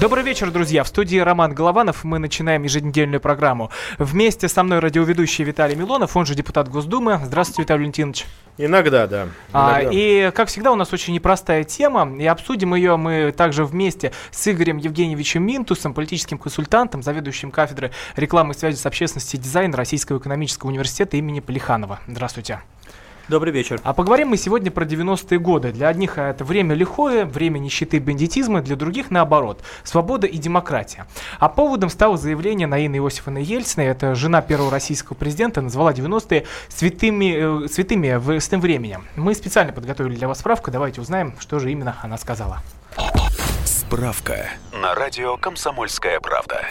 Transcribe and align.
Добрый 0.00 0.22
вечер, 0.22 0.52
друзья. 0.52 0.84
В 0.84 0.88
студии 0.88 1.18
Роман 1.18 1.54
Голованов. 1.54 2.04
Мы 2.04 2.20
начинаем 2.20 2.62
еженедельную 2.62 3.20
программу. 3.20 3.70
Вместе 3.98 4.46
со 4.46 4.62
мной 4.62 4.78
радиоведущий 4.78 5.42
Виталий 5.42 5.74
Милонов, 5.74 6.16
он 6.16 6.24
же 6.24 6.36
депутат 6.36 6.68
Госдумы. 6.68 7.20
Здравствуйте, 7.24 7.62
Виталий 7.62 7.80
Валентинович. 7.80 8.24
Иногда, 8.58 9.08
да. 9.08 9.26
А, 9.52 9.80
и, 9.82 10.30
как 10.30 10.48
всегда, 10.48 10.70
у 10.70 10.76
нас 10.76 10.92
очень 10.92 11.14
непростая 11.14 11.64
тема, 11.64 12.16
и 12.16 12.24
обсудим 12.26 12.76
ее 12.76 12.96
мы 12.96 13.34
также 13.36 13.64
вместе 13.64 14.12
с 14.30 14.46
Игорем 14.46 14.76
Евгеньевичем 14.76 15.42
Минтусом, 15.44 15.94
политическим 15.94 16.38
консультантом, 16.38 17.02
заведующим 17.02 17.50
кафедры 17.50 17.90
рекламы 18.14 18.54
и 18.54 18.56
связи 18.56 18.76
с 18.76 18.86
общественностью 18.86 19.40
и 19.40 19.42
дизайна 19.42 19.76
Российского 19.76 20.18
экономического 20.18 20.70
университета 20.70 21.16
имени 21.16 21.40
Полиханова. 21.40 21.98
Здравствуйте. 22.06 22.60
Добрый 23.28 23.52
вечер. 23.52 23.78
А 23.84 23.92
поговорим 23.92 24.28
мы 24.28 24.38
сегодня 24.38 24.70
про 24.70 24.86
90-е 24.86 25.38
годы. 25.38 25.70
Для 25.70 25.88
одних 25.88 26.16
это 26.16 26.44
время 26.44 26.74
лихое, 26.74 27.26
время 27.26 27.58
нищеты 27.58 28.00
бандитизма, 28.00 28.62
для 28.62 28.74
других 28.74 29.10
наоборот. 29.10 29.60
Свобода 29.84 30.26
и 30.26 30.38
демократия. 30.38 31.06
А 31.38 31.50
поводом 31.50 31.90
стало 31.90 32.16
заявление 32.16 32.66
Наины 32.66 32.96
Иосифовны 32.96 33.38
Ельциной, 33.38 33.88
это 33.88 34.14
жена 34.14 34.40
первого 34.40 34.70
российского 34.70 35.14
президента, 35.14 35.60
назвала 35.60 35.92
90-е 35.92 36.46
святыми, 36.68 37.64
э, 37.64 37.68
святыми 37.68 38.14
в, 38.14 38.40
с 38.40 38.48
тем 38.48 38.62
временем. 38.62 39.04
Мы 39.14 39.34
специально 39.34 39.74
подготовили 39.74 40.14
для 40.16 40.26
вас 40.26 40.38
справку, 40.38 40.70
давайте 40.70 41.02
узнаем, 41.02 41.34
что 41.38 41.58
же 41.58 41.70
именно 41.70 41.96
она 42.00 42.16
сказала. 42.16 42.62
Справка 43.66 44.48
на 44.72 44.94
радио 44.94 45.36
«Комсомольская 45.36 46.18
правда». 46.20 46.62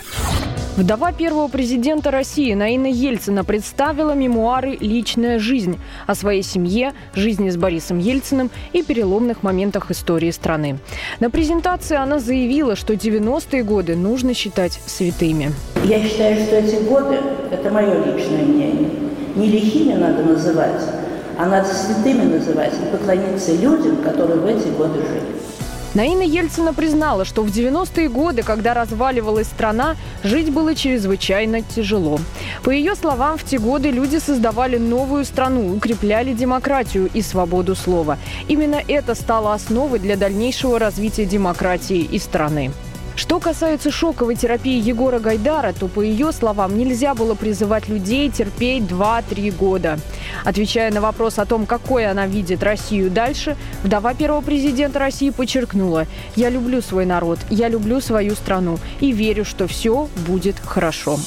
Вдова 0.77 1.11
первого 1.11 1.47
президента 1.47 2.11
России 2.11 2.53
Наина 2.53 2.86
Ельцина 2.86 3.44
представила 3.44 4.11
мемуары 4.11 4.78
«Личная 4.80 5.39
жизнь» 5.39 5.80
о 6.06 6.14
своей 6.14 6.44
семье, 6.44 6.94
жизни 7.16 7.50
с 7.50 7.58
Борисом 7.58 7.97
Ельциным 7.97 8.52
и 8.73 8.84
переломных 8.84 9.42
моментах 9.42 9.89
истории 9.89 10.30
страны. 10.30 10.78
На 11.19 11.31
презентации 11.31 11.97
она 11.97 12.19
заявила, 12.19 12.75
что 12.75 12.94
90-е 12.94 13.64
годы 13.64 13.95
нужно 13.95 14.36
считать 14.36 14.80
святыми. 14.86 15.52
Я 15.84 16.00
считаю, 16.00 16.45
что 16.45 16.58
эти 16.58 16.75
годы, 16.84 17.22
это 17.50 17.72
мое 17.72 17.95
личное 18.06 18.45
мнение, 18.45 18.91
не 19.36 19.47
лихими 19.47 19.94
надо 19.94 20.22
называть, 20.22 20.84
а 21.39 21.47
надо 21.47 21.69
святыми 21.73 22.22
называть 22.22 22.73
и 22.75 22.95
поклониться 22.95 23.52
людям, 23.56 23.97
которые 24.03 24.39
в 24.39 24.45
эти 24.45 24.67
годы 24.67 25.00
жили. 25.00 25.38
Наина 25.98 26.22
Ельцина 26.22 26.76
признала, 26.76 27.26
что 27.26 27.42
в 27.42 27.48
90-е 27.48 28.08
годы, 28.08 28.44
когда 28.44 28.76
разваливалась 28.76 29.48
страна, 29.48 29.95
жить 30.23 30.52
было 30.52 30.76
чрезвычайно 30.76 31.64
тяжело. 31.64 32.20
По 32.64 32.70
ее 32.70 32.94
словам, 32.94 33.40
в 33.40 33.44
те 33.44 33.58
годы 33.58 33.90
люди 33.90 34.18
создавали 34.18 34.78
новую 34.78 35.25
страну, 35.25 35.75
укрепляли 35.75 36.34
демократию 36.34 37.09
и 37.12 37.23
свободу 37.23 37.75
слова. 37.75 38.20
Именно 38.48 38.80
это 38.88 39.16
стало 39.16 39.56
основой 39.56 39.98
для 39.98 40.18
дальнейшего 40.18 40.78
развития 40.78 41.25
демократии 41.25 42.02
и 42.02 42.20
страны. 42.20 42.72
Что 43.18 43.40
касается 43.40 43.90
шоковой 43.90 44.36
терапии 44.36 44.80
Егора 44.80 45.18
Гайдара, 45.18 45.73
то, 45.73 45.88
по 45.88 46.02
ее 46.02 46.32
словам, 46.32 46.78
нельзя 46.78 47.16
было 47.16 47.34
призывать 47.34 47.90
людей 47.90 48.30
терпеть 48.30 48.84
2-3 48.84 49.52
года. 49.58 49.98
Отвечая 50.46 50.92
на 50.92 51.02
вопрос 51.02 51.40
о 51.40 51.46
том, 51.48 51.66
какой 51.66 52.06
она 52.06 52.28
видит 52.28 52.62
Россию 52.62 53.09
дальше, 53.09 53.58
вдова 53.82 54.14
первого 54.14 54.42
президента 54.42 55.00
России 55.00 55.32
подчеркнула, 55.32 56.06
«Я 56.36 56.52
люблю 56.52 56.80
свой 56.80 57.08
народ, 57.08 57.40
я 57.50 57.70
люблю 57.70 58.02
свою 58.02 58.36
страну 58.36 58.78
и 59.00 59.12
верю, 59.12 59.46
что 59.46 59.68
все 59.68 60.08
будет 60.28 60.59
хорошо». 60.64 61.18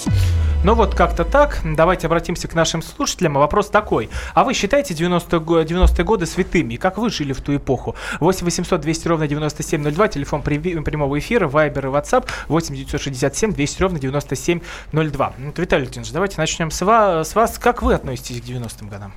Ну 0.62 0.74
вот 0.74 0.94
как-то 0.94 1.24
так. 1.24 1.60
Давайте 1.64 2.06
обратимся 2.06 2.46
к 2.46 2.54
нашим 2.54 2.82
слушателям. 2.82 3.32
Вопрос 3.34 3.70
такой. 3.70 4.10
А 4.34 4.44
вы 4.44 4.52
считаете 4.52 4.92
90-е 4.92 5.64
90 5.64 6.04
годы 6.04 6.26
святыми? 6.26 6.76
Как 6.76 6.98
вы 6.98 7.08
жили 7.08 7.32
в 7.32 7.40
ту 7.40 7.56
эпоху? 7.56 7.96
8 8.20 8.44
800 8.44 8.78
200 8.78 9.08
ровно 9.08 9.26
9702, 9.26 10.08
телефон 10.08 10.42
прямого 10.42 11.18
эфира, 11.18 11.48
вайбер 11.48 11.86
и 11.86 11.88
ватсап 11.88 12.30
8 12.48 12.74
967 12.74 13.54
200 13.54 13.82
ровно 13.82 13.98
9702. 13.98 15.32
Ну, 15.38 15.52
Виталий 15.56 15.84
Леонидович, 15.84 16.12
давайте 16.12 16.36
начнем 16.36 16.70
с 16.70 16.82
вас, 16.82 17.30
с 17.30 17.34
вас. 17.34 17.58
Как 17.58 17.80
вы 17.80 17.94
относитесь 17.94 18.42
к 18.42 18.44
90-м 18.44 18.90
годам? 18.90 19.14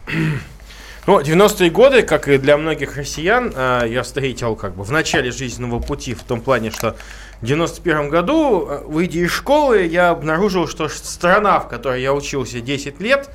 Ну, 1.05 1.19
90-е 1.19 1.69
годы, 1.69 2.01
как 2.03 2.29
и 2.29 2.37
для 2.37 2.55
многих 2.55 2.95
россиян, 2.95 3.51
а, 3.53 3.83
я 3.83 4.03
встретил 4.03 4.55
как 4.55 4.73
бы 4.73 4.83
в 4.83 4.91
начале 4.91 5.31
жизненного 5.31 5.81
пути 5.81 6.13
в 6.13 6.23
том 6.23 6.39
плане, 6.39 6.71
что 6.71 6.95
в 7.41 7.45
91 7.45 8.07
году, 8.07 8.65
а, 8.69 8.83
выйдя 8.85 9.19
из 9.19 9.31
школы, 9.31 9.85
я 9.85 10.11
обнаружил, 10.11 10.65
что 10.65 10.87
страна, 10.87 11.59
в 11.59 11.67
которой 11.67 12.01
я 12.01 12.13
учился 12.13 12.61
10 12.61 13.01
лет, 13.01 13.29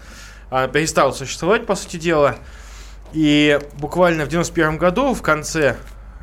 перестала 0.48 1.12
существовать, 1.12 1.66
по 1.66 1.74
сути 1.74 1.98
дела. 1.98 2.36
И 3.12 3.60
буквально 3.74 4.24
в 4.24 4.28
91 4.28 4.78
году, 4.78 5.12
в 5.12 5.20
конце 5.20 5.76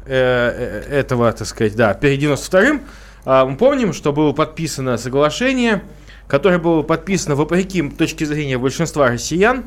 э, 0.07 0.83
э, 0.87 0.97
этого, 0.97 1.31
так 1.31 1.47
сказать, 1.47 1.75
да, 1.75 1.93
перед 1.93 2.19
92-м, 2.23 2.81
мы 3.25 3.57
помним, 3.57 3.93
что 3.93 4.13
было 4.13 4.31
подписано 4.31 4.97
соглашение, 4.97 5.83
которое 6.27 6.57
было 6.57 6.81
подписано 6.81 7.35
вопреки 7.35 7.87
точке 7.87 8.25
зрения 8.25 8.57
большинства 8.57 9.09
россиян, 9.09 9.65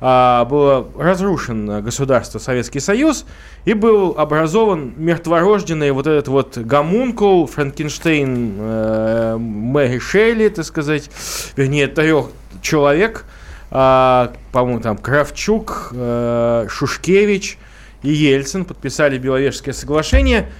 а, 0.00 0.44
было 0.44 0.86
разрушен 0.98 1.82
государство 1.82 2.38
Советский 2.38 2.80
Союз 2.80 3.24
и 3.64 3.74
был 3.74 4.14
образован 4.18 4.92
мертворожденный 4.96 5.92
вот 5.92 6.06
этот 6.06 6.28
вот 6.28 6.58
гомункул 6.58 7.46
Франкенштейн 7.46 8.54
э, 8.58 9.36
Мэри 9.38 9.98
Шелли, 9.98 10.48
так 10.48 10.64
сказать, 10.64 11.10
вернее, 11.56 11.86
трех 11.86 12.26
человек, 12.60 13.24
э, 13.70 14.28
по-моему, 14.52 14.80
там 14.80 14.98
Кравчук, 14.98 15.90
э, 15.92 16.66
Шушкевич 16.68 17.58
и 18.02 18.10
Ельцин 18.10 18.64
подписали 18.64 19.18
Беловежское 19.18 19.72
соглашение, 19.72 20.50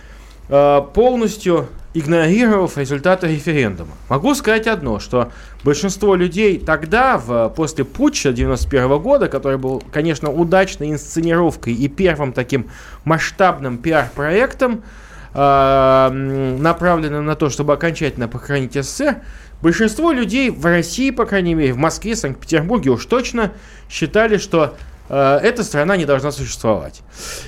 э, 0.48 0.82
полностью 0.94 1.68
игнорировав 1.94 2.76
результаты 2.76 3.28
референдума. 3.28 3.92
Могу 4.08 4.34
сказать 4.34 4.66
одно, 4.66 4.98
что 4.98 5.30
большинство 5.62 6.16
людей 6.16 6.58
тогда, 6.58 7.16
в, 7.16 7.48
после 7.50 7.84
путча 7.84 8.32
91 8.32 8.98
года, 8.98 9.28
который 9.28 9.58
был, 9.58 9.82
конечно, 9.92 10.30
удачной 10.30 10.90
инсценировкой 10.90 11.72
и 11.72 11.88
первым 11.88 12.32
таким 12.32 12.68
масштабным 13.04 13.78
пиар-проектом, 13.78 14.82
э, 15.34 16.56
направленным 16.58 17.24
на 17.24 17.36
то, 17.36 17.48
чтобы 17.48 17.72
окончательно 17.72 18.26
похоронить 18.26 18.74
СССР, 18.74 19.22
большинство 19.62 20.10
людей 20.10 20.50
в 20.50 20.66
России, 20.66 21.10
по 21.10 21.26
крайней 21.26 21.54
мере, 21.54 21.72
в 21.72 21.78
Москве, 21.78 22.16
Санкт-Петербурге 22.16 22.90
уж 22.90 23.06
точно 23.06 23.52
считали, 23.88 24.38
что 24.38 24.74
эта 25.08 25.62
страна 25.64 25.96
не 25.96 26.06
должна 26.06 26.32
существовать. 26.32 27.02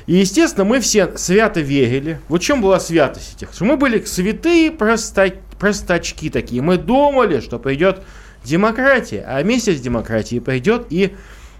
И, 0.06 0.16
естественно, 0.16 0.64
мы 0.64 0.80
все 0.80 1.16
свято 1.16 1.60
верили. 1.60 2.20
Вот 2.28 2.42
в 2.42 2.44
чем 2.44 2.60
была 2.60 2.78
святость 2.80 3.36
этих? 3.36 3.52
Что 3.54 3.64
мы 3.64 3.76
были 3.76 4.04
святые 4.04 4.70
проста... 4.70 5.30
простачки 5.58 6.28
такие. 6.28 6.60
Мы 6.60 6.76
думали, 6.76 7.40
что 7.40 7.58
придет 7.58 8.02
демократия, 8.44 9.24
а 9.26 9.42
вместе 9.42 9.72
с 9.72 9.80
демократией 9.80 10.40
придет 10.40 10.86
и 10.90 11.14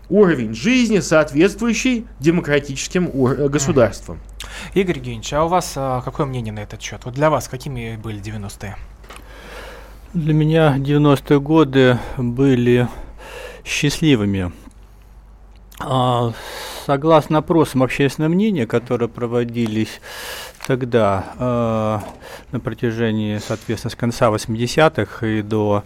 уровень 0.08 0.54
жизни, 0.54 1.00
соответствующий 1.00 2.06
демократическим 2.20 3.10
ур... 3.12 3.34
государствам. 3.48 4.20
Игорь 4.74 4.98
Евгеньевич, 4.98 5.32
а 5.32 5.44
у 5.44 5.48
вас 5.48 5.72
а, 5.76 6.00
какое 6.02 6.26
мнение 6.26 6.52
на 6.52 6.60
этот 6.60 6.80
счет? 6.80 7.00
Вот 7.04 7.14
для 7.14 7.30
вас 7.30 7.48
какими 7.48 7.96
были 7.96 8.20
90-е? 8.20 8.76
Для 10.14 10.34
меня 10.34 10.76
90-е 10.78 11.40
годы 11.40 11.98
были 12.16 12.88
счастливыми 13.64 14.52
согласно 15.78 17.38
опросам 17.38 17.82
общественного 17.82 18.30
мнения, 18.30 18.66
которые 18.66 19.08
проводились 19.08 20.00
тогда 20.66 21.24
э, 21.38 21.98
на 22.52 22.60
протяжении, 22.60 23.38
соответственно, 23.38 23.90
с 23.90 23.94
конца 23.94 24.30
80-х 24.30 25.26
и 25.26 25.40
до 25.42 25.84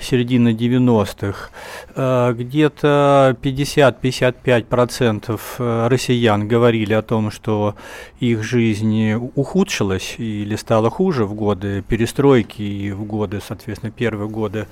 середины 0.00 0.54
90-х, 0.54 1.50
э, 1.94 2.32
где-то 2.32 3.36
50-55% 3.42 5.88
россиян 5.88 6.48
говорили 6.48 6.94
о 6.94 7.02
том, 7.02 7.30
что 7.30 7.74
их 8.20 8.42
жизнь 8.42 9.12
ухудшилась 9.34 10.14
или 10.18 10.56
стала 10.56 10.88
хуже 10.90 11.24
в 11.24 11.34
годы 11.34 11.82
перестройки 11.82 12.62
и 12.62 12.90
в 12.92 13.04
годы, 13.04 13.40
соответственно, 13.46 13.92
первые 13.92 14.28
годы 14.28 14.66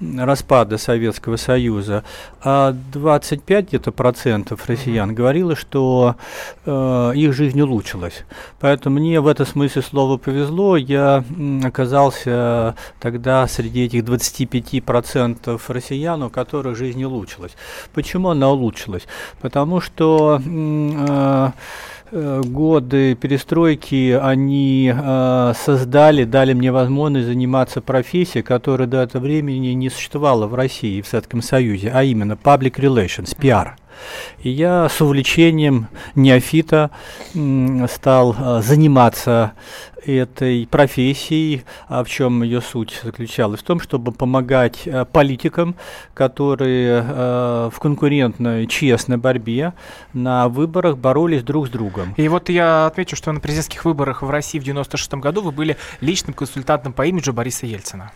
распада 0.00 0.78
Советского 0.78 1.36
Союза, 1.36 2.04
а 2.42 2.74
25 2.92 3.68
где-то 3.68 3.92
процентов 3.92 4.66
россиян 4.66 5.14
говорило, 5.14 5.54
что 5.54 6.16
э, 6.64 7.12
их 7.14 7.34
жизнь 7.34 7.60
улучшилась. 7.60 8.24
Поэтому 8.60 8.98
мне 8.98 9.20
в 9.20 9.26
этом 9.26 9.46
смысле 9.46 9.82
слово 9.82 10.16
повезло. 10.16 10.76
Я 10.76 11.24
оказался 11.62 12.76
тогда 12.98 13.46
среди 13.46 13.84
этих 13.84 14.04
25 14.04 14.84
процентов 14.84 15.68
россиян, 15.68 16.22
у 16.22 16.30
которых 16.30 16.76
жизнь 16.76 17.04
улучшилась. 17.04 17.52
Почему 17.92 18.30
она 18.30 18.50
улучшилась? 18.50 19.06
Потому 19.40 19.80
что 19.80 20.40
э, 20.44 21.00
э, 21.08 21.50
годы 22.12 23.14
перестройки 23.14 24.18
они 24.20 24.92
э, 24.94 25.52
создали, 25.56 26.24
дали 26.24 26.52
мне 26.52 26.72
возможность 26.72 27.26
заниматься 27.26 27.80
профессией, 27.80 28.42
которая 28.42 28.88
до 28.88 28.98
этого 28.98 29.22
времени 29.22 29.68
не 29.68 29.90
существовала 29.90 30.46
в 30.46 30.54
России 30.54 30.98
и 30.98 31.02
в 31.02 31.06
Советском 31.06 31.42
Союзе, 31.42 31.90
а 31.94 32.02
именно 32.02 32.32
public 32.32 32.74
relations, 32.76 33.36
пиар. 33.38 33.76
И 34.42 34.50
я 34.50 34.88
с 34.88 35.00
увлечением 35.00 35.88
неофита 36.14 36.90
стал 37.88 38.34
э, 38.38 38.62
заниматься 38.62 39.52
этой 40.04 40.66
профессией, 40.66 41.64
а 41.88 42.02
в 42.04 42.08
чем 42.08 42.42
ее 42.42 42.60
суть 42.60 43.00
заключалась? 43.02 43.60
В 43.60 43.64
том, 43.64 43.80
чтобы 43.80 44.12
помогать 44.12 44.86
э, 44.86 45.04
политикам, 45.04 45.76
которые 46.14 47.04
э, 47.06 47.70
в 47.72 47.78
конкурентной, 47.78 48.66
честной 48.66 49.16
борьбе 49.16 49.74
на 50.12 50.48
выборах 50.48 50.96
боролись 50.98 51.42
друг 51.42 51.68
с 51.68 51.70
другом. 51.70 52.14
И 52.16 52.28
вот 52.28 52.48
я 52.48 52.86
отмечу, 52.86 53.16
что 53.16 53.32
на 53.32 53.40
президентских 53.40 53.84
выборах 53.84 54.22
в 54.22 54.30
России 54.30 54.58
в 54.58 54.64
96 54.64 55.14
году 55.14 55.42
вы 55.42 55.52
были 55.52 55.76
личным 56.00 56.34
консультантом 56.34 56.92
по 56.92 57.06
имиджу 57.06 57.32
Бориса 57.32 57.66
Ельцина. 57.66 58.12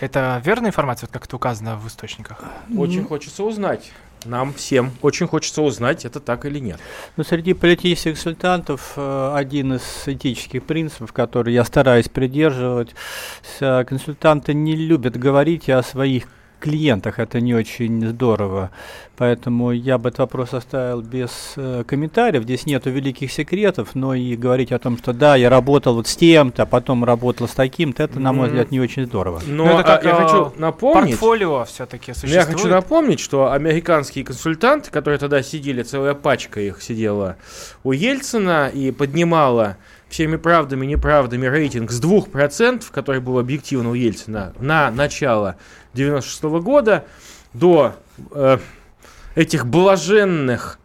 Это 0.00 0.42
верная 0.44 0.70
информация, 0.70 1.06
вот 1.06 1.12
как 1.12 1.26
это 1.26 1.36
указано 1.36 1.76
в 1.76 1.86
источниках? 1.86 2.42
Очень 2.76 3.04
хочется 3.04 3.44
узнать 3.44 3.92
нам 4.24 4.52
всем 4.52 4.92
очень 5.02 5.26
хочется 5.26 5.62
узнать, 5.62 6.04
это 6.04 6.20
так 6.20 6.44
или 6.44 6.58
нет. 6.58 6.78
Ну, 7.16 7.24
среди 7.24 7.54
политических 7.54 8.12
консультантов 8.12 8.92
э, 8.96 9.32
один 9.34 9.74
из 9.74 9.82
этических 10.06 10.64
принципов, 10.64 11.12
который 11.12 11.54
я 11.54 11.64
стараюсь 11.64 12.08
придерживать, 12.08 12.94
консультанты 13.58 14.54
не 14.54 14.76
любят 14.76 15.16
говорить 15.16 15.68
о 15.68 15.82
своих 15.82 16.24
клиентах 16.62 17.18
это 17.18 17.40
не 17.40 17.54
очень 17.54 18.06
здорово. 18.08 18.70
Поэтому 19.16 19.72
я 19.72 19.98
бы 19.98 20.08
этот 20.08 20.20
вопрос 20.20 20.54
оставил 20.54 21.02
без 21.02 21.52
э, 21.56 21.84
комментариев. 21.86 22.44
Здесь 22.44 22.66
нету 22.66 22.90
великих 22.90 23.30
секретов, 23.30 23.94
но 23.94 24.14
и 24.14 24.36
говорить 24.36 24.72
о 24.72 24.78
том, 24.78 24.96
что 24.96 25.12
да, 25.12 25.36
я 25.36 25.50
работал 25.50 25.94
вот 25.94 26.06
с 26.06 26.16
тем-то, 26.16 26.62
а 26.62 26.66
потом 26.66 27.04
работал 27.04 27.46
с 27.46 27.52
таким-то, 27.52 28.02
это, 28.02 28.18
на 28.18 28.32
мой 28.32 28.48
взгляд, 28.48 28.70
не 28.70 28.80
очень 28.80 29.06
здорово. 29.06 29.40
Но, 29.46 29.66
но 29.66 29.80
это 29.80 29.82
как, 29.82 30.04
а, 30.04 30.08
я 30.08 30.14
хочу 30.14 30.52
напомнить... 30.56 31.10
Портфолио 31.18 31.64
все-таки 31.64 32.12
существует. 32.14 32.48
Я 32.48 32.52
хочу 32.52 32.68
напомнить, 32.68 33.20
что 33.20 33.52
американские 33.52 34.24
консультанты, 34.24 34.90
которые 34.90 35.18
тогда 35.18 35.42
сидели, 35.42 35.82
целая 35.82 36.14
пачка 36.14 36.60
их 36.60 36.80
сидела 36.82 37.36
у 37.84 37.92
Ельцина 37.92 38.70
и 38.72 38.90
поднимала 38.90 39.76
всеми 40.12 40.36
правдами 40.36 40.84
и 40.84 40.90
неправдами 40.90 41.46
рейтинг 41.46 41.90
с 41.90 42.00
2%, 42.00 42.84
который 42.92 43.20
был 43.20 43.38
объективно 43.38 43.90
у 43.90 43.94
Ельцина, 43.94 44.52
на 44.60 44.90
начало 44.90 45.56
96 45.94 46.44
-го 46.44 46.60
года, 46.60 47.06
до 47.54 47.94
э, 48.30 48.58
этих 49.34 49.66
блаженных 49.66 50.78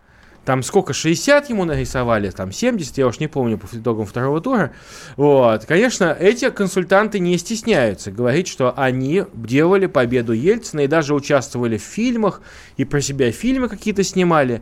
там 0.47 0.63
сколько, 0.63 0.93
60 0.93 1.49
ему 1.49 1.65
нарисовали, 1.65 2.29
там 2.29 2.53
70, 2.53 2.97
я 2.99 3.07
уж 3.07 3.19
не 3.19 3.27
помню 3.27 3.57
по 3.57 3.65
итогам 3.65 4.05
второго 4.05 4.39
тура. 4.39 4.71
Вот. 5.17 5.65
Конечно, 5.65 6.15
эти 6.17 6.49
консультанты 6.51 7.19
не 7.19 7.37
стесняются 7.37 8.11
говорить, 8.11 8.47
что 8.47 8.73
они 8.77 9.25
делали 9.33 9.87
победу 9.87 10.31
Ельцина 10.31 10.85
и 10.85 10.87
даже 10.87 11.13
участвовали 11.13 11.77
в 11.77 11.81
фильмах, 11.81 12.41
и 12.77 12.85
про 12.85 13.01
себя 13.01 13.29
фильмы 13.33 13.67
какие-то 13.67 14.05
снимали. 14.05 14.61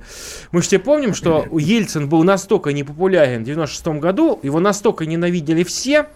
Мы 0.52 0.62
все 0.62 0.80
помним, 0.80 1.14
что 1.14 1.46
Ельцин 1.52 2.10
был 2.10 2.24
настолько 2.24 2.74
непопулярен 2.74 3.44
в 3.44 3.46
96 3.46 3.88
году, 4.00 4.40
его 4.42 4.60
настолько 4.60 5.06
ненавидели 5.06 5.64
все, 5.64 6.08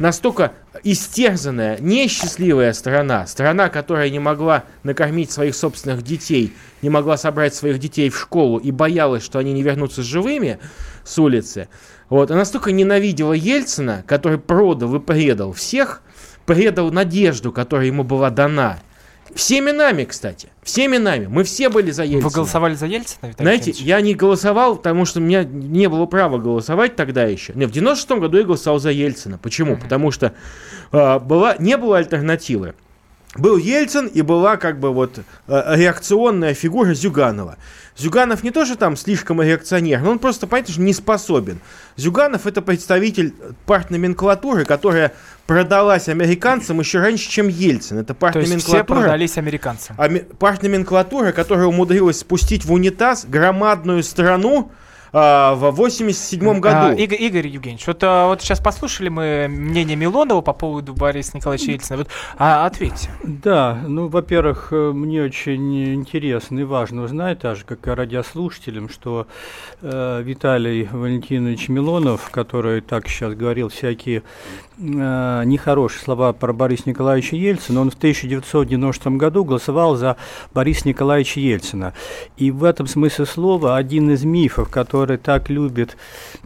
настолько 0.00 0.52
истерзанная, 0.82 1.78
несчастливая 1.78 2.72
страна, 2.72 3.26
страна, 3.26 3.68
которая 3.68 4.10
не 4.10 4.18
могла 4.18 4.64
накормить 4.82 5.30
своих 5.30 5.54
собственных 5.54 6.02
детей, 6.02 6.52
не 6.82 6.90
могла 6.90 7.16
собрать 7.16 7.54
своих 7.54 7.78
детей 7.78 8.10
в 8.10 8.18
школу 8.18 8.58
и 8.58 8.72
боялась, 8.72 9.22
что 9.22 9.38
они 9.38 9.52
не 9.52 9.62
вернутся 9.62 10.02
живыми 10.02 10.58
с 11.04 11.16
улицы, 11.18 11.68
вот, 12.08 12.30
она 12.30 12.40
настолько 12.40 12.72
ненавидела 12.72 13.34
Ельцина, 13.34 14.02
который 14.06 14.38
продал 14.38 14.96
и 14.96 14.98
предал 14.98 15.52
всех, 15.52 16.02
предал 16.44 16.90
надежду, 16.90 17.52
которая 17.52 17.86
ему 17.86 18.02
была 18.02 18.30
дана– 18.30 18.80
Всеми 19.34 19.70
нами, 19.70 20.04
кстати. 20.04 20.48
Всеми 20.62 20.98
нами. 20.98 21.26
Мы 21.26 21.44
все 21.44 21.68
были 21.68 21.90
за 21.90 22.04
Ельцина. 22.04 22.28
Вы 22.28 22.34
голосовали 22.34 22.74
за 22.74 22.86
Ельцина, 22.86 23.28
Виталий 23.28 23.44
Знаете, 23.44 23.70
Ильич? 23.70 23.82
я 23.82 24.00
не 24.00 24.14
голосовал, 24.14 24.76
потому 24.76 25.04
что 25.04 25.20
у 25.20 25.22
меня 25.22 25.44
не 25.44 25.88
было 25.88 26.06
права 26.06 26.38
голосовать 26.38 26.96
тогда 26.96 27.24
еще. 27.24 27.52
Не, 27.54 27.66
в 27.66 27.70
96-м 27.70 28.20
году 28.20 28.38
я 28.38 28.44
голосовал 28.44 28.78
за 28.78 28.90
Ельцина. 28.90 29.38
Почему? 29.38 29.74
Mm-hmm. 29.74 29.82
Потому 29.82 30.10
что 30.10 30.32
э, 30.92 31.18
была, 31.20 31.56
не 31.58 31.76
было 31.76 31.98
альтернативы. 31.98 32.74
Был 33.36 33.56
Ельцин 33.58 34.06
и 34.08 34.22
была 34.22 34.56
как 34.56 34.80
бы 34.80 34.92
вот 34.92 35.20
э, 35.46 35.74
реакционная 35.76 36.52
фигура 36.52 36.94
Зюганова. 36.94 37.58
Зюганов 37.96 38.42
не 38.42 38.50
то, 38.50 38.64
что 38.64 38.76
там 38.76 38.96
слишком 38.96 39.40
реакционер, 39.40 40.00
но 40.00 40.10
он 40.12 40.18
просто, 40.18 40.48
понимаете, 40.48 40.80
не 40.80 40.92
способен. 40.92 41.60
Зюганов 41.96 42.46
это 42.46 42.60
представитель 42.60 43.34
партноменклатуры, 43.66 44.64
которая 44.64 45.12
продалась 45.46 46.08
американцам 46.08 46.80
еще 46.80 46.98
раньше, 46.98 47.30
чем 47.30 47.46
Ельцин. 47.46 47.98
Это 47.98 48.14
партноменклатура. 48.14 48.48
То 48.48 48.54
есть 48.54 48.66
все 48.66 48.84
продались 48.84 49.38
американцам. 49.38 49.96
Ами- 49.98 50.26
партноменклатура, 50.38 51.30
которая 51.30 51.66
умудрилась 51.66 52.18
спустить 52.18 52.64
в 52.64 52.72
унитаз 52.72 53.26
громадную 53.26 54.02
страну, 54.02 54.72
а, 55.12 55.54
в 55.54 55.70
87 55.70 56.60
году. 56.60 56.76
А, 56.76 56.94
Игорь, 56.94 57.22
Игорь 57.22 57.46
Евгеньевич, 57.48 57.86
вот, 57.86 58.02
а, 58.02 58.28
вот 58.28 58.42
сейчас 58.42 58.60
послушали 58.60 59.08
мы 59.08 59.46
мнение 59.48 59.96
Милонова 59.96 60.40
по 60.40 60.52
поводу 60.52 60.94
Бориса 60.94 61.36
Николаевича 61.36 61.72
Ельцина. 61.72 61.98
Вот, 61.98 62.08
а, 62.38 62.66
ответьте. 62.66 63.10
Да, 63.22 63.80
ну, 63.86 64.08
во-первых, 64.08 64.68
э, 64.72 64.92
мне 64.92 65.22
очень 65.22 65.94
интересно 65.94 66.60
и 66.60 66.64
важно 66.64 67.02
узнать, 67.02 67.40
так 67.40 67.56
же, 67.56 67.64
как 67.64 67.86
и 67.86 67.90
радиослушателям, 67.90 68.88
что 68.88 69.26
э, 69.82 70.22
Виталий 70.22 70.88
Валентинович 70.90 71.68
Милонов, 71.68 72.30
который 72.30 72.80
так 72.80 73.08
сейчас 73.08 73.34
говорил 73.34 73.68
всякие 73.68 74.22
э, 74.78 75.42
нехорошие 75.44 76.02
слова 76.02 76.32
про 76.32 76.52
Бориса 76.52 76.84
Николаевича 76.86 77.36
Ельцина, 77.36 77.80
он 77.80 77.90
в 77.90 77.94
1990 77.94 79.10
году 79.10 79.44
голосовал 79.44 79.96
за 79.96 80.16
Бориса 80.54 80.88
Николаевича 80.88 81.40
Ельцина. 81.40 81.94
И 82.36 82.50
в 82.50 82.64
этом 82.64 82.86
смысле 82.86 83.26
слова 83.26 83.76
один 83.76 84.10
из 84.10 84.24
мифов, 84.24 84.70
который 84.70 84.99
так 85.06 85.48
любит 85.50 85.96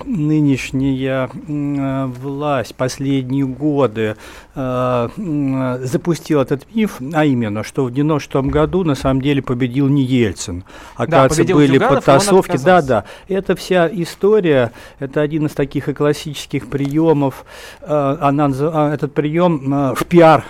нынешняя 0.04 1.28
э, 1.28 2.06
власть 2.06 2.74
последние 2.74 3.46
годы, 3.46 4.16
э, 4.54 5.08
э, 5.16 5.78
запустил 5.82 6.40
этот 6.40 6.66
миф, 6.74 7.00
а 7.12 7.24
именно, 7.24 7.62
что 7.64 7.84
в 7.84 7.92
90 7.92 8.42
году 8.42 8.84
на 8.84 8.94
самом 8.94 9.22
деле 9.22 9.42
победил 9.42 9.88
не 9.88 10.02
Ельцин. 10.02 10.64
Оказывается, 10.96 11.44
да, 11.44 11.54
были 11.54 11.74
Зюганов, 11.74 11.94
подтасовки. 11.96 12.58
Да, 12.64 12.82
да. 12.82 13.04
Это 13.28 13.56
вся 13.56 13.88
история, 13.92 14.72
это 14.98 15.20
один 15.20 15.46
из 15.46 15.52
таких 15.52 15.88
и 15.88 15.94
классических 15.94 16.68
приемов. 16.68 17.44
Она, 17.86 18.48
этот 18.92 19.14
прием 19.14 19.94
в 19.94 20.04
пиар 20.06 20.44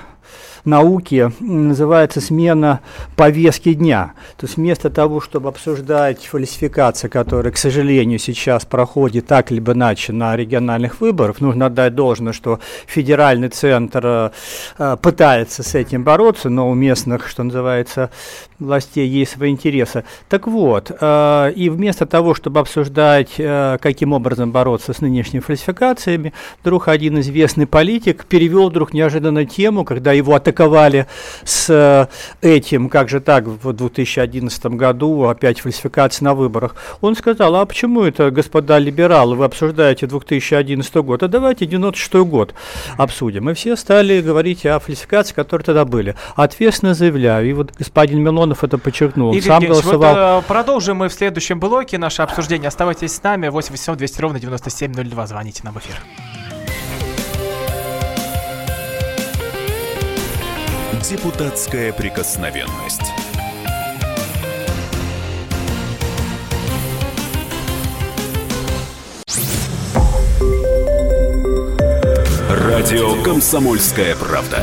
науки 0.64 1.32
называется 1.40 2.20
смена 2.20 2.80
повестки 3.16 3.74
дня. 3.74 4.12
То 4.36 4.46
есть 4.46 4.56
вместо 4.56 4.90
того, 4.90 5.20
чтобы 5.20 5.48
обсуждать 5.48 6.24
фальсификации, 6.24 7.08
которые, 7.08 7.52
к 7.52 7.56
сожалению, 7.56 8.18
сейчас 8.18 8.64
проходят 8.64 9.26
так 9.26 9.50
либо 9.50 9.72
иначе 9.72 10.12
на 10.12 10.36
региональных 10.36 11.00
выборах, 11.00 11.40
нужно 11.40 11.66
отдать 11.66 11.94
должное, 11.94 12.32
что 12.32 12.60
федеральный 12.86 13.48
центр 13.48 14.32
э, 14.78 14.96
пытается 15.00 15.62
с 15.62 15.74
этим 15.74 16.04
бороться, 16.04 16.48
но 16.50 16.68
у 16.68 16.74
местных, 16.74 17.28
что 17.28 17.42
называется, 17.42 18.10
властей 18.58 19.08
есть 19.08 19.32
свои 19.32 19.50
интересы. 19.50 20.04
Так 20.28 20.46
вот, 20.46 20.90
э, 21.00 21.52
и 21.56 21.68
вместо 21.68 22.06
того, 22.06 22.34
чтобы 22.34 22.60
обсуждать, 22.60 23.34
э, 23.38 23.78
каким 23.80 24.12
образом 24.12 24.52
бороться 24.52 24.92
с 24.92 25.00
нынешними 25.00 25.40
фальсификациями, 25.40 26.32
вдруг 26.60 26.88
один 26.88 27.20
известный 27.20 27.66
политик 27.66 28.24
перевел 28.26 28.70
вдруг 28.70 28.92
неожиданно 28.92 29.44
тему, 29.44 29.84
когда 29.84 30.12
его 30.12 30.34
атаковали 30.34 31.06
с 31.44 31.68
э, 31.70 32.06
этим, 32.46 32.88
как 32.88 33.08
же 33.08 33.20
так, 33.20 33.46
в 33.46 33.72
2011 33.72 34.66
году 34.66 35.24
опять 35.24 35.60
фальсификации 35.60 36.24
на 36.24 36.34
выборах. 36.34 36.76
Он 37.00 37.16
сказал, 37.16 37.56
а 37.56 37.66
почему 37.66 38.02
это, 38.02 38.30
господа 38.30 38.78
либералы, 38.78 39.36
вы 39.36 39.44
обсуждаете 39.44 40.06
2011 40.06 40.94
год, 40.96 41.22
а 41.22 41.28
давайте 41.28 41.66
96 41.66 42.14
год 42.26 42.54
обсудим. 42.96 43.50
И 43.50 43.54
все 43.54 43.76
стали 43.76 44.20
говорить 44.20 44.64
о 44.66 44.78
фальсификации, 44.78 45.34
которые 45.34 45.64
тогда 45.64 45.84
были. 45.84 46.14
Ответственно 46.36 46.94
заявляю, 46.94 47.48
и 47.48 47.52
вот 47.52 47.72
господин 47.78 48.22
Милонов 48.44 48.62
это 48.62 48.76
подчеркнул. 48.76 49.32
Игорь 49.32 49.48
Сам 49.48 49.64
голосовал. 49.64 50.36
Вот, 50.36 50.44
э, 50.44 50.46
продолжим 50.46 50.98
мы 50.98 51.08
в 51.08 51.14
следующем 51.14 51.58
блоке 51.58 51.96
наше 51.96 52.20
обсуждение. 52.20 52.68
Оставайтесь 52.68 53.14
с 53.14 53.22
нами. 53.22 53.48
8 53.48 53.70
800 53.70 53.96
200 53.96 54.20
ровно 54.20 54.38
9702. 54.38 55.26
Звоните 55.26 55.62
нам 55.64 55.74
в 55.74 55.78
эфир. 55.78 55.96
Депутатская 61.08 61.92
прикосновенность. 61.92 63.12
Радио 72.50 73.22
«Комсомольская 73.22 74.14
правда». 74.16 74.62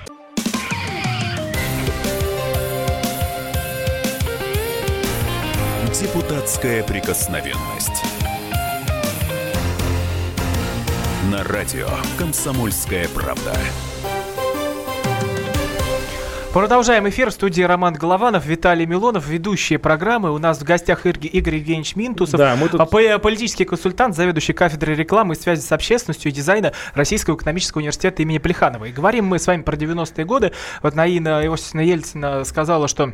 Депутатская 6.41 6.83
прикосновенность. 6.83 8.03
На 11.31 11.43
радио 11.43 11.87
«Комсомольская 12.17 13.07
правда». 13.09 13.53
Продолжаем 16.51 17.07
эфир 17.07 17.29
в 17.29 17.33
студии 17.33 17.61
Роман 17.61 17.93
Голованов, 17.93 18.47
Виталий 18.47 18.87
Милонов, 18.87 19.27
ведущие 19.27 19.77
программы. 19.77 20.33
У 20.33 20.39
нас 20.39 20.59
в 20.59 20.63
гостях 20.63 21.05
Игорь, 21.05 21.29
Игорь 21.31 21.55
Евгеньевич 21.57 21.95
Минтусов, 21.95 22.39
Да, 22.39 22.55
мы 22.55 22.69
тут- 22.69 22.81
а, 22.81 23.19
политический 23.19 23.65
консультант, 23.65 24.15
заведующий 24.15 24.53
кафедрой 24.53 24.95
рекламы 24.95 25.35
и 25.35 25.37
связи 25.37 25.61
с 25.61 25.71
общественностью 25.71 26.31
и 26.31 26.33
дизайна 26.33 26.73
Российского 26.95 27.35
экономического 27.35 27.81
университета 27.81 28.23
имени 28.23 28.39
Плеханова. 28.39 28.85
И 28.85 28.91
говорим 28.91 29.25
мы 29.27 29.37
с 29.37 29.45
вами 29.45 29.61
про 29.61 29.77
90-е 29.77 30.25
годы. 30.25 30.53
Вот 30.81 30.95
Наина 30.95 31.45
Иосифовна 31.45 31.81
Ельцина 31.81 32.43
сказала, 32.45 32.87
что 32.87 33.13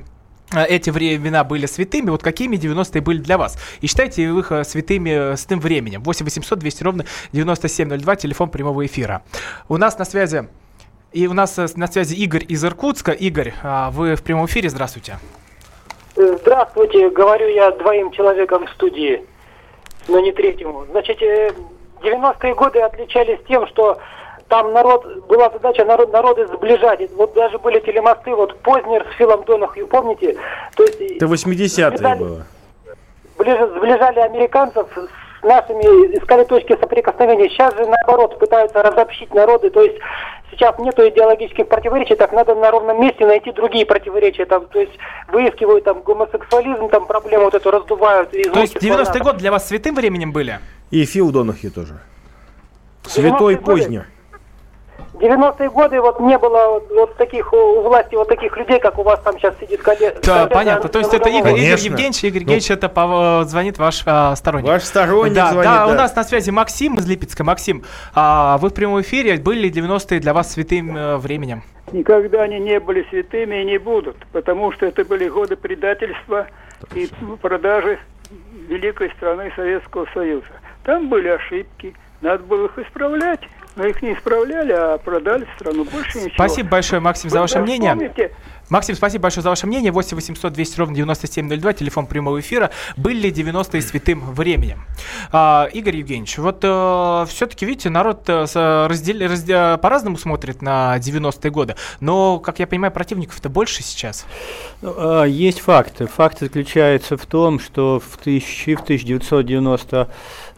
эти 0.54 0.90
времена 0.90 1.44
были 1.44 1.66
святыми, 1.66 2.10
вот 2.10 2.24
какими 2.24 2.56
90-е 2.56 3.02
были 3.02 3.20
для 3.20 3.38
вас? 3.38 3.58
И 3.82 3.88
считайте 3.88 4.24
их 4.24 4.52
э, 4.52 4.64
святыми 4.64 5.34
э, 5.34 5.36
с 5.38 5.46
тем 5.46 5.60
временем. 5.60 6.04
8 6.04 6.26
800 6.26 6.60
200 6.60 6.84
ровно 6.84 7.06
9702, 7.34 8.16
телефон 8.16 8.50
прямого 8.50 8.86
эфира. 8.86 9.24
У 9.68 9.78
нас 9.78 9.98
на 9.98 10.06
связи 10.06 10.48
и 11.12 11.28
у 11.28 11.34
нас 11.34 11.58
э, 11.58 11.66
на 11.76 11.88
связи 11.88 12.16
Игорь 12.16 12.46
из 12.48 12.64
Иркутска. 12.64 13.12
Игорь, 13.12 13.54
а, 13.64 13.92
вы 13.92 14.16
в 14.16 14.24
прямом 14.24 14.46
эфире, 14.46 14.70
здравствуйте. 14.70 15.18
Здравствуйте, 16.16 17.10
говорю 17.10 17.48
я 17.48 17.72
двоим 17.72 18.12
человекам 18.12 18.66
в 18.66 18.70
студии, 18.72 19.24
но 20.08 20.20
не 20.20 20.32
третьему. 20.32 20.86
Значит, 20.92 21.22
э, 21.22 21.52
90-е 22.02 22.56
годы 22.56 22.80
отличались 22.80 23.40
тем, 23.48 23.68
что 23.68 24.00
там 24.50 24.72
народ, 24.74 25.06
была 25.28 25.50
задача 25.50 25.84
народ, 25.86 26.12
народы 26.14 26.48
сближать. 26.48 27.02
Вот 27.16 27.34
даже 27.34 27.58
были 27.60 27.80
телемосты, 27.80 28.34
вот 28.34 28.58
Познер 28.62 29.06
с 29.12 29.18
Филом 29.18 29.44
Донахью, 29.46 29.88
помните? 29.88 30.38
То 30.76 30.84
есть 30.84 31.02
Это 31.02 31.26
80-е 31.26 31.98
Сближали- 31.98 32.20
было. 32.20 32.44
ближе- 33.38 33.68
сближали 33.78 34.20
американцев 34.20 34.88
с 34.96 35.44
нашими, 35.46 36.18
искали 36.18 36.44
точки 36.46 36.78
соприкосновения. 36.80 37.50
Сейчас 37.50 37.76
же, 37.76 37.86
наоборот, 37.86 38.40
пытаются 38.40 38.82
разобщить 38.82 39.34
народы. 39.34 39.70
То 39.70 39.82
есть 39.84 39.98
сейчас 40.52 40.78
нету 40.80 41.08
идеологических 41.08 41.68
противоречий, 41.68 42.16
так 42.16 42.32
надо 42.32 42.56
на 42.56 42.72
ровном 42.72 43.00
месте 43.02 43.26
найти 43.26 43.52
другие 43.52 43.86
противоречия. 43.86 44.46
Там, 44.46 44.66
то 44.68 44.80
есть 44.80 44.94
выискивают 45.28 45.84
там 45.84 46.02
гомосексуализм, 46.02 46.90
там 46.90 47.06
проблему 47.06 47.46
вот 47.46 47.54
эту 47.54 47.70
раздувают. 47.70 48.32
То 48.32 48.38
есть 48.38 48.76
руки 48.76 48.86
90-е 48.86 49.06
слона. 49.06 49.24
годы 49.26 49.40
для 49.40 49.52
вас 49.52 49.68
святым 49.68 49.94
временем 49.96 50.32
были? 50.32 50.60
И 50.90 51.04
Фил 51.06 51.32
Донахью 51.32 51.72
тоже. 51.72 52.00
Святой 53.04 53.56
90-е 53.56 53.58
годы? 53.58 53.82
Познер. 53.82 54.06
90-е 55.20 55.70
годы 55.70 56.02
вот 56.02 56.20
не 56.20 56.38
было 56.38 56.72
вот, 56.72 56.90
вот 56.90 57.16
таких 57.18 57.52
у 57.54 57.58
у 57.58 57.82
власти 57.82 58.16
вот 58.16 58.28
таких 58.28 58.56
людей, 58.58 58.80
как 58.80 58.98
у 58.98 59.04
вас 59.04 59.20
там 59.22 59.38
сейчас 59.38 59.56
сидит 59.60 59.82
коллега. 59.82 60.20
Да, 60.24 60.48
понятно. 60.48 60.90
То 60.90 61.00
есть 61.00 61.14
это 61.14 61.30
Игорь, 61.30 61.58
Игорь. 61.58 61.80
Евгеньевич. 61.80 62.24
Игорь 62.24 62.44
Ну. 62.44 62.52
Евгеньевич, 62.52 62.72
это 62.72 62.90
по- 62.90 63.44
звонит 63.46 63.78
ваш 63.78 64.04
а, 64.06 64.36
сторонник. 64.36 64.68
Ваш 64.68 64.84
сторонник 64.84 65.34
да, 65.34 65.52
звонит, 65.52 65.70
да, 65.70 65.86
у 65.88 65.90
да. 65.90 65.96
нас 65.96 66.16
на 66.16 66.24
связи 66.24 66.50
Максим 66.52 66.96
из 66.96 67.08
Липецка. 67.08 67.44
Максим, 67.44 67.84
а, 68.14 68.58
вы 68.58 68.70
в 68.70 68.74
прямом 68.74 69.02
эфире. 69.02 69.38
Были 69.38 69.68
ли 69.68 69.72
90-е 69.72 70.20
для 70.20 70.34
вас 70.34 70.54
святым 70.54 70.96
э, 70.96 71.18
временем? 71.18 71.64
Никогда 71.92 72.44
они 72.44 72.60
не 72.60 72.80
были 72.80 73.06
святыми 73.10 73.62
и 73.62 73.66
не 73.66 73.78
будут, 73.78 74.18
потому 74.32 74.72
что 74.74 74.86
это 74.86 75.06
были 75.06 75.30
годы 75.30 75.56
предательства 75.56 76.48
и 76.94 77.10
продажи 77.42 78.00
великой 78.68 79.10
страны 79.12 79.52
Советского 79.56 80.06
Союза. 80.14 80.48
Там 80.84 81.08
были 81.08 81.30
ошибки, 81.30 81.94
надо 82.22 82.44
было 82.44 82.66
их 82.66 82.78
исправлять, 82.78 83.42
но 83.78 83.86
их 83.86 84.02
не 84.02 84.14
исправляли, 84.14 84.72
а 84.74 84.98
продали 84.98 85.48
страну. 85.56 85.86
Больше 85.86 86.18
ничего. 86.18 86.34
Спасибо 86.36 86.70
большое, 86.70 87.00
Максим, 87.02 87.30
за 87.30 87.40
ваше 87.40 87.60
мнение. 87.60 88.12
Максим, 88.70 88.96
спасибо 88.96 89.22
большое 89.24 89.44
за 89.44 89.50
ваше 89.50 89.66
мнение. 89.66 89.94
8 89.94 90.16
800 90.18 90.52
200 90.52 90.80
ровно 90.80 90.94
9702, 90.96 91.72
телефон 91.74 92.06
прямого 92.06 92.38
эфира. 92.42 92.72
Были 92.98 93.28
ли 93.28 93.32
90-е 93.32 93.82
святым 93.82 94.20
временем? 94.34 94.84
А, 95.32 95.70
Игорь 95.72 95.96
Евгеньевич, 95.98 96.38
вот 96.38 96.58
все-таки, 97.30 97.66
видите, 97.66 97.90
народ 97.90 98.28
э, 98.28 98.46
с- 98.46 98.56
раздел- 98.90 99.22
разде- 99.22 99.78
по-разному 99.78 100.18
смотрит 100.18 100.62
на 100.62 100.98
90-е 100.98 101.50
годы, 101.50 101.76
но, 102.02 102.40
как 102.40 102.60
я 102.60 102.68
понимаю, 102.68 102.92
противников-то 102.92 103.48
больше 103.48 103.84
сейчас. 103.84 104.26
Ну, 104.82 104.94
а, 104.98 105.24
Есть 105.24 105.62
факты. 105.62 106.08
Факт 106.08 106.40
заключается 106.40 107.16
в 107.16 107.26
том, 107.26 107.60
что 107.62 108.02
в, 108.06 108.18
тысячи- 108.18 108.76
в 108.76 108.82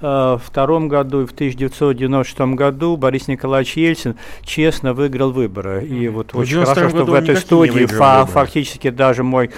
1992 0.02 0.88
году 0.88 1.22
и 1.22 1.26
в 1.26 1.32
1996 1.32 2.40
году 2.56 2.98
Борис 2.98 3.28
Николаевич 3.28 3.78
Ельцин 3.78 4.16
честно 4.44 4.94
выиграл 4.94 5.32
выборы. 5.32 5.86
И 5.86 6.08
вот 6.08 6.34
В 6.34 6.38
очень 6.40 6.52
92 6.52 6.74
хорошо, 6.76 6.96
что 6.98 7.06
в 7.06 7.14
этой 7.14 7.36
студии 7.38 7.86
фа- 7.86 8.26
фактически 8.26 8.90
даже 8.90 9.24
мой 9.24 9.52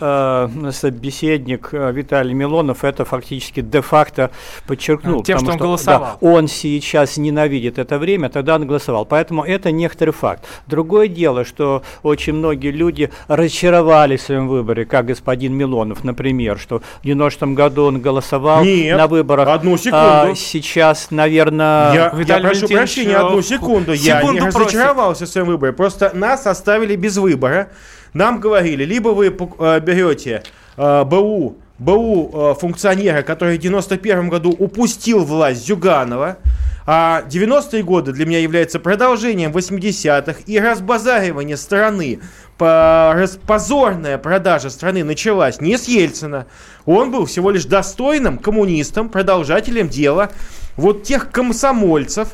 э, 0.00 0.48
собеседник 0.72 1.68
э, 1.72 1.92
Виталий 1.92 2.34
Милонов 2.34 2.84
это 2.84 3.04
фактически 3.04 3.60
де-факто 3.60 4.30
подчеркнул. 4.66 5.16
Ну, 5.18 5.22
тем, 5.22 5.38
потому 5.38 5.52
что 5.52 5.62
он 5.64 5.68
голосовал. 5.68 6.18
да, 6.20 6.26
он 6.26 6.48
сейчас 6.48 7.16
ненавидит 7.16 7.78
это 7.78 7.98
время, 7.98 8.28
тогда 8.28 8.56
он 8.56 8.66
голосовал. 8.66 9.04
Поэтому 9.06 9.44
это 9.44 9.70
некоторый 9.72 10.10
факт. 10.10 10.44
Другое 10.66 11.08
дело, 11.08 11.44
что 11.44 11.82
очень 12.02 12.34
многие 12.34 12.70
люди 12.70 13.10
разочаровались 13.28 14.20
в 14.20 14.26
своем 14.26 14.48
выборе, 14.48 14.84
как 14.84 15.06
господин 15.06 15.54
Милонов, 15.54 16.04
например, 16.04 16.58
что 16.58 16.80
в 16.80 17.04
90 17.04 17.46
году 17.48 17.84
он 17.84 18.00
голосовал 18.00 18.64
Нет, 18.64 18.96
на 18.96 19.06
выборах. 19.06 19.48
одну 19.48 19.76
секунду. 19.90 20.32
А 20.32 20.34
сейчас, 20.34 21.10
наверное... 21.10 21.94
Я, 21.94 22.12
Виталий 22.14 22.44
я 22.44 22.50
прошу 22.50 22.68
прощения, 22.68 23.12
э, 23.12 23.16
одну 23.16 23.42
секунду. 23.42 23.92
Я 23.92 24.20
не 24.20 24.20
секунду 24.20 24.40
просит. 24.42 24.60
разочаровался 24.60 25.26
в 25.26 25.28
своем 25.28 25.46
выборе. 25.46 25.72
Просто 25.72 26.10
нас 26.14 26.46
оставили 26.46 26.96
без 26.96 27.16
выбора. 27.16 27.68
Нам 28.12 28.40
говорили, 28.40 28.84
либо 28.84 29.10
вы 29.10 29.26
э, 29.26 29.80
берете 29.80 30.42
э, 30.76 31.04
БУ, 31.04 31.56
БУ 31.78 32.30
э, 32.32 32.54
функционера, 32.58 33.22
который 33.22 33.58
в 33.58 33.60
91 33.60 34.28
году 34.28 34.50
упустил 34.50 35.24
власть 35.24 35.66
Зюганова, 35.66 36.38
а 36.86 37.24
90-е 37.28 37.82
годы 37.82 38.12
для 38.12 38.26
меня 38.26 38.38
являются 38.38 38.78
продолжением 38.78 39.50
80-х 39.50 40.40
и 40.46 40.58
разбазаривание 40.60 41.56
страны. 41.56 42.20
Позорная 42.58 44.18
продажа 44.18 44.70
страны 44.70 45.04
началась 45.04 45.60
не 45.60 45.76
с 45.76 45.88
Ельцина. 45.88 46.46
Он 46.86 47.10
был 47.10 47.26
всего 47.26 47.50
лишь 47.50 47.64
достойным 47.64 48.38
коммунистом, 48.38 49.08
продолжателем 49.08 49.88
дела 49.88 50.30
вот 50.76 51.02
тех 51.02 51.30
комсомольцев, 51.30 52.28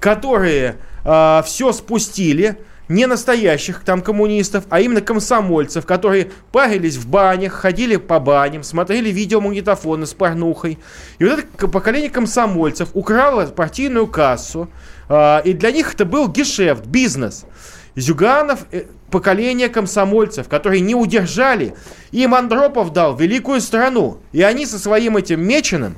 которые 0.00 0.76
все 1.02 1.72
спустили, 1.72 2.58
не 2.90 3.06
настоящих 3.06 3.80
там 3.84 4.02
коммунистов, 4.02 4.64
а 4.68 4.80
именно 4.80 5.00
комсомольцев, 5.00 5.86
которые 5.86 6.32
парились 6.50 6.96
в 6.96 7.08
банях, 7.08 7.52
ходили 7.52 7.96
по 7.96 8.18
баням, 8.18 8.64
смотрели 8.64 9.10
видеомагнитофоны 9.10 10.06
с 10.06 10.12
порнухой. 10.12 10.78
И 11.18 11.24
вот 11.24 11.38
это 11.38 11.68
поколение 11.68 12.10
комсомольцев 12.10 12.90
украло 12.92 13.46
партийную 13.46 14.08
кассу, 14.08 14.68
а, 15.08 15.38
и 15.38 15.52
для 15.52 15.70
них 15.70 15.94
это 15.94 16.04
был 16.04 16.28
гешефт, 16.28 16.84
бизнес. 16.84 17.46
Зюганов 17.94 18.66
э, 18.72 18.84
поколение 19.10 19.68
комсомольцев, 19.68 20.48
которые 20.48 20.80
не 20.80 20.96
удержали. 20.96 21.74
Им 22.10 22.34
Андропов 22.34 22.92
дал 22.92 23.16
великую 23.16 23.60
страну. 23.60 24.18
И 24.32 24.42
они 24.42 24.66
со 24.66 24.78
своим 24.78 25.16
этим 25.16 25.40
меченым 25.42 25.96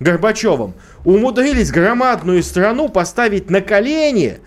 Горбачевым 0.00 0.74
умудрились 1.04 1.70
громадную 1.70 2.42
страну 2.42 2.88
поставить 2.88 3.48
на 3.48 3.60
колени, 3.60 4.40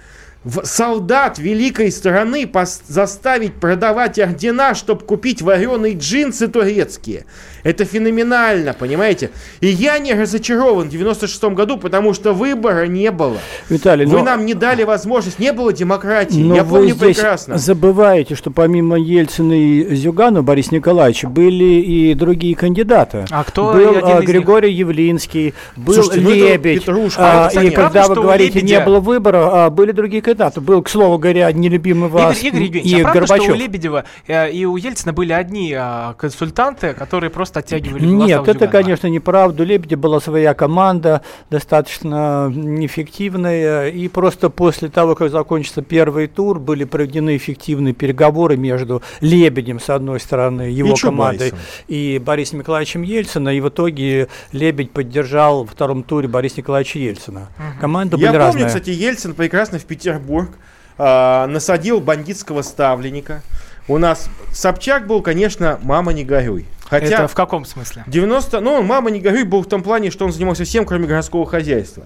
солдат 0.64 1.40
великой 1.40 1.92
страны 1.92 2.50
заставить 2.88 3.54
продавать 3.56 4.20
ордена, 4.20 4.76
чтобы 4.76 5.02
купить 5.02 5.42
вареные 5.42 5.94
джинсы 5.96 6.48
турецкие. 6.48 7.26
Это 7.64 7.84
феноменально, 7.86 8.74
понимаете? 8.74 9.32
И 9.60 9.68
я 9.68 10.00
не 10.00 10.14
разочарован 10.14 10.88
в 10.88 10.90
96 10.92 11.44
году, 11.54 11.78
потому 11.78 12.14
что 12.14 12.34
выбора 12.34 12.88
не 12.88 13.12
было. 13.12 13.38
Виталий, 13.70 14.06
Вы 14.06 14.20
но- 14.20 14.24
нам 14.24 14.46
не 14.46 14.54
дали 14.54 14.84
возможность, 14.84 15.40
не 15.40 15.52
было 15.52 15.74
демократии. 15.74 16.40
Но 16.40 16.56
я 16.56 16.64
вы 16.64 16.80
помню 16.80 16.94
здесь 16.96 17.18
прекрасно. 17.18 17.58
забываете, 17.58 18.36
что 18.36 18.52
помимо 18.52 18.98
Ельцина 18.98 19.54
и 19.54 19.96
Зюганова 19.96 20.44
Бориса 20.44 20.74
Николаевича 20.76 21.28
были 21.28 21.82
и 21.82 22.14
другие 22.14 22.56
кандидаты. 22.56 23.26
А 23.32 23.44
кто 23.44 23.74
был 23.74 23.90
один 23.90 24.06
а, 24.06 24.12
из 24.16 24.20
них? 24.22 24.30
Григорий 24.30 24.72
Явлинский, 24.72 25.54
был 25.76 25.94
Слушайте, 25.96 26.22
ну 26.22 26.30
Лебедь. 26.32 26.82
Петрушка. 26.82 27.48
а, 27.48 27.64
и 27.64 27.70
когда 27.72 28.08
вы 28.08 28.16
говорите, 28.16 28.60
Лебедя- 28.60 28.66
не 28.66 28.80
было 28.80 29.00
выбора, 29.00 29.66
а, 29.66 29.70
были 29.70 29.92
другие 29.92 30.22
кандидаты. 30.22 30.37
Кандидатов. 30.38 30.64
Был, 30.64 30.82
к 30.82 30.90
слову 30.90 31.18
говоря, 31.18 31.52
нелюбимый 31.52 32.10
вас 32.10 32.42
Игорь, 32.44 32.64
Игорь 32.64 32.80
Евгеньевич, 32.80 32.94
и 32.94 33.02
а 33.02 33.04
правда, 33.04 33.20
Горбачев. 33.20 33.44
что 33.44 33.54
у 33.54 33.56
Лебедева 33.56 34.04
э, 34.28 34.52
и 34.52 34.66
у 34.66 34.78
Ельцина 34.78 35.14
были 35.14 35.34
одни 35.34 35.74
а, 35.74 36.14
консультанты, 36.14 36.94
которые 36.94 37.30
просто 37.30 37.60
оттягивали 37.60 38.06
голоса 38.06 38.26
Нет, 38.28 38.42
это, 38.42 38.54
Зюганова? 38.54 38.72
конечно, 38.72 39.08
неправда. 39.08 39.64
У 39.64 39.66
Лебедя 39.66 39.98
была 39.98 40.20
своя 40.20 40.54
команда, 40.54 41.22
достаточно 41.50 42.52
неэффективная. 42.54 43.90
И 43.90 44.08
просто 44.08 44.50
после 44.50 44.90
того, 44.90 45.16
как 45.16 45.32
закончился 45.32 45.82
первый 45.82 46.28
тур, 46.28 46.60
были 46.60 46.84
проведены 46.84 47.36
эффективные 47.36 47.94
переговоры 47.94 48.58
между 48.58 49.02
Лебедем, 49.22 49.80
с 49.80 49.90
одной 49.90 50.20
стороны, 50.20 50.64
его 50.64 50.94
И 50.94 51.00
командой, 51.00 51.54
и 51.88 52.22
Борисом 52.24 52.60
Николаевичем 52.60 53.02
Ельцином. 53.02 53.54
И 53.54 53.60
в 53.60 53.70
итоге 53.70 54.28
Лебедь 54.52 54.92
поддержал 54.92 55.64
во 55.64 55.72
втором 55.72 56.04
туре 56.04 56.28
Бориса 56.28 56.58
Николаевича 56.58 57.00
Ельцина. 57.00 57.48
Команды 57.80 58.18
Я 58.18 58.32
были 58.32 58.40
помню, 58.40 58.40
разные. 58.40 58.68
кстати, 58.68 58.90
Ельцин 58.90 59.34
прекрасно 59.34 59.80
в 59.80 59.86
Петербург 60.28 60.52
а, 60.98 61.48
насадил 61.48 62.02
бандитского 62.02 62.62
ставленника. 62.62 63.42
У 63.88 63.98
нас 63.98 64.30
Собчак 64.52 65.08
был, 65.08 65.22
конечно, 65.22 65.80
мама 65.82 66.12
не 66.12 66.26
горюй. 66.26 66.66
Хотя 66.90 67.06
Это 67.06 67.28
в 67.28 67.34
каком 67.34 67.66
смысле? 67.66 68.04
90, 68.08 68.60
ну, 68.60 68.82
мама 68.82 69.10
не 69.10 69.22
горюй 69.22 69.44
был 69.44 69.62
в 69.62 69.68
том 69.68 69.84
плане, 69.84 70.12
что 70.12 70.26
он 70.26 70.34
занимался 70.34 70.66
всем, 70.66 70.86
кроме 70.86 71.08
городского 71.08 71.46
хозяйства. 71.46 72.06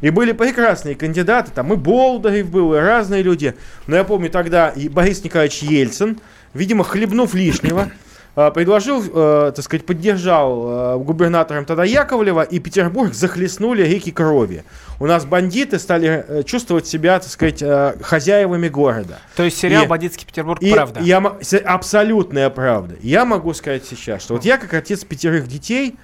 И 0.00 0.08
были 0.08 0.32
прекрасные 0.32 0.94
кандидаты, 0.94 1.50
там 1.54 1.72
и 1.74 1.76
Болдырев 1.76 2.48
был, 2.48 2.74
и 2.74 2.78
разные 2.78 3.22
люди. 3.22 3.54
Но 3.86 3.96
я 3.96 4.04
помню 4.04 4.30
тогда 4.30 4.70
и 4.70 4.88
Борис 4.88 5.22
Николаевич 5.22 5.58
Ельцин, 5.62 6.20
видимо, 6.54 6.84
хлебнув 6.84 7.34
лишнего, 7.34 7.90
предложил, 8.34 9.02
э, 9.02 9.52
так 9.54 9.64
сказать, 9.64 9.84
поддержал 9.86 10.96
э, 10.96 10.98
губернатором 10.98 11.64
тогда 11.64 11.84
Яковлева, 11.84 12.42
и 12.42 12.58
Петербург 12.58 13.12
захлестнули 13.12 13.82
реки 13.82 14.10
крови. 14.12 14.64
У 15.00 15.06
нас 15.06 15.24
бандиты 15.24 15.78
стали 15.78 16.24
э, 16.26 16.42
чувствовать 16.44 16.86
себя, 16.86 17.18
так 17.18 17.28
сказать, 17.30 17.62
э, 17.62 17.94
хозяевами 18.02 18.68
города. 18.68 19.18
То 19.36 19.42
есть 19.42 19.58
сериал 19.58 19.84
И- 19.84 19.86
«Бандитский 19.86 20.26
Петербург» 20.26 20.60
И 20.62 20.72
правда? 20.72 21.00
Я, 21.00 21.18
абсолютная 21.64 22.50
правда. 22.50 22.96
Я 23.00 23.24
могу 23.24 23.54
сказать 23.54 23.84
сейчас, 23.88 24.22
что 24.22 24.34
вот 24.34 24.44
я 24.44 24.58
как 24.58 24.74
отец 24.74 25.04
пятерых 25.04 25.48
детей, 25.48 25.96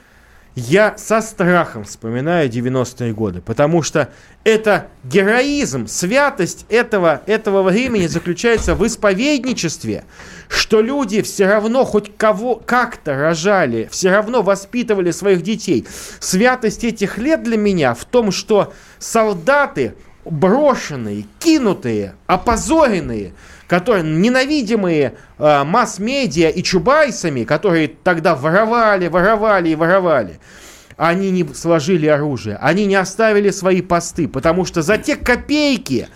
я 0.57 0.97
со 0.97 1.21
страхом 1.21 1.85
вспоминаю 1.85 2.49
90-е 2.49 3.13
годы, 3.13 3.43
потому 3.43 3.83
что 3.83 4.09
это 4.43 4.87
героизм, 5.05 5.87
святость 5.87 6.65
этого, 6.71 7.21
этого 7.27 7.63
времени 7.63 8.07
заключается 8.07 8.75
в 8.75 8.85
исповедничестве, 8.87 10.05
что 10.49 10.81
люди 10.81 11.21
все 11.21 11.47
равно 11.47 11.85
хоть 11.85 12.17
кого 12.17 12.57
как-то 12.57 13.15
рожали, 13.15 13.87
все 13.93 14.11
равно 14.11 14.41
воспитывали 14.41 15.11
своих 15.11 15.43
детей. 15.43 15.87
Святость 16.21 16.85
этих 16.85 17.19
лет 17.19 17.43
для 17.43 17.59
меня 17.59 17.93
в 17.93 18.07
том, 18.07 18.33
что 18.33 18.73
солдаты 18.99 19.95
брошенные, 20.25 21.27
кинутые, 21.39 22.15
опозоренные, 22.27 23.35
которые 23.67 24.05
ненавидимые 24.05 25.15
э, 25.39 25.65
масс-медиа 25.65 26.51
и 26.51 26.63
чубайсами, 26.63 27.45
которые 27.45 27.89
тогда 27.89 28.35
воровали, 28.35 29.09
воровали 29.09 29.71
и 29.71 29.75
воровали, 29.75 30.39
они 30.97 31.31
не 31.31 31.45
сложили 31.55 32.07
оружие, 32.07 32.57
они 32.61 32.87
не 32.87 32.95
оставили 32.95 33.51
свои 33.51 33.83
посты, 33.83 34.29
потому 34.29 34.65
что 34.65 34.83
за 34.83 34.99
те 34.99 35.17
копейки, 35.17 36.09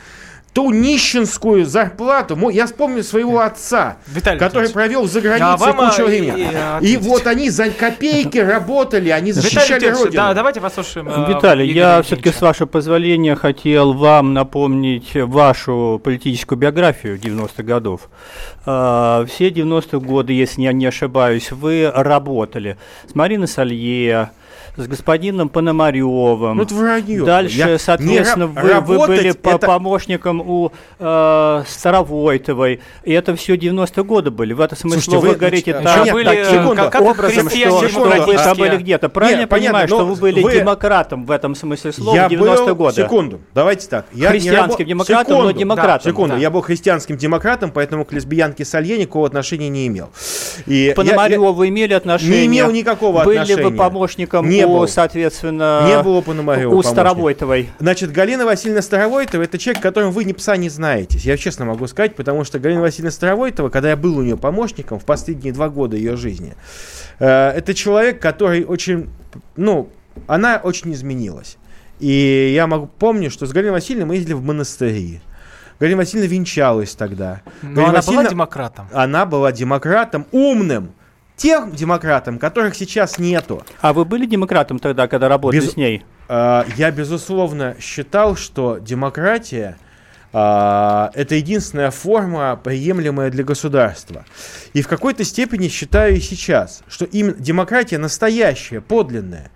ту 0.52 0.73
нищенскую 0.73 1.64
зарплату, 1.64 2.37
я 2.50 2.66
вспомню 2.66 3.02
своего 3.04 3.40
отца, 3.40 3.99
Виталий 4.09 4.38
который 4.38 4.62
Леонидович, 4.69 4.75
провел 4.75 5.07
за 5.07 5.19
а 5.21 5.23
границей 5.23 5.73
вам, 5.73 5.76
кучу 5.90 6.02
а, 6.02 6.07
времени. 6.07 6.49
и- 6.83 6.87
и, 6.87 6.95
И, 6.95 6.97
вот 6.97 7.26
они 7.28 7.50
за 7.50 7.71
копейки 7.71 8.38
работали, 8.38 9.11
они 9.11 9.30
Виталий 9.30 9.42
защищали 9.49 9.80
Леонидович, 9.80 10.04
родину. 10.07 10.23
да, 10.23 10.35
давайте 10.35 10.61
послушаем. 10.61 11.09
э, 11.09 11.28
Виталий, 11.28 11.66
Игоря 11.71 11.97
я 11.97 12.02
все-таки, 12.02 12.30
с 12.33 12.40
вашего 12.40 12.66
позволения, 12.66 13.37
хотел 13.37 13.92
вам 13.92 14.35
напомнить 14.35 15.14
вашу 15.14 16.00
политическую 16.02 16.59
биографию 16.59 17.16
90-х 17.19 17.62
годов. 17.62 18.09
А, 18.66 19.25
Все 19.26 19.50
90-е 19.50 20.00
годы, 20.00 20.33
если 20.33 20.62
я 20.62 20.73
не 20.73 20.87
ошибаюсь, 20.87 21.52
вы 21.52 21.90
работали 21.95 22.76
с 23.09 23.14
Мариной 23.14 23.47
Салье, 23.49 24.30
с 24.76 24.86
господином 24.86 25.48
Пономаревым. 25.48 26.56
Ну, 26.56 26.62
это 26.62 26.74
вранье. 26.74 27.24
Дальше, 27.24 27.56
Я- 27.56 27.78
соответственно, 27.78 28.44
не 28.46 28.60
вы, 28.60 28.80
вы 28.80 29.06
были 29.06 29.30
это- 29.30 29.58
помощником 29.66 30.40
у 30.40 30.72
э, 30.98 31.62
Старовойтовой. 31.66 32.80
И 33.04 33.12
это 33.12 33.34
все 33.36 33.56
90-е 33.56 34.04
годы 34.04 34.30
были. 34.30 34.52
В 34.52 34.60
этом 34.60 34.78
смысле 34.78 35.00
Слушайте, 35.00 35.26
вы, 35.26 35.32
вы, 35.32 35.38
говорите 35.38 35.72
так, 35.74 35.88
Что 35.88 36.04
Нет, 36.04 36.12
были, 36.14 36.24
так, 36.24 36.44
секунду. 36.46 36.76
как, 36.76 36.92
как 36.92 37.02
образом, 37.02 37.48
что 37.48 37.56
секунду, 37.58 37.80
вы 37.80 37.88
демократические. 38.14 38.54
были 38.54 38.76
где-то. 38.76 39.08
Правильно 39.08 39.36
Не, 39.36 39.40
я 39.42 39.46
понимаю, 39.46 39.72
понятно, 39.72 39.88
что 39.97 40.06
но 40.06 40.14
вы 40.14 40.21
были 40.21 40.42
вы- 40.42 40.52
демократом 40.52 41.26
в 41.26 41.30
этом 41.30 41.54
смысле 41.54 41.92
слова 41.92 42.14
я 42.16 42.28
в 42.28 42.32
90-е 42.32 42.66
был, 42.68 42.75
годы? 42.75 43.02
секунду, 43.02 43.40
давайте 43.54 43.88
так. 43.88 44.06
Я 44.12 44.26
не 44.32 44.38
Христианским 44.38 44.84
рабо- 44.84 44.88
демократом, 44.88 45.32
но 45.34 45.40
Секунду, 45.42 45.58
демократом. 45.58 46.10
Секунду, 46.12 46.34
Да. 46.36 46.40
я 46.40 46.50
был 46.50 46.60
христианским 46.62 47.16
демократом, 47.16 47.71
поэтому 47.73 48.04
к 48.04 48.12
лесбиянке 48.12 48.64
Салье 48.64 48.99
никакого 48.99 49.26
отношения 49.26 49.68
не 49.68 49.86
имел. 49.86 50.10
И 50.66 50.86
я- 50.86 50.95
Пономареву 50.95 51.52
вы 51.52 51.68
имели 51.68 51.92
отношение? 51.95 52.40
Не 52.40 52.47
имел 52.47 52.71
никакого 52.71 53.25
Были 53.25 53.38
отношения. 53.38 53.64
вы 53.68 53.76
помощником 53.76 54.49
Не 54.60 54.66
у, 54.66 54.78
был. 54.80 54.88
соответственно, 54.88 55.84
Не 55.86 56.02
было 56.02 56.20
Пономарева 56.20 56.68
у 56.68 56.73
помощника. 56.73 56.94
Старовойтовой? 56.94 57.70
Значит, 57.78 58.12
Галина 58.12 58.44
Васильевна 58.46 58.82
Старовойтова 58.82 59.42
это 59.42 59.58
человек, 59.58 59.82
которым 59.82 60.10
вы 60.12 60.25
ни 60.25 60.32
пса 60.32 60.56
не 60.56 60.68
знаете. 60.68 61.18
Я 61.18 61.36
честно 61.36 61.64
могу 61.64 61.86
сказать, 61.86 62.14
потому 62.16 62.44
что 62.44 62.58
Галина 62.58 62.80
Васильевна 62.80 63.10
Старовойтова, 63.10 63.68
когда 63.68 63.90
я 63.90 63.96
был 63.96 64.16
у 64.18 64.23
нее 64.23 64.36
помощником 64.36 64.99
в 64.99 65.04
последние 65.04 65.52
два 65.52 65.68
года 65.68 65.96
ее 65.96 66.16
жизни, 66.16 66.54
э, 67.18 67.26
это 67.50 67.75
человек, 67.75 68.20
который 68.20 68.64
очень, 68.64 69.08
ну, 69.56 69.88
она 70.26 70.60
очень 70.62 70.92
изменилась. 70.92 71.56
И 71.99 72.52
я 72.54 72.66
могу 72.66 72.86
помню, 72.86 73.30
что 73.30 73.46
с 73.46 73.52
Галиной 73.52 73.73
Васильевной 73.73 74.06
мы 74.06 74.14
ездили 74.16 74.32
в 74.34 74.42
монастыри. 74.42 75.20
Галина 75.78 75.99
Васильевна 75.99 76.28
венчалась 76.28 76.94
тогда. 76.94 77.40
Но 77.62 77.68
Галина 77.75 77.82
она 77.90 78.00
была 78.00 78.00
Васильевна- 78.23 78.30
демократом. 78.30 78.88
Она 78.92 79.26
была 79.26 79.52
демократом, 79.52 80.26
умным. 80.30 80.92
Тем 81.40 81.72
демократом, 81.72 82.38
которых 82.38 82.74
сейчас 82.74 83.18
нету. 83.18 83.64
А 83.80 83.94
вы 83.94 84.04
были 84.04 84.26
демократом 84.26 84.78
тогда, 84.78 85.08
когда 85.08 85.26
работали 85.26 85.60
Без- 85.62 85.72
с 85.72 85.76
ней? 85.76 86.04
А, 86.28 86.66
Я, 86.76 86.90
безусловно, 86.90 87.76
считал, 87.80 88.36
что 88.36 88.76
демократия 88.76 89.78
а, 90.34 91.10
это 91.14 91.36
единственная 91.36 91.90
форма, 91.90 92.60
приемлемая 92.62 93.30
для 93.30 93.42
государства. 93.42 94.26
И 94.74 94.82
в 94.82 94.88
какой-то 94.88 95.24
степени 95.24 95.68
считаю 95.68 96.14
и 96.16 96.20
сейчас, 96.20 96.82
что 96.88 97.06
именно 97.06 97.36
демократия 97.38 97.96
настоящая, 97.96 98.82
подлинная, 98.82 99.50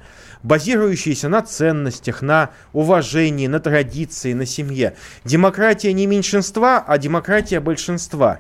базирующаяся 0.45 1.29
на 1.29 1.43
ценностях, 1.43 2.23
на 2.23 2.51
уважении, 2.73 3.49
на 3.49 3.59
традиции, 3.59 4.35
на 4.35 4.47
семье. 4.47 4.95
Демократия 5.25 5.93
не 5.93 6.07
меньшинства, 6.07 6.85
а 6.87 6.99
демократия 6.99 7.59
большинства. 7.59 8.39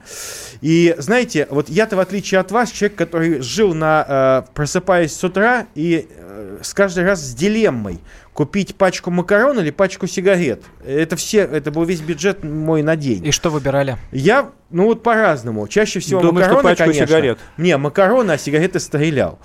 И 0.61 0.95
знаете, 0.99 1.49
вот 1.51 1.69
я-то 1.69 1.97
в 1.97 2.01
отличие 2.01 2.40
от 2.40 2.53
вас, 2.53 2.71
человек, 2.71 2.97
который 2.97 3.40
жил 3.40 3.75
на, 3.75 4.45
э, 4.47 4.53
просыпаясь 4.55 5.17
с 5.17 5.25
утра 5.25 5.67
и 5.75 6.07
э, 6.09 6.59
с 6.62 6.75
каждый 6.75 7.05
раз 7.05 7.21
с 7.21 7.35
дилеммой 7.35 8.01
купить 8.35 8.75
пачку 8.75 9.11
макарон 9.11 9.61
или 9.61 9.70
пачку 9.70 10.07
сигарет. 10.07 10.64
Это 10.85 11.16
все, 11.16 11.38
это 11.38 11.70
был 11.70 11.85
весь 11.85 12.01
бюджет 12.01 12.44
мой 12.44 12.83
на 12.83 12.97
день. 12.97 13.25
И 13.25 13.31
что 13.31 13.49
выбирали? 13.49 13.97
Я, 14.11 14.51
ну 14.70 14.87
вот 14.87 15.03
по-разному. 15.03 15.66
Чаще 15.68 16.01
всего 16.01 16.20
Думаю, 16.20 16.44
что 16.44 16.55
макароны, 16.55 16.68
пачку 16.70 16.85
конечно. 16.85 17.07
сигарет. 17.07 17.38
Не, 17.57 17.77
макароны, 17.79 18.33
а 18.33 18.38
сигареты 18.38 18.81
стрелял. 18.81 19.38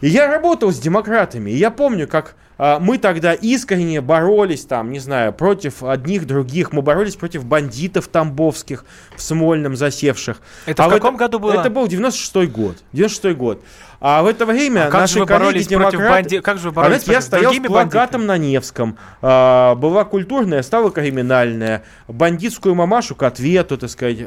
И 0.00 0.08
я 0.08 0.28
работал 0.28 0.70
с 0.72 0.78
демократами. 0.78 1.50
И 1.50 1.56
я 1.56 1.72
помню, 1.72 2.06
как 2.06 2.36
а, 2.58 2.78
мы 2.78 2.98
тогда 2.98 3.34
искренне 3.34 4.00
боролись 4.00 4.64
там, 4.66 4.92
не 4.92 5.00
знаю, 5.00 5.32
против 5.32 5.82
одних, 5.82 6.28
других. 6.28 6.72
Мы 6.72 6.80
боролись 6.80 7.16
против 7.16 7.44
бандитов 7.44 8.06
тамбовских 8.06 8.84
в 9.16 9.20
Смольном 9.20 9.74
засевших. 9.74 10.40
Это 10.66 10.84
в 10.84 10.86
А 10.86 10.90
каком 10.90 11.16
году 11.16 11.40
было? 11.40 11.54
Это 11.54 11.70
был 11.70 11.86
96-й 11.86 12.46
год. 12.46 12.76
96-й 12.92 13.34
год. 13.34 13.64
А 14.04 14.20
в 14.24 14.26
это 14.26 14.46
время 14.46 14.88
А 14.88 14.90
как 14.90 15.02
наши 15.02 15.14
же 15.14 15.20
вы 15.20 15.26
коллеги 15.26 15.62
демократы... 15.62 15.96
банди- 16.28 16.40
как 16.40 16.58
же 16.58 16.64
вы 16.64 16.68
А 16.70 16.72
боролись 16.72 17.04
знаете, 17.04 17.12
я 17.12 17.20
стоял 17.20 17.54
с 17.54 17.58
плакатом 17.60 18.26
на 18.26 18.36
Невском. 18.36 18.98
А, 19.22 19.76
была 19.76 20.04
культурная, 20.04 20.62
стала 20.62 20.90
криминальная. 20.90 21.84
Бандитскую 22.08 22.74
мамашу 22.74 23.14
к 23.14 23.22
ответу, 23.22 23.78
так 23.78 23.88
сказать. 23.90 24.18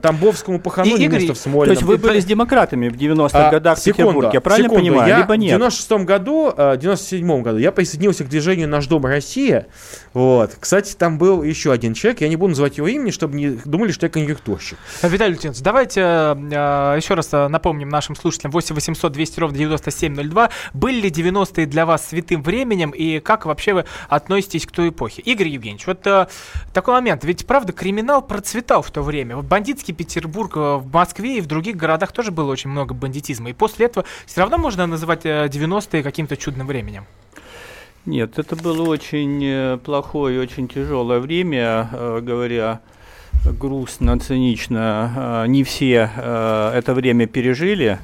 Тамбовскому 0.00 0.60
пахану 0.60 0.96
И, 0.96 1.04
Игорь, 1.04 1.20
место 1.20 1.34
в 1.34 1.36
То 1.36 1.42
Смольном. 1.42 1.72
есть 1.74 1.82
вы 1.82 1.98
были 1.98 2.20
с 2.20 2.24
демократами 2.24 2.88
в 2.88 2.94
90-х 2.96 3.48
А, 3.48 3.50
годах 3.50 3.76
в 3.78 3.82
секунду, 3.82 4.02
Петербурге, 4.08 4.30
я 4.32 4.40
правильно 4.40 4.68
секунду. 4.70 4.90
понимаю? 4.90 5.08
Я 5.10 5.18
Либо 5.18 5.32
В 5.32 5.36
нет? 5.36 5.48
96 5.58 5.90
году, 6.06 6.54
э, 6.56 6.76
97 6.80 7.42
году 7.42 7.58
я 7.58 7.70
присоединился 7.70 8.24
к 8.24 8.28
движению 8.28 8.68
«Наш 8.68 8.86
дом 8.86 9.04
Россия». 9.04 9.66
Вот. 10.14 10.52
Кстати, 10.58 10.94
там 10.96 11.18
был 11.18 11.42
еще 11.42 11.70
один 11.72 11.92
человек, 11.92 12.22
я 12.22 12.28
не 12.30 12.36
буду 12.36 12.50
называть 12.50 12.78
его 12.78 12.88
имени, 12.88 13.10
чтобы 13.10 13.36
не 13.36 13.50
думали, 13.66 13.92
что 13.92 14.06
я 14.06 14.10
конъюнктурщик. 14.10 14.78
А, 15.02 15.08
Виталий 15.08 15.34
Лютинц, 15.34 15.60
давайте 15.60 16.00
э, 16.00 16.34
э, 16.50 16.96
еще 16.96 17.12
раз 17.12 17.28
э, 17.32 17.48
напомним 17.48 17.90
нашим 17.90 18.16
слушателям 18.16 18.52
8 18.52 18.74
800 18.74 19.01
200 19.08 19.40
ровно 19.40 19.58
9702. 19.58 20.50
Были 20.74 21.00
ли 21.02 21.10
90-е 21.10 21.66
для 21.66 21.86
вас 21.86 22.08
святым 22.08 22.42
временем 22.42 22.90
и 22.90 23.20
как 23.20 23.46
вообще 23.46 23.74
вы 23.74 23.84
относитесь 24.08 24.66
к 24.66 24.72
той 24.72 24.90
эпохе? 24.90 25.22
Игорь 25.22 25.48
Евгеньевич, 25.48 25.86
вот 25.86 26.06
э, 26.06 26.26
такой 26.72 26.94
момент. 26.94 27.24
Ведь, 27.24 27.46
правда, 27.46 27.72
криминал 27.72 28.22
процветал 28.22 28.82
в 28.82 28.90
то 28.90 29.02
время. 29.02 29.36
Вот 29.36 29.44
бандитский 29.44 29.94
Петербург 29.94 30.56
э, 30.56 30.76
в 30.76 30.92
Москве 30.92 31.38
и 31.38 31.40
в 31.40 31.46
других 31.46 31.76
городах 31.76 32.12
тоже 32.12 32.30
было 32.30 32.50
очень 32.50 32.70
много 32.70 32.94
бандитизма. 32.94 33.50
И 33.50 33.52
после 33.52 33.86
этого 33.86 34.06
все 34.26 34.40
равно 34.40 34.58
можно 34.58 34.86
называть 34.86 35.24
э, 35.24 35.46
90-е 35.46 36.02
каким-то 36.02 36.36
чудным 36.36 36.66
временем. 36.66 37.06
Нет, 38.04 38.36
это 38.38 38.56
было 38.56 38.88
очень 38.88 39.40
э, 39.44 39.78
плохое, 39.78 40.40
очень 40.40 40.66
тяжелое 40.66 41.20
время, 41.20 41.88
э, 41.92 42.20
говоря 42.20 42.80
грустно, 43.44 44.18
цинично. 44.18 45.44
Э, 45.44 45.46
не 45.46 45.62
все 45.62 46.10
это 46.16 46.94
время 46.94 47.26
пережили, 47.28 48.00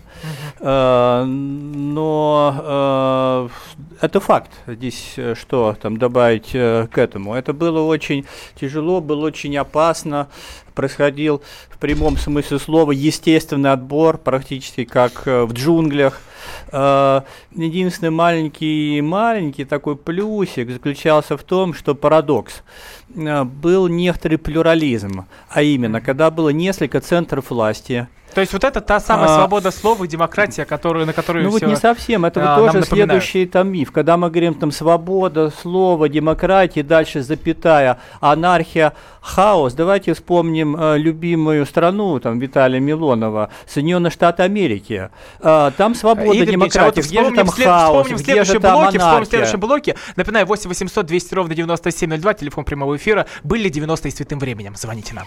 но 0.60 2.48
это 4.00 4.20
факт. 4.20 4.50
Здесь 4.66 5.16
что 5.34 5.76
там 5.80 5.96
добавить 5.98 6.50
к 6.50 6.90
этому? 6.94 7.34
Это 7.34 7.52
было 7.52 7.80
очень 7.82 8.26
тяжело, 8.60 9.00
было 9.00 9.26
очень 9.26 9.56
опасно. 9.56 10.28
Происходил 10.74 11.42
в 11.70 11.78
прямом 11.78 12.16
смысле 12.16 12.58
слова 12.58 12.92
естественный 12.92 13.72
отбор, 13.72 14.18
практически 14.18 14.84
как 14.84 15.26
в 15.26 15.52
джунглях. 15.52 16.20
Э, 16.70 17.22
единственный 17.54 18.10
маленький, 18.10 19.00
маленький 19.00 19.64
такой 19.64 19.96
плюсик 19.96 20.70
заключался 20.70 21.36
в 21.36 21.42
том, 21.42 21.74
что 21.74 21.94
парадокс. 21.94 22.62
Э, 23.14 23.44
был 23.44 23.88
некоторый 23.88 24.36
плюрализм, 24.36 25.26
а 25.48 25.62
именно, 25.62 26.00
когда 26.00 26.30
было 26.30 26.50
несколько 26.50 27.00
центров 27.00 27.50
власти, 27.50 28.08
то 28.34 28.40
есть 28.40 28.52
вот 28.52 28.64
это 28.64 28.80
та 28.80 29.00
самая 29.00 29.28
а, 29.28 29.36
свобода 29.36 29.70
слова 29.70 30.04
и 30.04 30.08
демократия, 30.08 30.64
которую, 30.64 31.06
на 31.06 31.12
которую 31.12 31.44
Ну 31.44 31.50
вот 31.50 31.62
не 31.62 31.76
совсем, 31.76 32.24
это 32.24 32.54
а, 32.54 32.60
вот 32.60 32.72
тоже 32.72 32.84
следующий 32.84 33.46
там 33.46 33.72
миф. 33.72 33.90
Когда 33.92 34.16
мы 34.16 34.30
говорим 34.30 34.54
там 34.54 34.70
свобода 34.70 35.50
слова, 35.50 36.08
демократия, 36.08 36.82
дальше 36.82 37.22
запятая, 37.22 37.98
анархия, 38.20 38.92
хаос, 39.20 39.74
давайте 39.74 40.14
вспомним 40.14 40.76
э, 40.78 40.98
любимую 40.98 41.66
страну 41.66 42.18
там 42.20 42.38
Виталия 42.38 42.80
Милонова, 42.80 43.50
Соединенные 43.66 44.10
Штаты 44.10 44.42
Америки. 44.42 45.10
Э, 45.40 45.70
там 45.76 45.94
свобода, 45.94 46.32
Игорь 46.32 46.52
демократия, 46.52 47.00
где 47.00 47.24
же 47.24 47.34
там 47.34 47.48
след, 47.48 47.66
хаос, 47.66 48.06
вспомним 48.06 48.22
где 48.22 48.44
же 48.44 48.60
там 48.60 48.80
блоке, 48.80 48.98
Вспомним 48.98 49.24
в 49.24 49.28
следующем 49.28 49.60
блоке. 49.60 49.96
Напоминаю, 50.16 50.46
8 50.46 50.68
800 50.68 51.06
200 51.06 51.34
ровно 51.34 51.54
9702, 51.54 52.34
телефон 52.34 52.64
прямого 52.64 52.96
эфира. 52.96 53.26
Были 53.42 53.70
90-е 53.70 54.10
святым 54.10 54.38
временем. 54.38 54.74
Звоните 54.76 55.14
нам. 55.14 55.26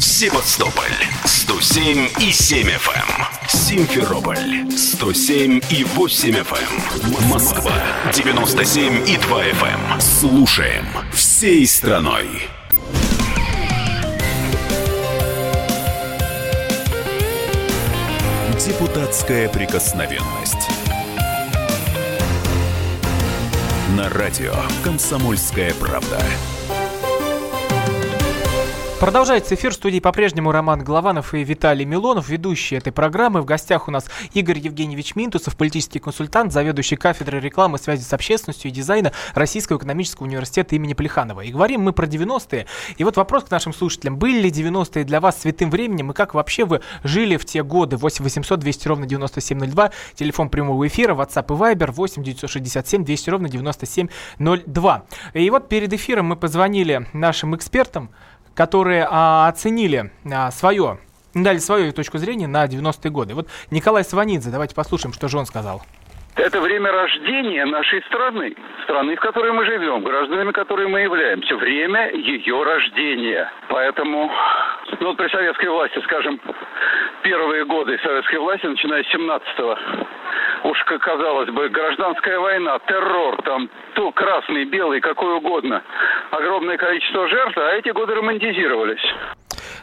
Севастополь 0.00 0.84
107 1.24 2.08
и 2.20 2.30
7 2.30 2.68
FM. 2.68 3.48
Симферополь 3.48 4.70
107 4.70 5.60
и 5.70 5.84
8 5.84 6.30
FM. 6.30 7.28
Москва 7.28 7.72
97 8.12 9.08
и 9.08 9.16
2 9.16 9.44
FM. 9.44 10.00
Слушаем 10.00 10.86
всей 11.12 11.66
страной. 11.66 12.26
Депутатская 18.64 19.48
прикосновенность. 19.48 20.68
На 23.96 24.08
радио 24.10 24.54
«Комсомольская 24.84 25.72
правда». 25.74 26.20
Продолжается 28.98 29.54
эфир 29.54 29.74
студии 29.74 30.00
по-прежнему 30.00 30.52
Роман 30.52 30.82
Голованов 30.82 31.34
и 31.34 31.44
Виталий 31.44 31.84
Милонов, 31.84 32.30
ведущие 32.30 32.78
этой 32.78 32.94
программы. 32.94 33.42
В 33.42 33.44
гостях 33.44 33.88
у 33.88 33.90
нас 33.90 34.06
Игорь 34.32 34.58
Евгеньевич 34.58 35.14
Минтусов, 35.16 35.54
политический 35.54 35.98
консультант, 35.98 36.50
заведующий 36.50 36.96
кафедрой 36.96 37.42
рекламы, 37.42 37.76
связи 37.76 38.02
с 38.02 38.14
общественностью 38.14 38.70
и 38.70 38.74
дизайна 38.74 39.12
Российского 39.34 39.76
экономического 39.76 40.24
университета 40.24 40.76
имени 40.76 40.94
Плеханова. 40.94 41.42
И 41.42 41.52
говорим 41.52 41.82
мы 41.82 41.92
про 41.92 42.06
90-е. 42.06 42.66
И 42.96 43.04
вот 43.04 43.18
вопрос 43.18 43.44
к 43.44 43.50
нашим 43.50 43.74
слушателям. 43.74 44.16
Были 44.16 44.40
ли 44.40 44.50
90-е 44.50 45.04
для 45.04 45.20
вас 45.20 45.42
святым 45.42 45.70
временем 45.70 46.12
и 46.12 46.14
как 46.14 46.32
вообще 46.32 46.64
вы 46.64 46.80
жили 47.04 47.36
в 47.36 47.44
те 47.44 47.62
годы? 47.62 47.98
8 47.98 48.24
800 48.24 48.58
200 48.58 48.88
ровно 48.88 49.06
9702, 49.06 49.90
телефон 50.14 50.48
прямого 50.48 50.86
эфира, 50.86 51.14
WhatsApp 51.14 51.44
и 51.54 51.74
Viber 51.74 51.92
8 51.92 52.22
967 52.22 53.04
200 53.04 53.30
ровно 53.30 53.48
9702. 53.50 55.02
И 55.34 55.50
вот 55.50 55.68
перед 55.68 55.92
эфиром 55.92 56.26
мы 56.26 56.36
позвонили 56.36 57.06
нашим 57.12 57.54
экспертам, 57.54 58.10
которые 58.56 59.06
а, 59.08 59.48
оценили 59.48 60.10
а, 60.32 60.50
свое, 60.50 60.98
дали 61.34 61.58
свою 61.58 61.92
точку 61.92 62.18
зрения 62.18 62.48
на 62.48 62.64
90-е 62.64 63.10
годы. 63.10 63.34
Вот 63.34 63.48
Николай 63.70 64.02
Сванидзе, 64.02 64.50
давайте 64.50 64.74
послушаем, 64.74 65.12
что 65.12 65.28
же 65.28 65.38
он 65.38 65.46
сказал. 65.46 65.82
Это 66.36 66.60
время 66.60 66.92
рождения 66.92 67.64
нашей 67.64 68.02
страны, 68.02 68.54
страны, 68.84 69.16
в 69.16 69.20
которой 69.20 69.52
мы 69.52 69.64
живем, 69.64 70.02
гражданами 70.02 70.52
которой 70.52 70.86
мы 70.86 71.00
являемся. 71.00 71.56
Время 71.56 72.10
ее 72.10 72.62
рождения. 72.62 73.50
Поэтому, 73.68 74.30
ну 75.00 75.06
вот 75.06 75.16
при 75.16 75.28
советской 75.28 75.70
власти, 75.70 75.98
скажем, 76.04 76.38
первые 77.22 77.64
годы 77.64 77.98
советской 78.02 78.38
власти, 78.38 78.66
начиная 78.66 79.02
с 79.02 79.14
17-го, 79.14 79.78
уж, 80.68 80.84
казалось 80.84 81.48
бы, 81.50 81.70
гражданская 81.70 82.38
война, 82.38 82.78
террор, 82.80 83.40
там, 83.42 83.70
то 83.94 84.12
красный, 84.12 84.66
белый, 84.66 85.00
какой 85.00 85.36
угодно, 85.36 85.82
огромное 86.30 86.76
количество 86.76 87.28
жертв, 87.28 87.56
а 87.58 87.72
эти 87.72 87.90
годы 87.90 88.14
романтизировались. 88.14 89.02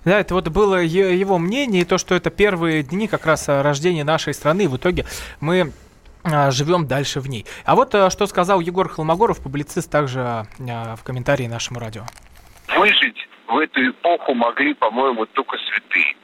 Да, 0.06 0.20
это 0.20 0.34
вот 0.34 0.48
было 0.50 0.76
его 0.82 1.38
мнение, 1.38 1.82
и 1.82 1.86
то, 1.86 1.98
что 1.98 2.16
это 2.16 2.30
первые 2.30 2.84
дни 2.84 3.08
как 3.08 3.26
раз 3.26 3.48
рождения 3.48 4.04
нашей 4.04 4.34
страны. 4.34 4.68
В 4.68 4.78
итоге 4.78 5.06
мы 5.40 5.72
а, 6.24 6.52
живем 6.52 6.88
дальше 6.88 7.20
в 7.20 7.28
ней. 7.28 7.46
А 7.66 7.76
вот 7.76 7.94
а, 7.96 8.10
что 8.10 8.26
сказал 8.28 8.60
Егор 8.62 8.88
Холмогоров, 8.88 9.42
публицист, 9.42 9.92
также 9.92 10.20
а, 10.20 10.46
в 10.96 11.04
комментарии 11.04 11.48
нашему 11.48 11.80
радио. 11.80 12.04
Выжить 12.78 13.28
в 13.48 13.58
эту 13.58 13.90
эпоху 13.90 14.34
могли, 14.34 14.74
по-моему, 14.74 15.26
только 15.28 15.58
святые. 15.58 16.16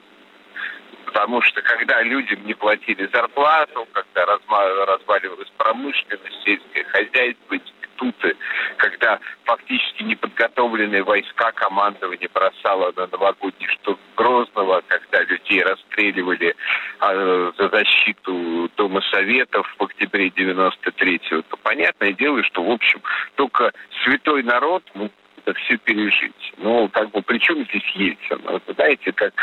Потому 1.06 1.42
что 1.42 1.62
когда 1.62 2.02
людям 2.02 2.46
не 2.46 2.54
платили 2.54 3.10
зарплату, 3.12 3.88
когда 3.92 4.26
разваливалась 4.26 5.50
промышленность, 5.58 6.44
сельское 6.46 6.84
хозяйство, 6.86 7.58
институты, 8.00 8.36
когда 8.78 9.20
фактически 9.46 10.04
неподготовленные 10.04 11.04
войска 11.04 11.52
командование 11.52 12.30
бросало 12.34 12.92
на 12.96 13.08
новогодний 13.08 13.68
штурм 13.68 14.00
Грозного, 14.16 14.82
когда 14.88 15.24
людей 15.24 15.62
расстреливали 15.64 16.56
э, 17.02 17.52
за 17.58 17.70
защиту 17.70 18.70
Дома 18.76 19.02
Советов 19.12 19.68
в 19.78 19.84
октябре 19.84 20.28
93-го, 20.28 21.42
то 21.44 21.58
понятное 21.64 22.14
дело, 22.14 22.44
что, 22.44 22.64
в 22.64 22.72
общем, 22.72 23.02
только 23.36 23.72
святой 24.04 24.44
народ 24.44 24.84
ну, 24.94 25.10
это 25.38 25.58
все 25.60 25.78
пережить. 25.78 26.54
Ну, 26.58 26.90
как 26.90 27.12
бы, 27.12 27.22
при 27.22 27.40
чем 27.40 27.64
здесь 27.66 27.84
Ельцин? 27.96 28.42
Вот, 28.44 28.64
знаете, 28.76 29.12
как 29.14 29.34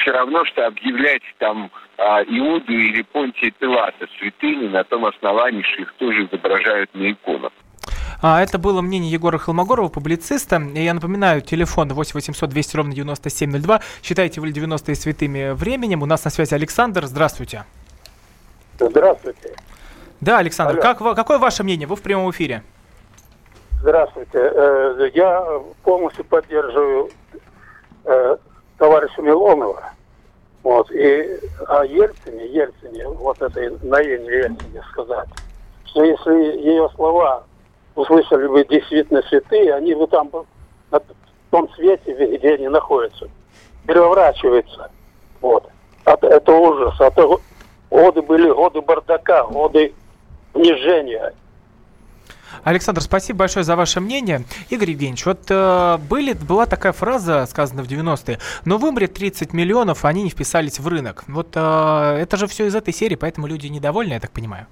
все 0.00 0.10
равно, 0.10 0.44
что 0.46 0.66
объявлять 0.66 1.22
там 1.38 1.70
а, 1.96 2.22
Иуду 2.24 2.72
или 2.72 3.02
Понтия 3.02 3.50
Пилата 3.58 4.06
святыни 4.18 4.68
на 4.68 4.84
том 4.84 5.04
основании, 5.06 5.62
что 5.62 5.82
их 5.82 5.94
тоже 5.94 6.24
изображают 6.24 6.94
на 6.94 7.12
иконах. 7.12 7.52
А, 8.22 8.42
это 8.42 8.58
было 8.58 8.80
мнение 8.80 9.10
Егора 9.10 9.38
Холмогорова, 9.38 9.88
публициста. 9.88 10.56
Я 10.74 10.94
напоминаю, 10.94 11.42
телефон 11.42 11.92
8 11.92 12.14
800 12.14 12.48
200 12.48 12.76
ровно 12.76 12.94
9702. 12.94 13.80
Считайте 14.02 14.40
вы 14.40 14.50
90-е 14.50 14.94
святыми 14.94 15.50
временем. 15.50 16.02
У 16.02 16.06
нас 16.06 16.24
на 16.24 16.30
связи 16.30 16.54
Александр. 16.54 17.04
Здравствуйте. 17.06 17.64
Здравствуйте. 18.78 19.54
Да, 20.20 20.38
Александр, 20.38 20.80
как, 20.80 20.98
какое 20.98 21.38
ваше 21.38 21.64
мнение? 21.64 21.86
Вы 21.86 21.96
в 21.96 22.02
прямом 22.02 22.30
эфире. 22.30 22.62
Здравствуйте. 23.80 24.38
Э, 24.38 25.10
я 25.12 25.44
полностью 25.82 26.24
поддерживаю 26.24 27.10
э, 28.04 28.36
товарища 28.78 29.20
Милонова. 29.20 29.82
Вот. 30.62 30.90
И 30.90 31.40
о 31.68 31.84
Ельцине, 31.84 32.46
Ельцине, 32.46 33.06
вот 33.06 33.42
этой 33.42 33.70
Наине 33.82 34.30
Ельцине 34.30 34.82
сказать, 34.90 35.28
что 35.84 36.02
если 36.02 36.32
ее 36.62 36.88
слова 36.94 37.44
услышали 37.94 38.46
бы 38.46 38.64
действительно 38.64 39.22
святые, 39.22 39.74
они 39.74 39.94
бы 39.94 40.06
там 40.06 40.30
на 40.90 41.00
том 41.50 41.68
свете, 41.74 42.36
где 42.36 42.54
они 42.54 42.68
находятся, 42.68 43.28
переворачиваются. 43.86 44.90
Вот. 45.40 45.68
Это, 46.04 46.26
это 46.26 46.52
ужас. 46.52 46.94
Это 47.00 47.28
годы 47.90 48.22
были 48.22 48.50
годы 48.50 48.80
бардака, 48.80 49.44
годы 49.44 49.94
унижения. 50.52 51.32
Александр, 52.62 53.00
спасибо 53.00 53.40
большое 53.40 53.64
за 53.64 53.76
ваше 53.76 54.00
мнение. 54.00 54.44
Игорь 54.70 54.90
Евгеньевич, 54.90 55.26
вот 55.26 55.40
э, 55.48 55.98
были, 56.08 56.32
была 56.32 56.66
такая 56.66 56.92
фраза, 56.92 57.46
сказана 57.46 57.82
в 57.82 57.88
90-е, 57.88 58.38
но 58.64 58.78
вымрет 58.78 59.14
30 59.14 59.52
миллионов, 59.52 60.04
они 60.04 60.22
не 60.22 60.30
вписались 60.30 60.78
в 60.78 60.86
рынок. 60.86 61.24
Вот 61.26 61.48
э, 61.54 62.18
это 62.20 62.36
же 62.36 62.46
все 62.46 62.66
из 62.66 62.74
этой 62.74 62.94
серии, 62.94 63.16
поэтому 63.16 63.46
люди 63.46 63.66
недовольны, 63.66 64.12
я 64.12 64.20
так 64.20 64.30
понимаю. 64.30 64.66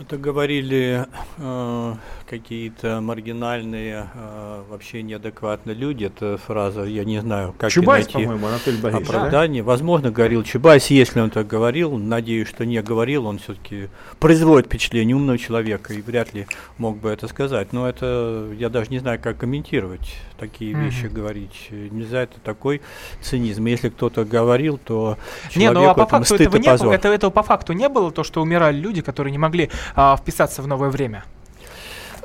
Это 0.00 0.16
говорили 0.16 1.06
э, 1.38 1.94
какие-то 2.28 3.00
маргинальные, 3.00 4.08
э, 4.12 4.62
вообще 4.68 5.02
неадекватные 5.02 5.74
люди. 5.74 6.04
Это 6.04 6.36
фраза, 6.36 6.82
я 6.82 7.04
не 7.04 7.20
знаю, 7.20 7.54
как 7.56 7.70
Чубайс, 7.70 8.06
найти 8.06 8.24
по-моему, 8.24 8.46
Анатолий 8.46 8.78
Борисович, 8.78 9.08
да? 9.08 9.14
оправдание. 9.16 9.62
Возможно, 9.62 10.10
говорил 10.10 10.42
Чубайс, 10.42 10.86
если 10.88 11.20
он 11.20 11.30
так 11.30 11.46
говорил. 11.46 11.96
Надеюсь, 11.96 12.48
что 12.48 12.66
не 12.66 12.82
говорил. 12.82 13.26
Он 13.26 13.38
все-таки 13.38 13.88
производит 14.18 14.66
впечатление 14.66 15.14
умного 15.14 15.38
человека 15.38 15.94
и 15.94 16.02
вряд 16.02 16.34
ли 16.34 16.46
мог 16.78 16.98
бы 16.98 17.10
это 17.10 17.28
сказать. 17.28 17.72
Но 17.72 17.88
это 17.88 18.52
я 18.58 18.68
даже 18.68 18.90
не 18.90 18.98
знаю, 18.98 19.20
как 19.22 19.38
комментировать 19.38 20.16
такие 20.38 20.74
Мгм. 20.74 20.84
вещи 20.84 21.06
говорить. 21.06 21.68
Нельзя 21.70 22.22
это 22.22 22.38
такой 22.40 22.82
цинизм. 23.20 23.66
Если 23.66 23.88
кто-то 23.88 24.24
говорил, 24.24 24.78
то 24.78 25.18
Не, 25.54 25.70
ну 25.70 25.88
а 25.88 25.94
по 25.94 26.02
это 26.02 26.10
факту 26.10 26.34
этого 26.34 26.56
не 26.56 26.76
было, 26.76 26.92
это, 26.92 27.08
этого 27.08 27.30
по 27.30 27.42
факту 27.42 27.72
не 27.72 27.88
было, 27.88 28.10
то, 28.10 28.24
что 28.24 28.42
умирали 28.42 28.76
люди, 28.76 29.02
которые 29.02 29.32
не 29.32 29.38
могли 29.38 29.70
а, 29.94 30.16
вписаться 30.16 30.62
в 30.62 30.66
новое 30.66 30.90
время. 30.90 31.24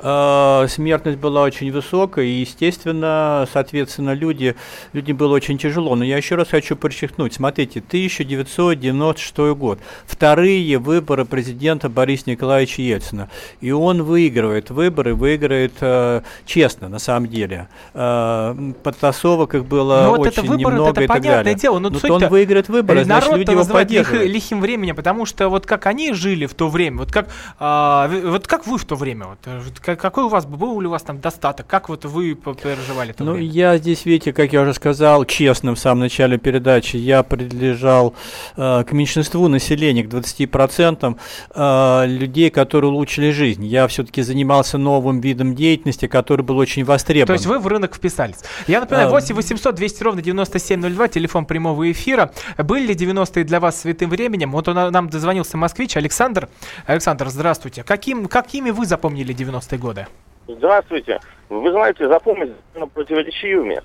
Э, 0.02 0.66
смертность 0.68 1.18
была 1.18 1.42
очень 1.42 1.70
высокая, 1.72 2.24
и, 2.24 2.30
естественно, 2.40 3.46
соответственно, 3.52 4.14
люди, 4.14 4.54
людям 4.92 5.16
было 5.16 5.34
очень 5.34 5.58
тяжело. 5.58 5.94
Но 5.96 6.04
я 6.04 6.16
еще 6.16 6.34
раз 6.36 6.48
хочу 6.48 6.76
подчеркнуть, 6.76 7.34
смотрите, 7.34 7.80
1996 7.80 9.36
год, 9.54 9.78
вторые 10.06 10.78
выборы 10.78 11.24
президента 11.24 11.88
Бориса 11.88 12.24
Николаевича 12.30 12.82
Ельцина, 12.82 13.28
и 13.60 13.70
он 13.72 14.02
выигрывает 14.02 14.70
выборы, 14.70 15.14
выиграет 15.14 15.74
э, 15.80 16.22
честно, 16.46 16.88
на 16.88 16.98
самом 16.98 17.28
деле. 17.28 17.68
Э, 17.94 18.54
подтасовок 18.82 19.54
их 19.54 19.64
было 19.66 20.02
Ну 20.04 20.10
вот 20.16 20.20
очень 20.20 20.32
это 20.32 20.42
выборы, 20.42 20.76
немного 20.76 20.90
это 20.92 21.02
и 21.02 21.06
так 21.06 21.22
далее. 21.22 21.54
дело, 21.54 21.78
но 21.78 21.90
Но 21.90 21.98
суть-то- 21.98 22.14
он 22.14 22.28
выиграет 22.28 22.68
выборы, 22.68 23.04
значит, 23.04 23.24
Народ 23.28 23.38
люди 23.40 23.50
его 23.50 23.60
называют 23.60 23.90
лих- 23.90 23.98
поддерживают. 24.06 24.32
лихим 24.34 24.60
временем, 24.60 24.96
потому 24.96 25.26
что 25.26 25.48
вот 25.48 25.66
как 25.66 25.86
они 25.86 26.12
жили 26.14 26.46
в 26.46 26.54
то 26.54 26.68
время, 26.68 26.98
вот 26.98 27.12
как, 27.12 27.26
вы- 27.60 28.30
вот 28.30 28.46
как 28.46 28.66
вы 28.66 28.78
в 28.78 28.84
то 28.84 28.94
время, 28.96 29.26
вот, 29.26 29.38
э, 29.46 29.60
вот 29.64 29.78
ка- 29.80 29.89
какой 29.96 30.24
у 30.24 30.28
вас 30.28 30.46
был 30.46 30.80
ли 30.80 30.86
у 30.86 30.90
вас 30.90 31.02
там 31.02 31.20
достаток, 31.20 31.66
как 31.66 31.88
вот 31.88 32.04
вы 32.04 32.34
переживали 32.34 33.14
Ну, 33.18 33.32
время? 33.32 33.46
я 33.46 33.78
здесь, 33.78 34.04
видите, 34.04 34.32
как 34.32 34.52
я 34.52 34.62
уже 34.62 34.74
сказал, 34.74 35.24
честно 35.24 35.74
в 35.74 35.78
самом 35.78 36.00
начале 36.00 36.38
передачи, 36.38 36.96
я 36.96 37.22
принадлежал 37.22 38.14
э, 38.56 38.84
к 38.84 38.92
меньшинству 38.92 39.48
населения, 39.48 40.02
к 40.04 40.08
20% 40.08 41.16
э, 41.54 42.06
людей, 42.06 42.50
которые 42.50 42.90
улучшили 42.90 43.30
жизнь. 43.30 43.64
Я 43.64 43.86
все-таки 43.88 44.22
занимался 44.22 44.78
новым 44.78 45.20
видом 45.20 45.54
деятельности, 45.54 46.06
который 46.06 46.42
был 46.42 46.58
очень 46.58 46.84
востребован. 46.84 47.26
То 47.26 47.32
есть 47.34 47.46
вы 47.46 47.58
в 47.58 47.66
рынок 47.66 47.94
вписались. 47.94 48.36
Я 48.66 48.80
напоминаю, 48.80 49.08
А, 49.08 49.10
8 49.10 49.34
800 49.34 49.74
200 49.74 50.02
ровно 50.02 50.22
9702, 50.22 51.08
телефон 51.08 51.44
прямого 51.46 51.90
эфира. 51.90 52.32
Были 52.58 52.88
ли 52.88 52.94
90-е 52.94 53.44
для 53.44 53.60
вас 53.60 53.80
святым 53.80 54.10
временем? 54.10 54.52
Вот 54.52 54.68
он, 54.68 54.78
а, 54.78 54.90
нам 54.90 55.08
дозвонился 55.08 55.56
москвич 55.56 55.96
Александр. 55.96 56.48
Александр, 56.86 57.28
здравствуйте. 57.28 57.82
Каким, 57.82 58.26
какими 58.26 58.70
вы 58.70 58.86
запомнили 58.86 59.34
90-е 59.34 59.78
годы? 59.80 60.06
Здравствуйте. 60.46 61.20
Вы 61.48 61.70
знаете, 61.72 62.06
запомнить 62.08 62.52
довольно 62.72 62.92
противоречивыми. 62.92 63.82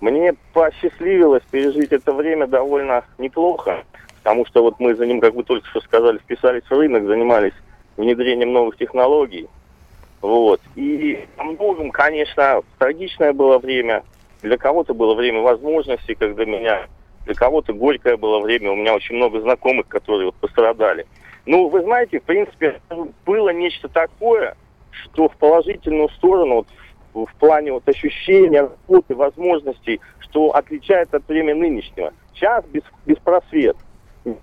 Мне 0.00 0.34
посчастливилось 0.52 1.42
пережить 1.50 1.90
это 1.90 2.12
время 2.12 2.46
довольно 2.46 3.04
неплохо, 3.18 3.84
потому 4.18 4.46
что 4.46 4.62
вот 4.62 4.78
мы 4.78 4.94
за 4.94 5.06
ним, 5.06 5.20
как 5.20 5.34
вы 5.34 5.42
только 5.42 5.66
что 5.68 5.80
сказали, 5.80 6.18
вписались 6.18 6.62
в 6.62 6.70
рынок, 6.70 7.06
занимались 7.06 7.54
внедрением 7.96 8.52
новых 8.52 8.76
технологий. 8.76 9.48
Вот. 10.20 10.60
И 10.76 11.26
во 11.36 11.44
многом, 11.44 11.90
конечно, 11.90 12.62
трагичное 12.78 13.32
было 13.32 13.58
время. 13.58 14.04
Для 14.42 14.56
кого-то 14.56 14.94
было 14.94 15.14
время 15.14 15.40
возможностей, 15.40 16.14
как 16.14 16.36
для 16.36 16.46
меня. 16.46 16.86
Для 17.24 17.34
кого-то 17.34 17.72
горькое 17.72 18.16
было 18.16 18.38
время. 18.38 18.70
У 18.70 18.76
меня 18.76 18.94
очень 18.94 19.16
много 19.16 19.40
знакомых, 19.40 19.88
которые 19.88 20.26
вот 20.26 20.36
пострадали. 20.36 21.06
Ну, 21.44 21.68
вы 21.68 21.82
знаете, 21.82 22.20
в 22.20 22.24
принципе, 22.24 22.80
было 23.26 23.48
нечто 23.50 23.88
такое, 23.88 24.56
что 25.04 25.28
в 25.28 25.36
положительную 25.36 26.08
сторону, 26.10 26.66
вот, 27.14 27.28
в, 27.28 27.34
плане 27.38 27.72
вот 27.72 27.88
ощущения, 27.88 28.62
работы, 28.62 29.14
возможностей, 29.14 30.00
что 30.20 30.50
отличает 30.50 31.12
от 31.14 31.26
времени 31.28 31.60
нынешнего. 31.60 32.12
Сейчас 32.34 32.64
без, 32.66 32.82
беспросвет. 33.06 33.76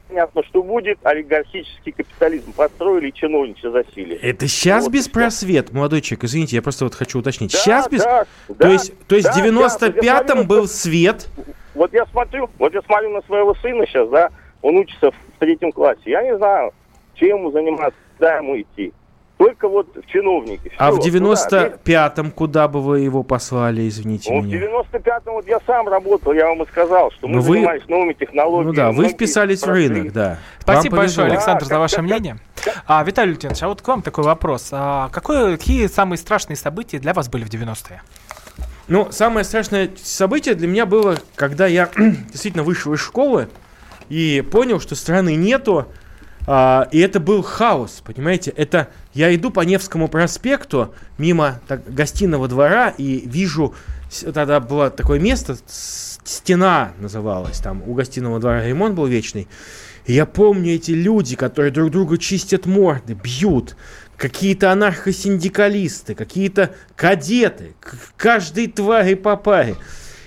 Понятно, 0.07 0.43
что 0.43 0.63
будет, 0.63 0.97
олигархический 1.03 1.91
капитализм 1.91 2.53
построили 2.53 3.11
чиновничье 3.11 3.71
засилие. 3.71 4.17
Это 4.17 4.47
сейчас 4.47 4.85
Вот 4.85 4.93
без 4.93 5.07
и 5.07 5.09
всё. 5.09 5.19
просвет, 5.19 5.71
молодой 5.73 6.01
человек, 6.01 6.23
извините, 6.23 6.55
я 6.55 6.61
просто 6.61 6.85
вот 6.85 6.95
хочу 6.95 7.19
уточнить. 7.19 7.51
Да, 7.51 7.57
сейчас 7.59 7.89
без... 7.89 8.03
да, 8.03 8.25
то 8.47 8.53
да, 8.55 8.69
есть, 8.69 8.93
то 9.07 9.15
есть 9.15 9.27
да, 9.27 9.33
в 9.33 9.45
95-м 9.45 10.37
да, 10.39 10.43
был 10.43 10.67
свет, 10.67 11.27
Вот 11.75 11.93
я 11.93 12.05
смотрю, 12.07 12.49
вот 12.57 12.73
я 12.73 12.81
смотрю 12.81 13.11
на 13.11 13.21
своего 13.23 13.53
сына 13.55 13.85
сейчас, 13.85 14.09
да, 14.09 14.29
он 14.61 14.77
учится 14.77 15.11
в 15.11 15.15
третьем 15.39 15.71
классе. 15.71 16.01
Я 16.05 16.23
не 16.23 16.35
знаю, 16.37 16.71
чем 17.15 17.37
ему 17.39 17.51
заниматься, 17.51 17.99
куда 18.17 18.37
ему 18.37 18.59
идти. 18.59 18.93
Только 19.37 19.67
вот 19.67 19.87
в 19.95 20.05
чиновники. 20.09 20.71
а 20.77 20.91
в 20.91 20.99
Всё, 21.01 21.11
куда? 21.11 21.67
95-м 21.67 22.31
куда 22.31 22.67
бы 22.69 22.81
вы 22.81 23.01
его 23.01 23.21
послали, 23.23 23.87
извините 23.87 24.31
Ну, 24.33 24.41
в 24.41 24.45
меня? 24.45 24.59
95-м 24.59 25.33
вот 25.33 25.45
я 25.47 25.59
сам 25.67 25.89
работал, 25.89 26.31
я 26.31 26.47
вам 26.47 26.63
и 26.63 26.65
сказал, 26.67 27.11
что 27.11 27.27
мы 27.27 27.35
Ну, 27.35 27.41
вы- 27.41 27.55
занимались 27.57 27.87
новыми 27.89 28.13
технологиями. 28.13 28.67
Ну 28.67 28.73
да, 28.73 28.91
вы 28.93 29.09
вписались 29.09 29.61
в 29.63 29.67
рынок, 29.67 30.13
да. 30.13 30.37
Спасибо 30.59 30.97
большое. 30.97 31.27
Александр, 31.27 31.65
за 31.65 31.71
Да, 31.71 31.79
ваше 31.79 31.97
как- 31.97 32.05
мнение. 32.05 32.37
А, 32.87 33.03
Виталий 33.03 33.31
Лютинович, 33.33 33.61
а 33.63 33.67
вот 33.67 33.81
к 33.81 33.87
вам 33.87 34.01
такой 34.01 34.23
вопрос. 34.23 34.69
А 34.71 35.09
какое, 35.09 35.57
какие 35.57 35.87
самые 35.87 36.17
страшные 36.17 36.55
события 36.55 36.97
для 36.99 37.13
вас 37.13 37.27
были 37.27 37.43
в 37.43 37.49
90-е? 37.49 38.01
Ну, 38.87 39.07
самое 39.11 39.43
страшное 39.43 39.89
событие 40.01 40.55
для 40.55 40.67
меня 40.67 40.85
было, 40.85 41.17
когда 41.35 41.67
я 41.67 41.89
действительно 42.31 42.63
вышел 42.63 42.93
из 42.93 43.01
школы 43.01 43.49
и 44.07 44.41
понял, 44.49 44.79
что 44.79 44.95
страны 44.95 45.35
нету, 45.35 45.87
а, 46.47 46.87
и 46.91 46.99
это 46.99 47.19
был 47.19 47.41
хаос, 47.41 48.01
понимаете? 48.05 48.51
Это 48.55 48.87
я 49.15 49.33
иду 49.33 49.49
по 49.49 49.61
Невскому 49.61 50.09
проспекту 50.09 50.93
мимо 51.17 51.61
так, 51.67 51.91
гостиного 51.91 52.49
двора 52.49 52.89
и 52.89 53.23
вижу, 53.25 53.73
тогда 54.33 54.59
было 54.59 54.91
такое 54.91 55.19
место, 55.19 55.57
стена 55.67 56.91
называлась, 56.99 57.59
там 57.59 57.81
у 57.87 57.93
гостиного 57.93 58.39
двора 58.39 58.65
ремонт 58.65 58.93
был 58.93 59.05
вечный. 59.05 59.47
И 60.05 60.13
я 60.13 60.25
помню 60.25 60.75
эти 60.75 60.91
люди, 60.91 61.37
которые 61.37 61.71
друг 61.71 61.91
другу 61.91 62.17
чистят 62.17 62.65
морды, 62.65 63.13
бьют, 63.13 63.77
какие-то 64.17 64.71
анархосиндикалисты, 64.71 66.13
какие-то 66.13 66.75
кадеты, 66.97 67.73
каждый 68.17 68.67
твари 68.67 69.13
по 69.13 69.37
паре. 69.37 69.75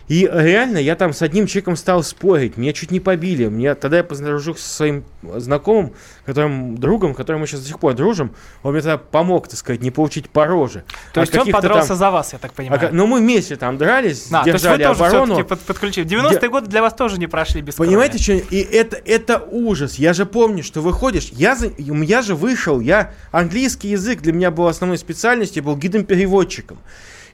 И 0.08 0.26
реально, 0.32 0.78
я 0.78 0.96
там 0.96 1.12
с 1.12 1.20
одним 1.20 1.46
человеком 1.46 1.76
стал 1.76 2.02
спорить, 2.02 2.56
меня 2.56 2.72
чуть 2.72 2.90
не 2.90 2.98
побили. 2.98 3.46
Мне, 3.46 3.74
тогда 3.74 3.98
я 3.98 4.04
познакомился 4.04 4.62
со 4.66 4.74
своим 4.76 5.04
знакомым, 5.22 5.92
которым, 6.24 6.78
другом, 6.78 7.14
которым 7.14 7.42
мы 7.42 7.46
сейчас 7.46 7.60
до 7.60 7.66
сих 7.68 7.78
пор 7.78 7.92
дружим. 7.92 8.34
Он 8.62 8.72
мне 8.72 8.80
тогда 8.80 8.96
помог, 8.96 9.48
так 9.48 9.58
сказать, 9.58 9.82
не 9.82 9.90
получить 9.90 10.30
по 10.30 10.46
роже. 10.46 10.84
То 11.12 11.20
От 11.20 11.28
есть 11.28 11.38
он 11.46 11.52
подрался 11.52 11.88
там- 11.88 11.96
за 11.98 12.10
вас, 12.10 12.32
я 12.32 12.38
так 12.38 12.52
а 12.52 12.54
понимаю. 12.54 12.80
ка- 12.80 12.88
ну, 12.90 13.06
мы 13.06 13.18
вместе 13.18 13.56
там 13.56 13.76
дрались, 13.76 14.28
А, 14.32 14.44
то 14.44 14.50
есть 14.50 14.64
вы 14.64 14.70
держали 14.78 14.84
тоже 14.84 15.04
оборону. 15.04 15.44
под, 15.44 15.60
подключили. 15.60 16.06
90-е 16.06 16.48
годы 16.48 16.68
для 16.68 16.80
вас 16.80 16.94
тоже 16.94 17.18
не 17.18 17.26
прошли 17.26 17.60
без 17.60 17.74
крови. 17.74 17.88
Понимаете, 17.90 18.18
что? 18.18 18.32
И 18.32 18.60
это, 18.60 18.96
это 19.04 19.38
ужас. 19.50 19.96
Я 19.96 20.14
же 20.14 20.24
помню, 20.24 20.62
что 20.62 20.80
выходишь. 20.80 21.28
Я, 21.32 21.54
за- 21.54 21.70
я 21.76 22.22
же 22.22 22.34
вышел, 22.34 22.80
я 22.80 23.12
английский 23.30 23.88
язык 23.90 24.22
для 24.22 24.32
меня 24.32 24.50
был 24.50 24.68
основной 24.68 24.96
специальностью, 24.96 25.62
я 25.62 25.66
был 25.66 25.76
гидом-переводчиком. 25.76 26.78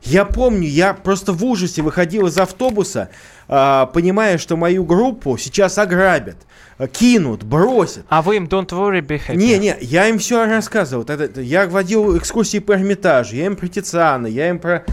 Я 0.05 0.27
помню, 0.27 0.69
я 0.69 0.93
просто 0.93 1.33
в 1.33 1.43
ужасе 1.45 1.81
выходил 1.81 2.27
из 2.27 2.37
автобуса, 2.37 3.09
понимая, 3.47 4.39
что 4.39 4.57
мою 4.57 4.85
группу 4.85 5.37
сейчас 5.39 5.79
ограбят, 5.79 6.37
а, 6.79 6.87
кинут, 6.89 7.43
бросят. 7.45 8.05
А 8.09 8.23
вы 8.23 8.37
им 8.37 8.45
don't 8.47 8.69
worry, 8.71 9.01
be 9.01 9.21
happy. 9.29 9.37
Не, 9.37 9.59
не, 9.59 9.77
я 9.81 10.09
им 10.09 10.19
все 10.19 10.45
рассказывал. 10.47 11.05
Это- 11.05 11.41
Я 11.41 11.67
водил 11.67 12.17
экскурсии 12.19 12.59
по 12.59 12.73
Эрмитажу, 12.73 13.37
я 13.37 13.47
им 13.47 13.57
про 13.57 13.69
Тициана, 13.69 14.27
я 14.27 14.49
им 14.49 14.59
про 14.59 14.85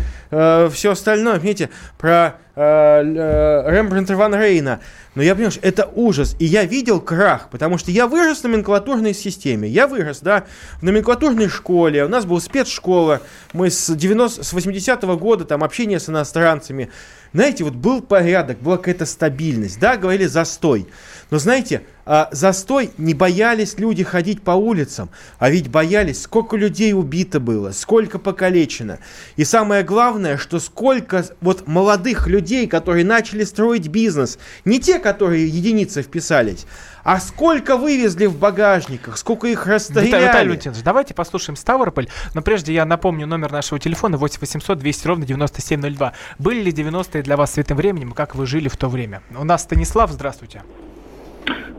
все 0.71 0.91
остальное, 0.91 1.35
понимаете, 1.35 1.69
про 1.97 2.35
э, 2.55 2.61
э, 2.63 3.71
Рембрандта 3.71 4.15
Ван 4.15 4.33
Рейна. 4.33 4.79
Но 5.15 5.21
я 5.23 5.33
понимаю, 5.35 5.51
что 5.51 5.67
это 5.67 5.89
ужас. 5.93 6.35
И 6.39 6.45
я 6.45 6.63
видел 6.63 7.01
крах, 7.01 7.49
потому 7.49 7.77
что 7.77 7.91
я 7.91 8.07
вырос 8.07 8.39
в 8.39 8.43
номенклатурной 8.43 9.13
системе. 9.13 9.67
Я 9.67 9.87
вырос, 9.87 10.19
да, 10.19 10.45
в 10.79 10.83
номенклатурной 10.83 11.49
школе. 11.49 12.05
У 12.05 12.07
нас 12.07 12.25
была 12.25 12.39
спецшкола. 12.39 13.21
Мы 13.51 13.69
с, 13.71 13.93
90, 13.93 14.43
с 14.43 14.53
80-го 14.53 15.17
года, 15.17 15.43
там, 15.43 15.63
общение 15.65 15.99
с 15.99 16.07
иностранцами. 16.09 16.89
Знаете, 17.33 17.63
вот 17.63 17.73
был 17.75 18.01
порядок, 18.01 18.59
была 18.59 18.77
какая-то 18.77 19.05
стабильность. 19.05 19.79
Да, 19.79 19.95
говорили 19.95 20.25
застой. 20.25 20.87
Но 21.29 21.37
знаете, 21.37 21.83
а, 22.05 22.27
застой 22.31 22.91
не 22.97 23.13
боялись 23.13 23.77
люди 23.77 24.03
ходить 24.03 24.41
по 24.41 24.51
улицам, 24.51 25.09
а 25.39 25.49
ведь 25.49 25.69
боялись, 25.69 26.21
сколько 26.21 26.57
людей 26.57 26.93
убито 26.93 27.39
было, 27.39 27.71
сколько 27.71 28.19
покалечено. 28.19 28.99
И 29.37 29.45
самое 29.45 29.83
главное, 29.83 30.37
что 30.37 30.59
сколько 30.59 31.25
вот 31.39 31.67
молодых 31.67 32.27
людей, 32.27 32.67
которые 32.67 33.05
начали 33.05 33.45
строить 33.45 33.87
бизнес, 33.87 34.39
не 34.65 34.81
те, 34.81 34.99
которые 34.99 35.47
единицы 35.47 36.01
вписались, 36.01 36.65
а 37.03 37.19
сколько 37.19 37.77
вывезли 37.77 38.25
в 38.25 38.37
багажниках, 38.37 39.17
сколько 39.17 39.47
их 39.47 39.65
расстреляли. 39.67 40.07
Виталий, 40.07 40.27
Виталий 40.27 40.47
Валентинович, 40.49 40.83
давайте 40.83 41.13
послушаем 41.13 41.55
Ставрополь. 41.55 42.07
Но 42.33 42.41
прежде 42.41 42.73
я 42.73 42.85
напомню 42.85 43.27
номер 43.27 43.51
нашего 43.51 43.79
телефона 43.79 44.17
8 44.17 44.39
800 44.39 44.77
200 44.77 45.07
ровно 45.07 45.25
9702. 45.25 46.13
Были 46.39 46.61
ли 46.61 46.71
90-е 46.71 47.23
для 47.23 47.37
вас 47.37 47.53
святым 47.53 47.77
временем, 47.77 48.11
как 48.11 48.35
вы 48.35 48.45
жили 48.45 48.67
в 48.67 48.77
то 48.77 48.87
время? 48.87 49.21
У 49.37 49.43
нас 49.43 49.63
Станислав, 49.63 50.11
здравствуйте. 50.11 50.63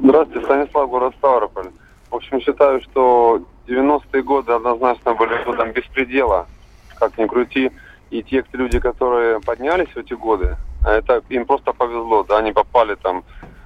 Здравствуйте, 0.02 0.44
Станислав, 0.44 0.88
город 0.88 1.14
Ставрополь. 1.18 1.70
В 2.10 2.16
общем, 2.16 2.40
считаю, 2.40 2.80
что 2.82 3.42
90-е 3.68 4.22
годы 4.22 4.52
однозначно 4.52 5.14
были 5.14 5.44
годом 5.44 5.72
беспредела, 5.72 6.46
как 6.98 7.16
ни 7.18 7.26
крути. 7.26 7.70
И 8.10 8.22
те 8.22 8.44
люди, 8.52 8.78
которые 8.78 9.40
поднялись 9.40 9.88
в 9.88 9.96
эти 9.96 10.12
годы, 10.12 10.56
это 10.84 11.22
им 11.30 11.46
просто 11.46 11.72
повезло, 11.72 12.24
да, 12.24 12.38
они 12.38 12.52
попали 12.52 12.96
там 12.96 13.24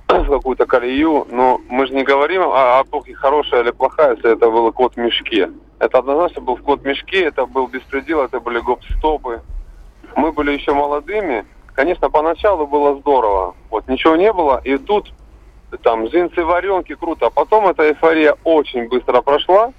в 0.08 0.28
какую-то 0.28 0.66
колею, 0.66 1.26
но 1.30 1.60
мы 1.68 1.86
же 1.86 1.94
не 1.94 2.04
говорим 2.04 2.42
о, 2.42 2.78
о 2.78 2.82
эпохе 2.82 3.14
хорошая 3.14 3.62
или 3.62 3.70
плохая, 3.70 4.14
если 4.14 4.32
это 4.32 4.50
был 4.50 4.72
кот 4.72 4.94
в 4.94 4.96
мешке. 4.98 5.50
Это 5.78 5.98
однозначно 5.98 6.42
был 6.42 6.56
кот 6.56 6.80
в 6.80 6.84
мешке, 6.84 7.24
это 7.24 7.46
был 7.46 7.66
беспредел, 7.66 8.22
это 8.22 8.40
были 8.40 8.60
гоп-стопы. 8.60 9.42
Мы 10.14 10.32
были 10.32 10.52
еще 10.52 10.72
молодыми. 10.72 11.44
Конечно, 11.74 12.08
поначалу 12.08 12.66
было 12.66 12.98
здорово. 12.98 13.54
Вот 13.70 13.86
ничего 13.88 14.16
не 14.16 14.32
было, 14.32 14.60
и 14.64 14.78
тут 14.78 15.12
там 15.82 16.06
джинсы, 16.06 16.44
варенки, 16.44 16.94
круто. 16.94 17.26
А 17.26 17.30
потом 17.30 17.66
эта 17.66 17.88
эйфория 17.88 18.36
очень 18.44 18.88
быстро 18.88 19.20
прошла, 19.20 19.72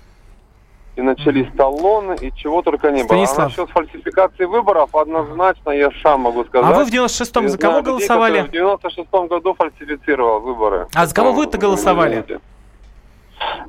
и 0.98 1.02
начались 1.02 1.48
талоны, 1.56 2.16
и 2.20 2.34
чего 2.36 2.64
только 2.64 2.90
не 2.90 3.04
было. 3.04 3.08
Станислав. 3.26 3.40
А 3.40 3.44
насчет 3.50 3.70
фальсификации 3.70 4.46
выборов, 4.46 4.96
однозначно 4.96 5.70
я 5.70 5.92
сам 6.02 6.22
могу 6.22 6.44
сказать. 6.46 6.74
А 6.74 6.76
вы 6.76 6.86
в 6.86 6.90
96-м 6.90 7.44
Я 7.44 7.50
за 7.50 7.58
кого 7.60 7.78
людей, 7.78 7.86
голосовали? 7.92 8.42
которые 8.42 8.78
В 8.80 8.84
96-м 8.84 9.28
году 9.28 9.54
фальсифицировал 9.54 10.40
выборы. 10.40 10.88
А 10.96 11.06
за 11.06 11.14
кого 11.14 11.30
Ну, 11.30 11.36
вы-то 11.36 11.60
голосовали? 11.60 12.22
извините. 12.22 12.40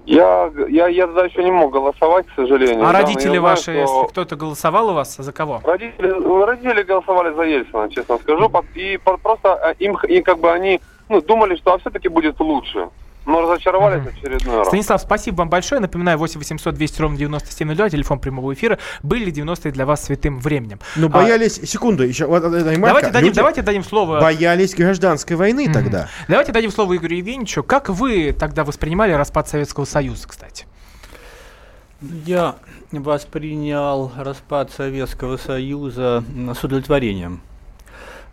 Я, 0.06 0.50
я, 0.70 0.88
я 0.88 1.06
тогда 1.06 1.26
еще 1.26 1.44
не 1.44 1.50
мог 1.50 1.70
голосовать, 1.70 2.26
к 2.28 2.34
сожалению. 2.34 2.82
А 2.82 2.92
Да, 2.92 2.92
но 2.92 3.04
родители 3.04 3.28
знаю, 3.28 3.42
ваши, 3.42 3.62
что 3.62 3.72
если 3.72 4.06
кто-то 4.08 4.36
голосовал 4.36 4.88
у 4.88 4.94
вас, 4.94 5.16
за 5.16 5.32
кого? 5.32 5.60
Родители, 5.62 6.44
родители 6.46 6.82
голосовали 6.82 7.34
за 7.34 7.42
Ельцина, 7.42 7.90
честно 7.90 8.16
скажу. 8.16 8.50
И 8.74 8.96
просто 8.96 9.74
э, 9.78 9.84
им, 9.84 9.98
и 10.08 10.22
как 10.22 10.38
бы 10.38 10.50
они 10.50 10.80
ну, 11.10 11.20
думали, 11.20 11.56
что 11.56 11.74
а 11.74 11.78
все-таки 11.78 12.08
будет 12.08 12.40
лучше. 12.40 12.88
Но 13.28 13.42
разочаровались 13.42 14.06
очередной 14.06 14.56
раз. 14.56 14.68
Станислав, 14.68 15.02
спасибо 15.02 15.36
вам 15.36 15.50
большое. 15.50 15.82
Напоминаю, 15.82 16.16
8 16.16 16.38
800 16.40 16.74
200 16.74 17.02
ровно 17.02 17.18
9702, 17.18 17.90
телефон 17.90 18.18
прямого 18.20 18.54
эфира. 18.54 18.78
Были 19.02 19.30
90-е 19.30 19.70
для 19.70 19.84
вас 19.84 20.04
святым 20.04 20.40
временем. 20.40 20.80
Ну, 20.96 21.08
А, 21.08 21.10
боялись, 21.10 21.56
секунду, 21.56 22.04
еще, 22.04 22.24
вот, 22.24 22.42
э, 22.42 22.46
э, 22.46 22.78
Марка, 22.78 22.86
давайте, 22.86 23.10
дадим, 23.10 23.26
люди 23.28 23.36
давайте 23.36 23.62
дадим 23.62 23.84
слово... 23.84 24.18
боялись 24.18 24.74
гражданской 24.74 25.36
войны 25.36 25.64
Мгм. 25.64 25.72
тогда. 25.74 26.08
Давайте 26.26 26.52
дадим 26.52 26.70
слово 26.70 26.96
Игорю 26.96 27.18
Евгеньевичу. 27.18 27.62
Как 27.62 27.90
вы 27.90 28.32
тогда 28.32 28.64
воспринимали 28.64 29.12
распад 29.12 29.46
Советского 29.46 29.84
Союза, 29.84 30.26
кстати? 30.26 30.64
Я 32.00 32.54
воспринял 32.92 34.10
распад 34.16 34.70
Советского 34.70 35.36
Союза 35.36 36.24
с 36.58 36.64
удовлетворением. 36.64 37.42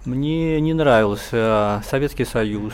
Мне 0.06 0.62
не 0.62 0.74
нравился 0.74 1.84
Советский 1.90 2.26
Союз, 2.26 2.74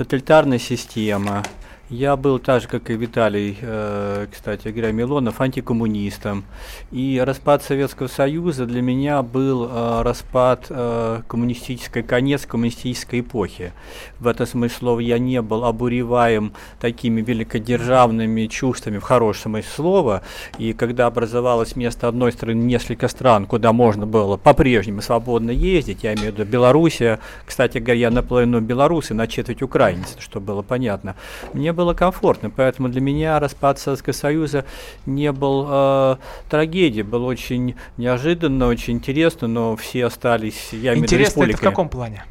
тоталитарная 0.00 0.58
система. 0.58 1.42
Я 1.90 2.14
был 2.14 2.38
так 2.38 2.62
же, 2.62 2.68
как 2.68 2.88
и 2.88 2.94
Виталий, 2.94 3.58
э, 3.60 4.28
кстати 4.30 4.68
говоря, 4.68 4.92
Милонов, 4.92 5.40
антикоммунистом. 5.40 6.44
И 6.92 7.20
распад 7.20 7.64
Советского 7.64 8.06
Союза 8.06 8.64
для 8.64 8.80
меня 8.80 9.24
был 9.24 9.68
э, 9.68 10.02
распад 10.02 10.66
э, 10.70 11.22
коммунистической, 11.26 12.04
конец 12.04 12.46
коммунистической 12.46 13.20
эпохи. 13.20 13.72
В 14.20 14.28
этом 14.28 14.46
смысле 14.46 14.78
слова 14.78 15.00
я 15.00 15.18
не 15.18 15.42
был 15.42 15.64
обуреваем 15.64 16.52
такими 16.78 17.22
великодержавными 17.22 18.46
чувствами 18.46 18.98
в 18.98 19.02
хорошем 19.02 19.54
смысле 19.54 19.70
слова. 19.74 20.22
И 20.58 20.72
когда 20.74 21.06
образовалось 21.06 21.74
вместо 21.74 22.06
одной 22.06 22.30
страны 22.30 22.60
несколько 22.60 23.08
стран, 23.08 23.46
куда 23.46 23.72
можно 23.72 24.06
было 24.06 24.36
по-прежнему 24.36 25.02
свободно 25.02 25.50
ездить, 25.50 26.04
я 26.04 26.14
имею 26.14 26.30
в 26.30 26.38
виду 26.38 26.48
Белоруссия, 26.48 27.18
кстати 27.44 27.78
говоря, 27.78 27.98
я 27.98 28.10
наполовину 28.12 28.60
белорус 28.60 29.10
и 29.10 29.14
на 29.14 29.26
четверть 29.26 29.60
украинец, 29.60 30.16
чтобы 30.20 30.46
было 30.46 30.62
понятно, 30.62 31.16
мне 31.52 31.72
было 31.80 31.94
комфортно, 31.94 32.50
поэтому 32.50 32.90
для 32.90 33.00
меня 33.00 33.40
распад 33.40 33.78
Советского 33.78 34.12
Союза 34.12 34.66
не 35.06 35.32
был 35.32 35.66
э, 35.66 36.16
трагедией, 36.50 37.04
был 37.04 37.24
очень 37.24 37.74
неожиданно, 37.96 38.66
очень 38.66 38.94
интересно, 38.94 39.48
но 39.48 39.76
все 39.76 40.04
остались, 40.04 40.72
я 40.72 40.94
Интересно, 40.94 41.44
это 41.44 41.56
в 41.56 41.60
каком 41.60 41.88
плане? 41.88 42.24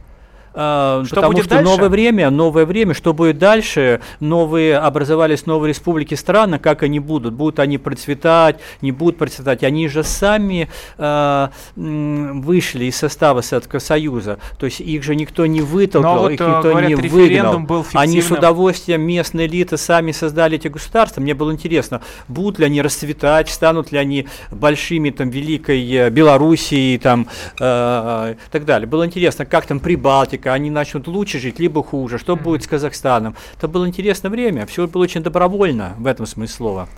А, 0.53 1.03
Что 1.05 1.15
потому 1.15 1.33
будет 1.33 1.45
что 1.45 1.55
дальше? 1.55 1.69
новое 1.71 1.89
время, 1.89 2.29
новое 2.29 2.65
время, 2.65 2.93
что 2.93 3.13
будет 3.13 3.37
дальше, 3.37 4.01
новые 4.19 4.77
образовались 4.77 5.45
новые 5.45 5.69
республики 5.69 6.15
страны, 6.15 6.59
как 6.59 6.83
они 6.83 6.99
будут, 6.99 7.33
будут 7.33 7.59
они 7.59 7.77
процветать, 7.77 8.57
не 8.81 8.91
будут 8.91 9.17
процветать, 9.17 9.63
они 9.63 9.87
же 9.87 10.03
сами 10.03 10.69
м, 10.97 12.41
вышли 12.41 12.85
из 12.85 12.95
состава 12.97 13.41
Советского 13.41 13.79
Союза, 13.79 14.39
то 14.57 14.65
есть 14.65 14.79
их 14.79 15.03
же 15.03 15.15
никто 15.15 15.45
не 15.45 15.61
вытолкал, 15.61 16.15
Но 16.15 16.21
вот, 16.21 16.31
их 16.31 16.41
э, 16.41 16.47
никто 16.47 16.69
говорят, 16.69 16.89
не 16.89 16.95
выгнал, 17.09 17.59
был 17.59 17.85
они 17.93 18.21
с 18.21 18.31
удовольствием 18.31 19.01
местные 19.01 19.47
элиты 19.47 19.77
сами 19.77 20.11
создали 20.11 20.57
эти 20.57 20.67
государства, 20.67 21.21
мне 21.21 21.33
было 21.33 21.51
интересно, 21.51 22.01
будут 22.27 22.59
ли 22.59 22.65
они 22.65 22.81
расцветать, 22.81 23.49
станут 23.49 23.91
ли 23.91 23.97
они 23.97 24.27
большими 24.51 25.09
там 25.09 25.29
великой 25.29 25.91
э, 25.91 26.09
Белоруссией 26.09 26.97
там 26.97 27.27
э, 27.59 28.33
и 28.33 28.51
так 28.51 28.65
далее. 28.65 28.87
Было 28.87 29.05
интересно, 29.05 29.45
как 29.45 29.65
там 29.65 29.79
Прибалтика, 29.79 30.38
они 30.45 30.69
начнут 30.69 31.07
лучше 31.07 31.39
жить, 31.39 31.59
либо 31.59 31.83
хуже, 31.83 32.17
что 32.17 32.35
будет 32.35 32.63
с 32.63 32.67
Казахстаном. 32.67 33.35
Это 33.57 33.67
было 33.67 33.87
интересное 33.87 34.29
время, 34.29 34.65
все 34.65 34.87
было 34.87 35.03
очень 35.03 35.21
добровольно 35.23 35.95
в 35.97 36.07
этом 36.07 36.25
смысле 36.25 36.55
слова. 36.55 36.89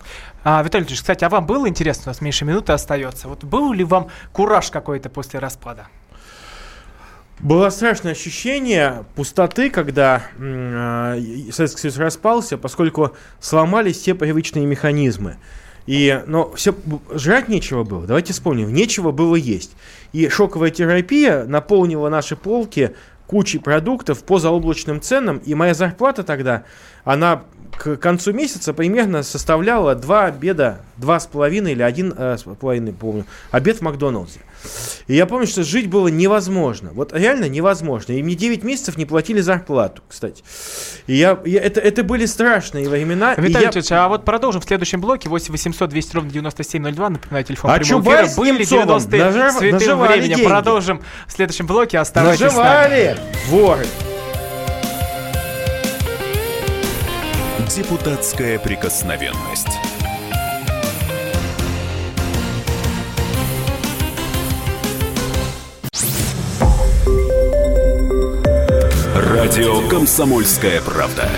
А, 0.44 0.62
Виталий 0.62 0.86
Ильич, 0.86 1.00
кстати, 1.00 1.24
а 1.24 1.28
вам 1.28 1.46
было 1.46 1.68
интересно, 1.68 2.04
у 2.06 2.08
нас 2.10 2.20
меньше 2.20 2.44
минуты 2.44 2.72
остается. 2.72 3.28
Вот 3.28 3.44
был 3.44 3.72
ли 3.72 3.84
вам 3.84 4.08
кураж 4.32 4.70
какой-то 4.70 5.08
после 5.10 5.38
распада? 5.38 5.88
Было 7.38 7.70
страшное 7.70 8.12
ощущение 8.12 9.04
пустоты, 9.16 9.68
когда 9.68 10.22
и- 11.18 11.50
Советский 11.50 11.80
Союз 11.80 11.96
распался, 11.96 12.56
поскольку 12.56 13.16
сломались 13.40 13.96
все 13.98 14.14
привычные 14.14 14.64
механизмы. 14.64 15.38
И, 15.86 16.22
но 16.28 16.52
все, 16.54 16.72
жрать 17.12 17.48
нечего 17.48 17.82
было. 17.82 18.06
Давайте 18.06 18.32
вспомним, 18.32 18.72
нечего 18.72 19.10
было 19.10 19.34
есть. 19.34 19.72
И 20.12 20.28
шоковая 20.28 20.70
терапия 20.70 21.44
наполнила 21.44 22.08
наши 22.08 22.36
полки 22.36 22.94
кучей 23.26 23.58
продуктов 23.58 24.24
по 24.24 24.38
заоблачным 24.38 25.00
ценам. 25.00 25.38
И 25.38 25.54
моя 25.54 25.74
зарплата 25.74 26.22
тогда, 26.22 26.64
она 27.04 27.44
к 27.76 27.96
концу 27.96 28.32
месяца 28.32 28.72
примерно 28.72 29.22
составляла 29.22 29.94
два 29.94 30.26
обеда, 30.26 30.80
два 30.96 31.18
с 31.18 31.26
половиной 31.26 31.72
или 31.72 31.82
один 31.82 32.14
э, 32.16 32.36
с 32.38 32.42
половиной, 32.42 32.92
помню, 32.92 33.24
обед 33.50 33.78
в 33.78 33.80
Макдональдсе. 33.82 34.40
И 35.08 35.16
я 35.16 35.26
помню, 35.26 35.48
что 35.48 35.64
жить 35.64 35.88
было 35.90 36.06
невозможно. 36.06 36.90
Вот 36.94 37.12
реально 37.12 37.48
невозможно. 37.48 38.12
И 38.12 38.22
мне 38.22 38.36
9 38.36 38.62
месяцев 38.62 38.96
не 38.96 39.04
платили 39.06 39.40
зарплату, 39.40 40.02
кстати. 40.08 40.44
И 41.08 41.16
я, 41.16 41.36
я- 41.44 41.60
это, 41.60 41.80
это 41.80 42.04
были 42.04 42.26
страшные 42.26 42.88
времена. 42.88 43.34
Виталий 43.36 43.66
я- 43.66 43.70
Ильич, 43.72 43.90
а 43.90 44.06
вот 44.08 44.24
продолжим 44.24 44.60
в 44.60 44.64
следующем 44.64 45.00
блоке. 45.00 45.28
8 45.28 45.50
800 45.50 45.90
200 45.90 46.14
ровно 46.14 46.30
9702. 46.30 47.10
Напоминаю, 47.10 47.44
телефон 47.44 47.70
А 47.72 47.78
прямого 47.78 48.02
эфира. 48.24 48.36
Были 48.36 48.58
Немцовым 48.60 48.88
90-е 48.88 49.24
нажав- 49.24 49.52
святым 49.58 49.72
наживали 49.78 50.12
временем. 50.20 50.36
деньги. 50.36 50.48
Продолжим 50.48 51.02
в 51.26 51.32
следующем 51.32 51.66
блоке. 51.66 51.98
Оставайтесь 51.98 52.38
с 52.38 52.54
нами. 52.56 52.56
Наживали 52.56 53.16
воры. 53.48 53.86
Депутатская 57.68 58.58
прикосновенность. 58.58 59.68
Радио 69.14 69.88
«Комсомольская 69.88 70.80
правда». 70.80 71.28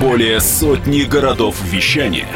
Более 0.00 0.40
сотни 0.40 1.02
городов 1.02 1.56
вещания 1.62 2.28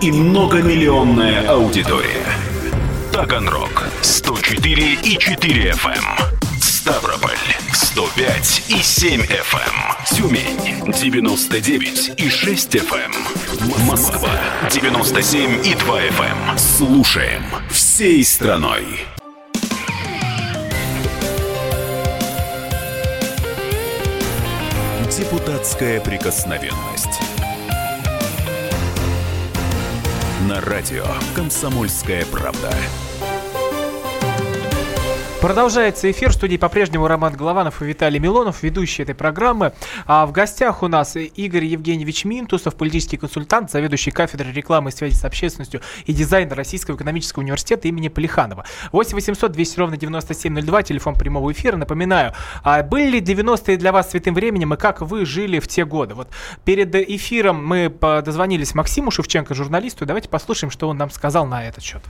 и 0.00 0.12
многомиллионная 0.12 1.48
аудитория. 1.48 2.24
Таганрог 3.12 3.84
104 4.00 4.94
и 5.02 5.18
4 5.18 5.70
FM. 5.72 6.43
Ставрополь 8.14 8.44
105 8.44 8.62
и 8.68 8.82
7 8.82 9.22
FM. 9.22 10.16
Тюмень 10.16 10.92
99 10.92 12.20
и 12.20 12.28
6 12.30 12.76
FM. 12.76 13.12
Москва 13.86 14.30
97 14.70 15.66
и 15.66 15.74
2 15.74 16.00
FM. 16.00 16.58
Слушаем 16.58 17.42
всей 17.70 18.24
страной. 18.24 18.84
Депутатская 25.10 26.00
прикосновенность. 26.00 27.20
На 30.48 30.60
радио 30.60 31.06
«Комсомольская 31.34 32.24
правда». 32.26 32.72
Продолжается 35.44 36.10
эфир. 36.10 36.30
В 36.30 36.32
студии 36.32 36.56
по-прежнему 36.56 37.06
Роман 37.06 37.34
Голованов 37.34 37.82
и 37.82 37.84
Виталий 37.84 38.18
Милонов, 38.18 38.62
ведущие 38.62 39.02
этой 39.02 39.14
программы. 39.14 39.74
А 40.06 40.24
в 40.24 40.32
гостях 40.32 40.82
у 40.82 40.88
нас 40.88 41.16
Игорь 41.16 41.66
Евгеньевич 41.66 42.24
Минтусов, 42.24 42.76
политический 42.76 43.18
консультант, 43.18 43.70
заведующий 43.70 44.10
кафедрой 44.10 44.54
рекламы 44.54 44.88
и 44.88 44.92
связи 44.94 45.14
с 45.14 45.22
общественностью 45.22 45.82
и 46.06 46.14
дизайна 46.14 46.54
Российского 46.54 46.96
экономического 46.96 47.42
университета 47.42 47.88
имени 47.88 48.08
Плеханова. 48.08 48.64
8 48.90 49.14
800 49.14 49.52
200 49.52 49.78
ровно 49.78 49.96
9702, 49.98 50.82
телефон 50.82 51.14
прямого 51.14 51.52
эфира. 51.52 51.76
Напоминаю, 51.76 52.32
а 52.62 52.82
были 52.82 53.18
ли 53.18 53.20
90-е 53.20 53.76
для 53.76 53.92
вас 53.92 54.12
святым 54.12 54.32
временем 54.32 54.72
и 54.72 54.78
как 54.78 55.02
вы 55.02 55.26
жили 55.26 55.58
в 55.58 55.68
те 55.68 55.84
годы? 55.84 56.14
Вот 56.14 56.28
перед 56.64 56.94
эфиром 56.94 57.62
мы 57.62 57.94
дозвонились 58.00 58.74
Максиму 58.74 59.10
Шевченко, 59.10 59.52
журналисту. 59.52 60.06
Давайте 60.06 60.30
послушаем, 60.30 60.70
что 60.70 60.88
он 60.88 60.96
нам 60.96 61.10
сказал 61.10 61.44
на 61.44 61.68
этот 61.68 61.84
счет. 61.84 62.00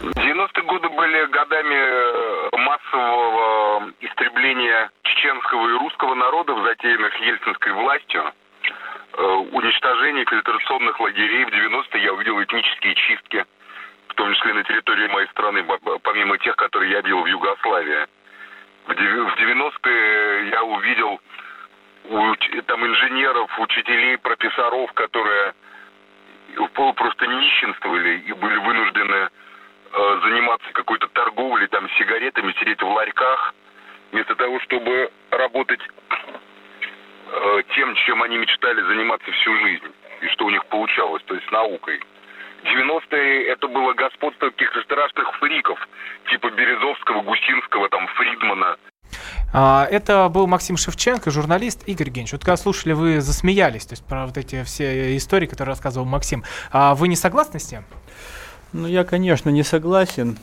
90-е 0.00 0.62
годы 0.64 0.88
были 0.88 1.26
годами 1.26 1.74
э, 1.74 2.48
массового 2.56 3.92
истребления 4.00 4.90
чеченского 5.02 5.68
и 5.68 5.78
русского 5.78 6.14
народов, 6.14 6.62
затеянных 6.64 7.14
ельцинской 7.20 7.72
властью, 7.72 8.24
э, 9.12 9.22
уничтожение 9.52 10.24
фильтрационных 10.24 10.98
лагерей. 11.00 11.44
В 11.44 11.48
90-е 11.48 12.02
я 12.02 12.12
увидел 12.12 12.42
этнические 12.42 12.94
чистки, 12.94 13.44
в 14.08 14.14
том 14.14 14.34
числе 14.34 14.54
на 14.54 14.64
территории 14.64 15.08
моей 15.08 15.28
страны, 15.28 15.64
помимо 16.02 16.38
тех, 16.38 16.56
которые 16.56 16.92
я 16.92 17.00
видел 17.00 17.22
в 17.22 17.26
Югославии. 17.26 18.06
В 18.86 18.90
90-е 18.90 20.48
я 20.50 20.62
увидел 20.62 21.20
там 22.66 22.86
инженеров, 22.86 23.50
учителей, 23.58 24.18
профессоров, 24.18 24.92
которые 24.92 25.54
просто 26.74 27.26
нищенствовали 27.26 28.18
и 28.26 28.32
были 28.32 28.56
вынуждены 28.58 29.30
Э, 29.96 30.20
заниматься 30.24 30.66
какой-то 30.72 31.06
торговлей, 31.08 31.68
там, 31.68 31.88
сигаретами, 31.90 32.52
сидеть 32.58 32.82
в 32.82 32.88
ларьках, 32.88 33.54
вместо 34.10 34.34
того, 34.34 34.58
чтобы 34.60 35.08
работать 35.30 35.80
э, 35.80 37.62
тем, 37.76 37.94
чем 38.04 38.20
они 38.24 38.38
мечтали 38.38 38.82
заниматься 38.82 39.30
всю 39.30 39.56
жизнь, 39.58 39.86
и 40.20 40.26
что 40.30 40.46
у 40.46 40.50
них 40.50 40.66
получалось, 40.66 41.22
то 41.26 41.34
есть 41.34 41.48
наукой. 41.52 42.00
90-е 42.64 43.46
это 43.46 43.68
было 43.68 43.92
господство 43.92 44.50
каких-то 44.50 44.82
страшных 44.82 45.32
фриков, 45.36 45.78
типа 46.28 46.50
Березовского, 46.50 47.20
Гусинского, 47.20 47.88
там, 47.88 48.08
Фридмана. 48.16 48.76
А, 49.52 49.86
это 49.88 50.28
был 50.28 50.48
Максим 50.48 50.76
Шевченко, 50.76 51.30
журналист 51.30 51.86
Игорь 51.86 52.08
Генч. 52.08 52.32
Вот 52.32 52.40
когда 52.40 52.56
слушали, 52.56 52.94
вы 52.94 53.20
засмеялись, 53.20 53.86
то 53.86 53.92
есть 53.92 54.04
про 54.04 54.26
вот 54.26 54.36
эти 54.38 54.64
все 54.64 55.16
истории, 55.16 55.46
которые 55.46 55.74
рассказывал 55.74 56.04
Максим. 56.04 56.42
А 56.72 56.96
вы 56.96 57.06
не 57.06 57.14
согласны 57.14 57.60
с 57.60 57.66
тем? 57.68 57.84
Ну, 58.74 58.88
я, 58.88 59.04
конечно, 59.04 59.50
не 59.50 59.62
согласен 59.62 60.36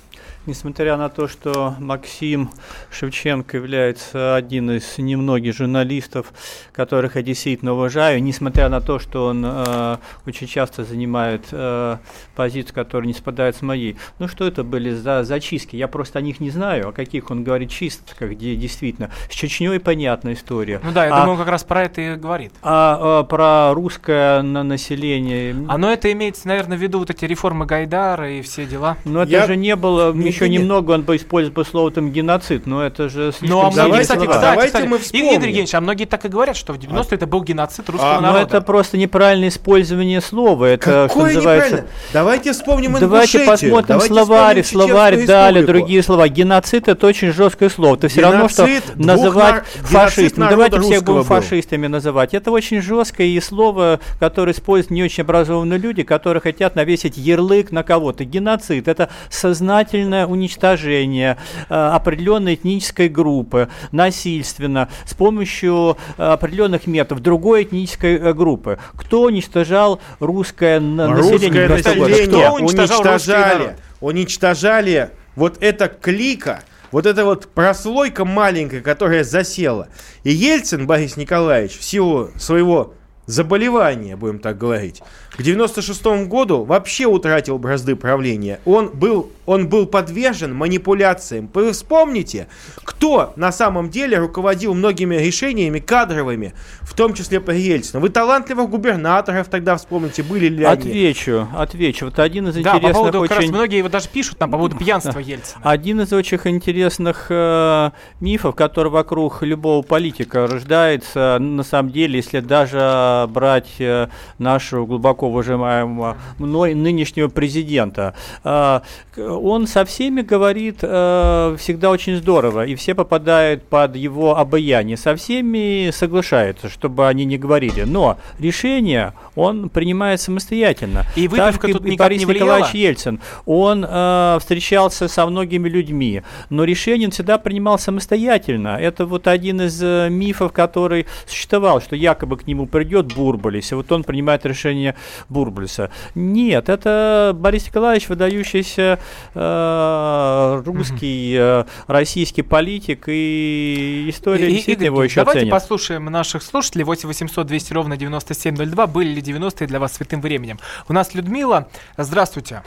несмотря 0.46 0.98
на 0.98 1.10
то, 1.10 1.28
что 1.28 1.76
Максим 1.80 2.50
Шевченко 2.92 3.58
является 3.58 4.36
один 4.36 4.72
из 4.72 4.98
немногих 4.98 5.56
журналистов, 5.56 6.34
которых 6.72 7.16
я 7.16 7.22
действительно 7.22 7.74
уважаю, 7.74 8.22
несмотря 8.22 8.70
на 8.70 8.82
то, 8.82 9.00
что 9.00 9.28
он 9.28 9.44
э, 9.46 9.98
очень 10.26 10.48
часто 10.48 10.84
занимает 10.84 11.46
э, 11.52 11.98
позицию, 12.36 12.74
которая 12.74 13.08
не 13.08 13.14
спадает 13.14 13.56
с 13.56 13.62
моей. 13.62 13.98
Ну 14.20 14.28
что 14.28 14.46
это 14.46 14.64
были 14.64 14.92
за 14.92 15.24
зачистки? 15.24 15.76
Я 15.76 15.88
просто 15.88 16.20
о 16.20 16.22
них 16.22 16.39
не 16.39 16.50
знаю, 16.50 16.89
о 16.89 16.92
каких 16.92 17.30
он 17.30 17.44
говорит 17.44 17.70
чистках, 17.70 18.32
где 18.32 18.56
действительно 18.56 19.12
с 19.30 19.34
Чечней 19.34 19.80
понятная 19.80 20.34
история. 20.34 20.80
Ну 20.84 20.92
да, 20.92 21.06
я 21.06 21.16
а, 21.16 21.22
думаю, 21.22 21.38
как 21.38 21.48
раз 21.48 21.64
про 21.64 21.84
это 21.84 22.02
и 22.02 22.16
говорит. 22.16 22.54
А, 22.62 23.20
а 23.20 23.24
про 23.24 23.74
русское 23.74 24.42
на 24.42 24.64
население. 24.64 25.56
А 25.68 25.78
но 25.78 25.92
это 25.92 26.12
имеется, 26.12 26.48
наверное, 26.48 26.78
в 26.78 26.82
виду 26.82 27.00
вот 27.00 27.10
эти 27.10 27.26
реформы 27.26 27.66
Гайдара 27.66 28.32
и 28.32 28.42
все 28.42 28.66
дела. 28.66 28.98
Но 29.06 29.24
это 29.24 29.32
я... 29.32 29.48
же 29.48 29.56
не 29.56 29.76
было 29.76 30.12
еще 30.32 30.50
нет. 30.50 30.62
немного, 30.62 30.92
он 30.92 31.04
бы 31.04 31.16
использовал 31.16 31.56
бы 31.56 31.66
слово 31.66 31.92
там 31.92 32.12
геноцид, 32.12 32.66
но 32.66 32.84
это 32.84 33.10
же 33.10 33.32
слишком... 33.32 33.50
Ну, 33.50 33.66
а 33.66 33.72
многие, 33.72 34.02
кстати, 34.02 34.26
кстати, 34.26 34.42
Давайте 34.42 34.68
кстати, 34.68 34.88
мы 34.88 34.98
вспомним. 34.98 35.28
Игорь 35.28 35.48
Евгеньевич, 35.48 35.74
а 35.76 35.82
многие 35.82 36.06
так 36.06 36.26
и 36.26 36.28
говорят, 36.28 36.56
что 36.56 36.74
в 36.74 36.78
90-е 36.78 37.08
а. 37.12 37.16
это 37.16 37.28
был 37.28 37.44
геноцид 37.44 37.90
русского 37.90 38.18
а, 38.18 38.22
народа. 38.22 38.40
Но 38.40 38.48
это 38.48 38.62
просто 38.62 38.98
неправильное 38.98 39.50
использование 39.50 40.22
слова. 40.22 40.66
Это, 40.66 41.08
Какое 41.10 41.30
что 41.30 41.36
называется... 41.38 41.86
Давайте 42.14 42.54
вспомним 42.54 42.98
Давайте 43.00 43.40
посмотрим 43.40 43.88
Давайте 43.88 44.14
словарь, 44.14 44.64
словарь 44.64 45.26
дали, 45.26 45.66
другие 45.66 46.04
слова. 46.04 46.28
Геноцид 46.28 46.88
это 46.88 47.08
очень 47.08 47.32
жесткое 47.32 47.70
слово. 47.70 47.96
Это 47.96 48.08
все 48.08 48.22
равно, 48.22 48.50
что 48.50 48.68
называть 48.96 49.66
фашистами. 49.66 50.50
Давайте 50.50 50.80
всех 50.80 51.04
будем 51.04 51.24
фашистами 51.24 51.88
называть. 51.88 52.34
Это 52.34 52.52
очень 52.52 52.82
жесткое 52.82 53.28
и 53.28 53.40
слово, 53.40 54.00
которое 54.20 54.54
используют 54.54 54.92
не 54.92 55.04
очень 55.04 55.24
образованные 55.24 55.80
люди, 55.80 56.04
которые 56.04 56.42
хотят 56.42 56.76
навесить 56.76 57.18
ярлык 57.18 57.72
на 57.72 57.84
кого-то. 57.84 58.26
Геноцид 58.26 58.88
это 58.88 59.10
сознательное 59.30 60.21
уничтожение 60.28 61.38
э, 61.70 61.74
определенной 61.74 62.56
этнической 62.56 63.10
группы 63.10 63.70
насильственно 63.92 64.90
с 65.06 65.14
помощью 65.14 65.98
э, 66.18 66.24
определенных 66.24 66.88
методов 66.88 67.24
другой 67.24 67.64
этнической 67.64 68.16
э, 68.16 68.34
группы. 68.34 68.80
Кто 68.96 69.24
уничтожал 69.24 70.02
русское, 70.20 70.80
русское 70.80 71.68
население? 71.68 72.28
Кто 72.28 72.54
уничтожал 72.54 73.02
уничтожали, 73.02 73.76
уничтожали 74.00 75.10
вот 75.36 75.58
это 75.62 75.88
клика, 75.88 76.64
вот 76.92 77.06
эта 77.06 77.26
вот 77.26 77.48
прослойка 77.48 78.26
маленькая, 78.26 78.82
которая 78.82 79.24
засела. 79.24 79.88
И 80.24 80.32
Ельцин 80.32 80.88
Борис 80.88 81.18
Николаевич 81.18 81.78
в 81.78 81.84
силу 81.84 82.32
своего 82.38 82.94
заболевания, 83.26 84.16
будем 84.16 84.40
так 84.40 84.58
говорить, 84.58 85.02
к 85.32 85.42
96 85.42 86.28
году 86.28 86.66
вообще 86.66 87.06
утратил 87.06 87.58
бразды 87.58 87.96
правления. 87.96 88.60
Он 88.66 88.90
был, 88.90 89.32
он 89.46 89.70
был 89.70 89.86
подвержен 89.86 90.54
манипуляциям. 90.54 91.50
Вы 91.54 91.72
вспомните, 91.72 92.48
кто 92.84 93.32
на 93.38 93.54
самом 93.54 93.90
деле 93.90 94.18
руководил 94.18 94.74
многими 94.74 95.16
решениями 95.16 95.80
кадровыми, 95.80 96.54
в 96.82 96.94
том 96.94 97.14
числе 97.14 97.40
при 97.40 97.60
Ельцину. 97.60 98.02
Вы 98.02 98.10
талантливых 98.10 98.70
губернаторов 98.70 99.48
тогда 99.48 99.78
вспомните, 99.78 100.22
были 100.22 100.48
ли 100.48 100.66
они? 100.66 100.90
Отвечу, 100.90 101.48
отвечу. 101.56 102.06
Вот 102.06 102.20
один 102.20 102.50
из 102.50 102.56
да, 102.56 102.60
интересных 102.60 102.92
по 102.92 102.98
поводу, 102.98 103.20
очень... 103.20 103.30
как 103.30 103.40
раз 103.40 103.50
многие 103.50 103.78
его 103.78 103.90
даже 103.90 104.10
пишут 104.10 104.38
там, 104.38 104.52
по 104.52 104.58
поводу 104.58 104.78
пьянства 104.78 105.20
Ельцина. 105.20 105.62
Один 105.64 106.02
из 106.02 106.12
очень 106.12 106.40
интересных 106.44 107.28
э, 107.30 107.92
мифов, 108.20 108.56
который 108.56 108.92
вокруг 108.92 109.44
любого 109.44 109.82
политика 109.82 110.46
рождается, 110.46 111.38
на 111.40 111.64
самом 111.64 111.92
деле, 111.92 112.18
если 112.18 112.42
даже 112.42 113.28
брать 113.30 113.70
э, 113.80 114.10
нашу 114.38 114.86
глубоко 114.86 115.21
уважаемого 115.26 116.18
мной 116.38 116.74
нынешнего 116.74 117.28
президента. 117.28 118.14
А, 118.44 118.84
он 119.18 119.68
со 119.68 119.86
всеми 119.86 120.22
говорит 120.22 120.80
э, 120.82 121.56
всегда 121.60 121.90
очень 121.90 122.18
здорово, 122.18 122.66
и 122.66 122.76
все 122.76 122.96
попадают 122.96 123.64
под 123.64 123.96
его 123.96 124.38
обаяние. 124.38 124.98
Со 124.98 125.16
всеми 125.16 125.92
соглашается, 125.92 126.70
чтобы 126.70 127.08
они 127.08 127.26
не 127.26 127.38
говорили. 127.38 127.84
Но 127.84 128.18
решение 128.40 129.14
он 129.36 129.70
принимает 129.70 130.22
самостоятельно. 130.22 131.06
И 131.16 131.28
выпивка 131.28 131.68
так, 131.68 131.78
тут 131.78 131.86
и, 131.86 131.92
никак 131.92 132.08
Борис 132.08 132.20
не 132.20 132.26
влияла? 132.26 132.58
Николаевич 132.58 132.74
Ельцин. 132.74 133.20
Он 133.46 133.86
э, 133.88 134.38
встречался 134.40 135.08
со 135.08 135.26
многими 135.26 135.70
людьми, 135.70 136.24
но 136.50 136.64
решение 136.64 137.08
он 137.08 137.12
всегда 137.12 137.38
принимал 137.38 137.80
самостоятельно. 137.80 138.78
Это 138.80 139.06
вот 139.06 139.28
один 139.28 139.62
из 139.62 139.82
э, 139.82 140.10
мифов, 140.10 140.52
который 140.52 141.06
существовал, 141.28 141.82
что 141.82 141.96
якобы 141.96 142.38
к 142.38 142.48
нему 142.48 142.66
придет 142.66 143.14
Бурбалис, 143.14 143.72
и 143.72 143.76
вот 143.76 143.92
он 143.92 144.04
принимает 144.04 144.46
решение 144.46 144.96
Бурбулиса. 145.30 145.91
Нет, 146.16 146.70
это 146.70 147.32
Борис 147.36 147.68
Николаевич, 147.68 148.09
выдающийся 148.09 148.99
э, 149.34 150.62
русский, 150.66 151.36
э, 151.38 151.66
российский 151.88 152.41
политик, 152.41 153.05
и 153.07 154.07
история 154.09 154.47
и, 154.49 154.53
действительно 154.53 154.86
Игорь, 154.86 154.93
его 154.93 155.03
еще 155.03 155.22
Давайте 155.22 155.41
ценит. 155.41 155.51
послушаем 155.51 156.05
наших 156.05 156.43
слушателей. 156.43 156.86
8 156.86 157.07
800 157.07 157.47
200 157.47 157.74
ровно 157.74 157.97
9702. 157.97 158.88
Были 158.88 159.14
ли 159.14 159.22
90-е 159.22 159.68
для 159.68 159.80
вас 159.80 159.93
святым 159.93 160.22
временем? 160.22 160.59
У 160.88 160.93
нас 160.93 161.14
Людмила. 161.14 161.68
Здравствуйте. 161.97 162.64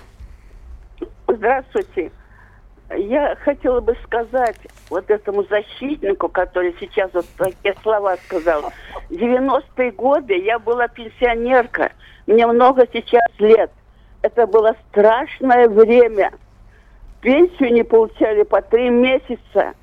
Здравствуйте. 1.29 2.13
Я 2.97 3.37
хотела 3.37 3.81
бы 3.81 3.97
сказать 4.05 4.57
вот 4.91 5.11
этому 5.11 5.45
защитнику, 5.45 6.29
который 6.29 6.75
сейчас 6.79 7.11
вот 7.13 7.27
такие 7.37 7.75
слова 7.83 8.17
сказал. 8.27 8.73
90-е 9.11 9.91
годы 9.93 10.39
я 10.39 10.59
была 10.59 10.89
пенсионерка. 10.89 11.93
Мне 12.27 12.47
много 12.47 12.87
сейчас 12.93 13.27
лет. 13.39 13.71
Это 14.23 14.47
было 14.47 14.75
страшное 14.91 15.69
время. 15.69 16.33
Пенсию 17.21 17.73
не 17.73 17.83
получали 17.83 18.43
по 18.43 18.63
три 18.63 18.91
месяца. 18.91 19.75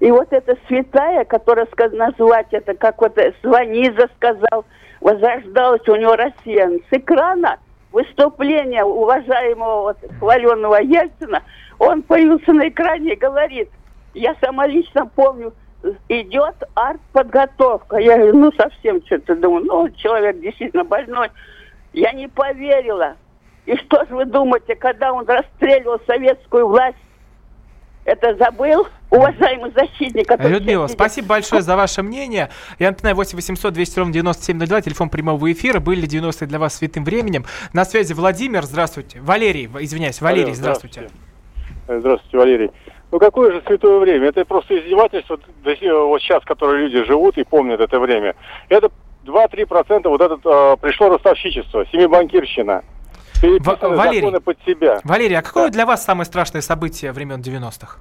И 0.00 0.10
вот 0.10 0.32
эта 0.32 0.56
святая, 0.66 1.24
которая 1.24 1.66
назвать 1.92 2.48
это, 2.52 2.74
как 2.74 3.00
вот 3.00 3.18
Звониза 3.42 4.08
сказал, 4.16 4.64
возрождалась 5.00 5.86
у 5.88 5.96
него 5.96 6.16
Россия. 6.16 6.68
С 6.68 6.92
экрана 6.92 7.58
выступления 7.92 8.84
уважаемого 8.84 9.82
вот, 9.82 9.98
хваленного 10.18 10.76
Ельцина, 10.76 11.42
он 11.78 12.02
появился 12.02 12.52
на 12.52 12.68
экране 12.68 13.14
и 13.14 13.16
говорит, 13.16 13.68
я 14.14 14.34
сама 14.40 14.66
лично 14.66 15.06
помню, 15.06 15.52
идет 16.08 16.56
артподготовка. 16.74 17.96
Я 17.98 18.16
говорю, 18.16 18.36
ну 18.36 18.52
совсем 18.52 19.04
что-то 19.06 19.34
думаю, 19.36 19.64
ну 19.64 19.88
человек 19.90 20.40
действительно 20.40 20.84
больной. 20.84 21.30
Я 21.92 22.12
не 22.12 22.28
поверила. 22.28 23.16
И 23.66 23.76
что 23.76 24.04
же 24.06 24.14
вы 24.14 24.24
думаете, 24.24 24.74
когда 24.74 25.12
он 25.12 25.26
расстреливал 25.26 26.00
советскую 26.06 26.68
власть, 26.68 26.96
Это 28.04 28.34
забыл, 28.36 28.86
уважаемый 29.10 29.70
защитник. 29.72 30.26
который 30.26 30.52
Людмила, 30.52 30.86
сейчас 30.88 30.94
спасибо 30.94 31.28
большое 31.28 31.62
за 31.62 31.76
ваше 31.76 32.02
мнение. 32.02 32.50
Я 32.78 32.90
напоминаю, 32.90 33.16
8 33.16 33.36
800 33.36 33.72
200 33.72 33.98
ровно 33.98 34.12
9702, 34.12 34.80
телефон 34.82 35.10
прямого 35.10 35.52
эфира. 35.52 35.80
Были 35.80 36.02
ли 36.02 36.08
90-е 36.08 36.46
для 36.48 36.58
вас 36.58 36.76
святым 36.76 37.04
временем? 37.04 37.44
На 37.72 37.84
связи 37.84 38.12
Владимир, 38.14 38.62
здравствуйте. 38.64 39.20
Валерий, 39.20 39.68
извиняюсь, 39.80 40.20
Валерий, 40.20 40.54
здравствуйте. 40.54 41.08
Э, 41.88 41.98
Здравствуйте, 41.98 42.38
Валерий. 42.38 42.70
Ну 43.12 43.18
какое 43.18 43.52
же 43.52 43.62
святое 43.66 43.98
время? 43.98 44.28
Это 44.28 44.44
просто 44.44 44.78
издевательство 44.78 45.38
вот 45.64 46.22
сейчас, 46.22 46.44
которые 46.44 46.86
люди 46.86 47.04
живут 47.04 47.36
и 47.36 47.44
помнят 47.44 47.80
это 47.80 47.98
время. 47.98 48.36
Это 48.68 48.90
2-3% 49.26 50.08
вот 50.08 50.20
этот 50.20 50.40
э, 50.44 50.76
пришло 50.80 51.08
ростовщичество, 51.08 51.84
семибанкирщина. 51.90 52.82
Переписаны 53.40 53.96
Валерий. 53.96 54.40
под 54.40 54.58
себя. 54.66 55.00
Валерий, 55.04 55.38
а 55.38 55.42
какое 55.42 55.70
для 55.70 55.86
вас 55.86 56.04
самое 56.04 56.26
страшное 56.26 56.60
событие 56.60 57.12
времен 57.12 57.40
90-х? 57.40 57.98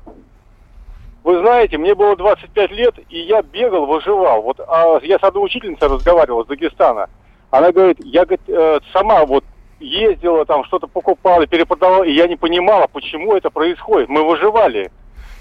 Вы 1.24 1.40
знаете, 1.40 1.78
мне 1.78 1.96
было 1.96 2.16
25 2.16 2.72
лет, 2.72 2.96
и 3.10 3.20
я 3.20 3.42
бегал, 3.42 3.86
выживал. 3.86 4.42
Вот 4.42 4.60
а, 4.60 5.00
я 5.04 5.20
с 5.20 5.24
одной 5.24 5.46
учительницей 5.46 5.88
разговаривал 5.88 6.42
из 6.42 6.48
Дагестана. 6.48 7.10
Она 7.52 7.72
говорит, 7.72 7.98
я 8.04 8.26
говорит, 8.26 8.42
э, 8.48 8.80
сама 8.94 9.26
вот 9.26 9.44
ездила, 9.80 10.46
там 10.46 10.64
что-то 10.66 10.88
покупала, 10.88 11.46
перепродавала, 11.48 12.04
и 12.04 12.14
я 12.14 12.28
не 12.28 12.36
понимала, 12.36 12.88
почему 12.88 13.34
это 13.36 13.50
происходит. 13.50 14.10
Мы 14.10 14.24
выживали. 14.24 14.92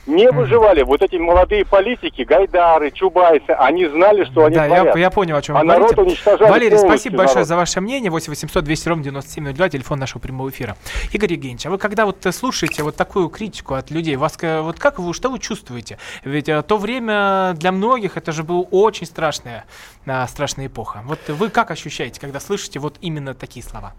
Не 0.08 0.30
выживали. 0.30 0.82
Вот 0.82 1.02
эти 1.02 1.16
молодые 1.16 1.66
политики, 1.66 2.22
Гайдары, 2.22 2.90
Чубайсы, 2.90 3.50
они 3.50 3.86
знали, 3.86 4.24
что 4.24 4.46
они 4.46 4.56
Да, 4.56 4.66
я, 4.66 4.92
я 4.96 5.10
понял, 5.10 5.36
о 5.36 5.42
чем 5.42 5.56
а 5.56 5.60
вы 5.60 5.66
народ 5.66 5.94
говорите. 5.94 6.22
Валерий, 6.24 6.78
спасибо 6.78 7.18
большое 7.18 7.36
народ. 7.36 7.48
за 7.48 7.56
ваше 7.56 7.80
мнение. 7.82 8.10
8 8.10 8.30
800 8.30 8.64
200 8.64 8.88
ровно 8.88 9.04
9702, 9.04 9.68
телефон 9.68 9.98
нашего 9.98 10.18
прямого 10.20 10.48
эфира. 10.48 10.76
Игорь 11.12 11.34
Евгеньевич, 11.34 11.66
а 11.66 11.70
вы 11.70 11.76
когда 11.76 12.06
вот 12.06 12.24
э, 12.24 12.32
слушаете 12.32 12.82
вот 12.82 12.96
такую 12.96 13.28
критику 13.28 13.74
от 13.74 13.90
людей, 13.90 14.16
вас 14.16 14.38
э, 14.40 14.60
вот 14.62 14.78
как 14.78 14.98
вы, 14.98 15.12
что 15.12 15.28
вы 15.28 15.38
чувствуете? 15.38 15.98
Ведь 16.24 16.48
э, 16.48 16.62
то 16.62 16.78
время 16.78 17.52
для 17.54 17.70
многих 17.70 18.16
это 18.16 18.32
же 18.32 18.44
была 18.44 18.62
очень 18.70 19.06
страшная, 19.06 19.66
страшная 20.26 20.68
эпоха. 20.68 21.02
Вот 21.04 21.20
вы 21.28 21.50
как 21.50 21.70
ощущаете, 21.70 22.18
когда 22.18 22.40
слышите 22.40 22.78
вот 22.78 22.96
именно 23.02 23.34
такие 23.34 23.62
слова? 23.62 23.92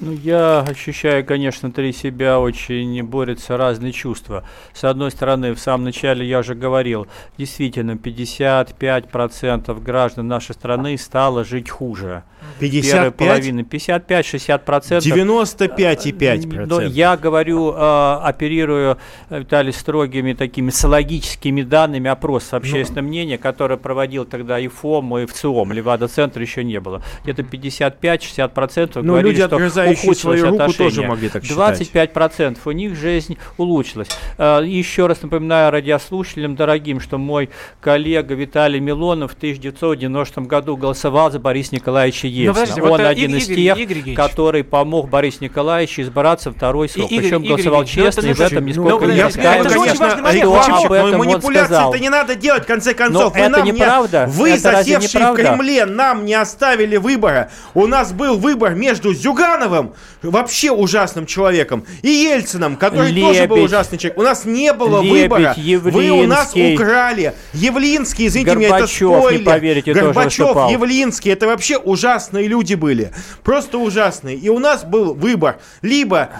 Ну, 0.00 0.12
я 0.12 0.60
ощущаю, 0.60 1.24
конечно, 1.24 1.68
внутри 1.68 1.92
себя 1.92 2.40
очень 2.40 3.02
борются 3.04 3.56
разные 3.56 3.92
чувства. 3.92 4.44
С 4.72 4.82
одной 4.84 5.10
стороны, 5.12 5.54
в 5.54 5.60
самом 5.60 5.84
начале 5.84 6.26
я 6.26 6.40
уже 6.40 6.54
говорил, 6.54 7.06
действительно, 7.38 7.92
55% 7.92 9.80
граждан 9.80 10.26
нашей 10.26 10.54
страны 10.54 10.98
стало 10.98 11.44
жить 11.44 11.70
хуже. 11.70 12.24
55? 12.58 12.92
Первая 12.92 13.10
половина. 13.10 13.60
55-60%. 13.60 14.98
95,5%. 15.00 16.66
Но 16.66 16.80
я 16.80 17.16
говорю, 17.16 17.72
э, 17.72 18.18
оперирую, 18.22 18.98
Виталий, 19.30 19.72
строгими 19.72 20.32
такими 20.34 20.70
социологическими 20.70 21.62
данными 21.62 22.10
опроса 22.10 22.56
общественного 22.56 23.06
мнения, 23.06 23.38
который 23.38 23.76
проводил 23.76 24.24
тогда 24.24 24.58
и 24.58 24.68
ФОМ, 24.68 25.18
и 25.18 25.26
ВЦИОМ, 25.26 25.72
Левада-центр 25.72 26.40
еще 26.40 26.64
не 26.64 26.80
было. 26.80 27.02
Где-то 27.22 27.42
55-60% 27.42 28.90
Но 28.96 29.02
говорили, 29.02 29.28
люди, 29.28 29.46
что 29.46 29.58
ухудшилось 29.92 30.18
свою 30.20 30.44
руку, 30.46 30.54
отношение. 30.62 30.90
тоже 30.90 31.02
могли 31.08 31.28
так 31.28 31.44
считать. 31.44 31.80
25% 31.80 32.58
у 32.64 32.70
них 32.72 32.96
жизнь 32.96 33.36
улучшилась. 33.58 34.08
Э, 34.38 34.62
Еще 34.64 35.06
раз 35.06 35.22
напоминаю 35.22 35.70
радиослушателям 35.70 36.56
дорогим, 36.56 37.00
что 37.00 37.18
мой 37.18 37.50
коллега 37.80 38.34
Виталий 38.34 38.80
Милонов 38.80 39.32
в 39.32 39.34
1990 39.36 40.40
году 40.42 40.76
голосовал 40.76 41.30
за 41.30 41.38
Бориса 41.38 41.74
Николаевича 41.74 42.26
Ельцина. 42.28 42.54
подождите, 42.54 42.82
Он 42.82 42.88
вот, 42.88 43.00
один 43.00 43.30
Игорь- 43.30 43.40
из 43.40 43.48
Игорь- 43.50 43.56
тех, 43.64 43.78
Игорь 44.00 44.14
который 44.14 44.64
помог 44.64 45.08
Борису 45.08 45.38
Николаевичу 45.42 46.02
избраться 46.02 46.50
второй 46.52 46.88
срок. 46.88 47.10
Игорь- 47.10 47.22
Причем 47.24 47.36
Игорь 47.42 47.48
голосовал 47.48 47.82
Евгеньевич, 47.82 47.96
ну 47.96 48.02
это 48.04 48.14
честно, 48.14 48.28
и 48.28 48.32
в 48.34 48.40
этом 48.40 48.62
ну, 48.64 48.68
нисколько 48.68 49.06
не 49.06 49.12
это 49.18 49.24
раскаиваюсь. 49.26 49.72
же 49.72 49.78
очень 49.78 49.98
важный 49.98 50.22
момент. 50.22 50.44
Кто 50.44 50.50
Егорчик, 50.50 50.74
об 50.84 50.88
но 50.90 50.94
этом 50.96 51.20
он 51.20 51.26
манипуляции 51.26 51.66
сказал? 51.66 51.90
это 51.94 52.02
не 52.02 52.08
надо 52.08 52.34
делать, 52.34 52.62
в 52.62 52.66
конце 52.66 52.94
концов. 52.94 53.22
Но 53.22 53.30
Вы 53.30 53.38
это 53.40 53.50
нам 53.50 53.64
не- 53.64 53.70
неправда. 53.72 54.26
Вы, 54.28 54.50
Это 54.50 54.60
засевшие 54.60 55.32
в? 55.32 55.34
Кремле, 55.34 55.84
нам 55.86 56.24
не 56.24 56.34
оставили 56.34 56.96
выбора. 56.96 57.50
У 57.74 57.86
нас 57.86 58.12
был 58.12 58.38
выбор 58.38 58.74
между 58.74 59.12
Зюгановым, 59.14 59.73
вообще 60.22 60.70
ужасным 60.70 61.26
человеком, 61.26 61.84
и 62.02 62.08
Ельцином, 62.08 62.76
который 62.76 63.12
тоже 63.18 63.46
был 63.46 63.56
Лебедь. 63.56 63.70
ужасный 63.70 63.98
человек. 63.98 64.18
У 64.18 64.22
нас 64.22 64.44
не 64.44 64.72
было 64.72 65.00
Лебедь, 65.02 65.22
выбора. 65.22 65.54
Вы 65.56 66.10
у 66.10 66.26
нас 66.26 66.52
украли. 66.54 67.34
Явлинский, 67.52 68.26
извините 68.26 68.54
меня, 68.56 68.66
это 68.68 68.76
Горбачев, 68.78 69.00
не 69.10 69.16
спойлер. 69.18 69.44
поверите, 69.44 69.92
тоже 69.92 70.04
Горбачев, 70.06 70.38
выступал. 70.40 70.70
Явлинский, 70.70 71.30
это 71.30 71.46
вообще 71.46 71.76
ужасные 71.78 72.46
люди 72.48 72.74
были. 72.74 73.12
Просто 73.42 73.78
ужасные. 73.78 74.36
И 74.36 74.48
у 74.48 74.58
нас 74.58 74.84
был 74.84 75.14
выбор. 75.14 75.58
Либо, 75.82 76.30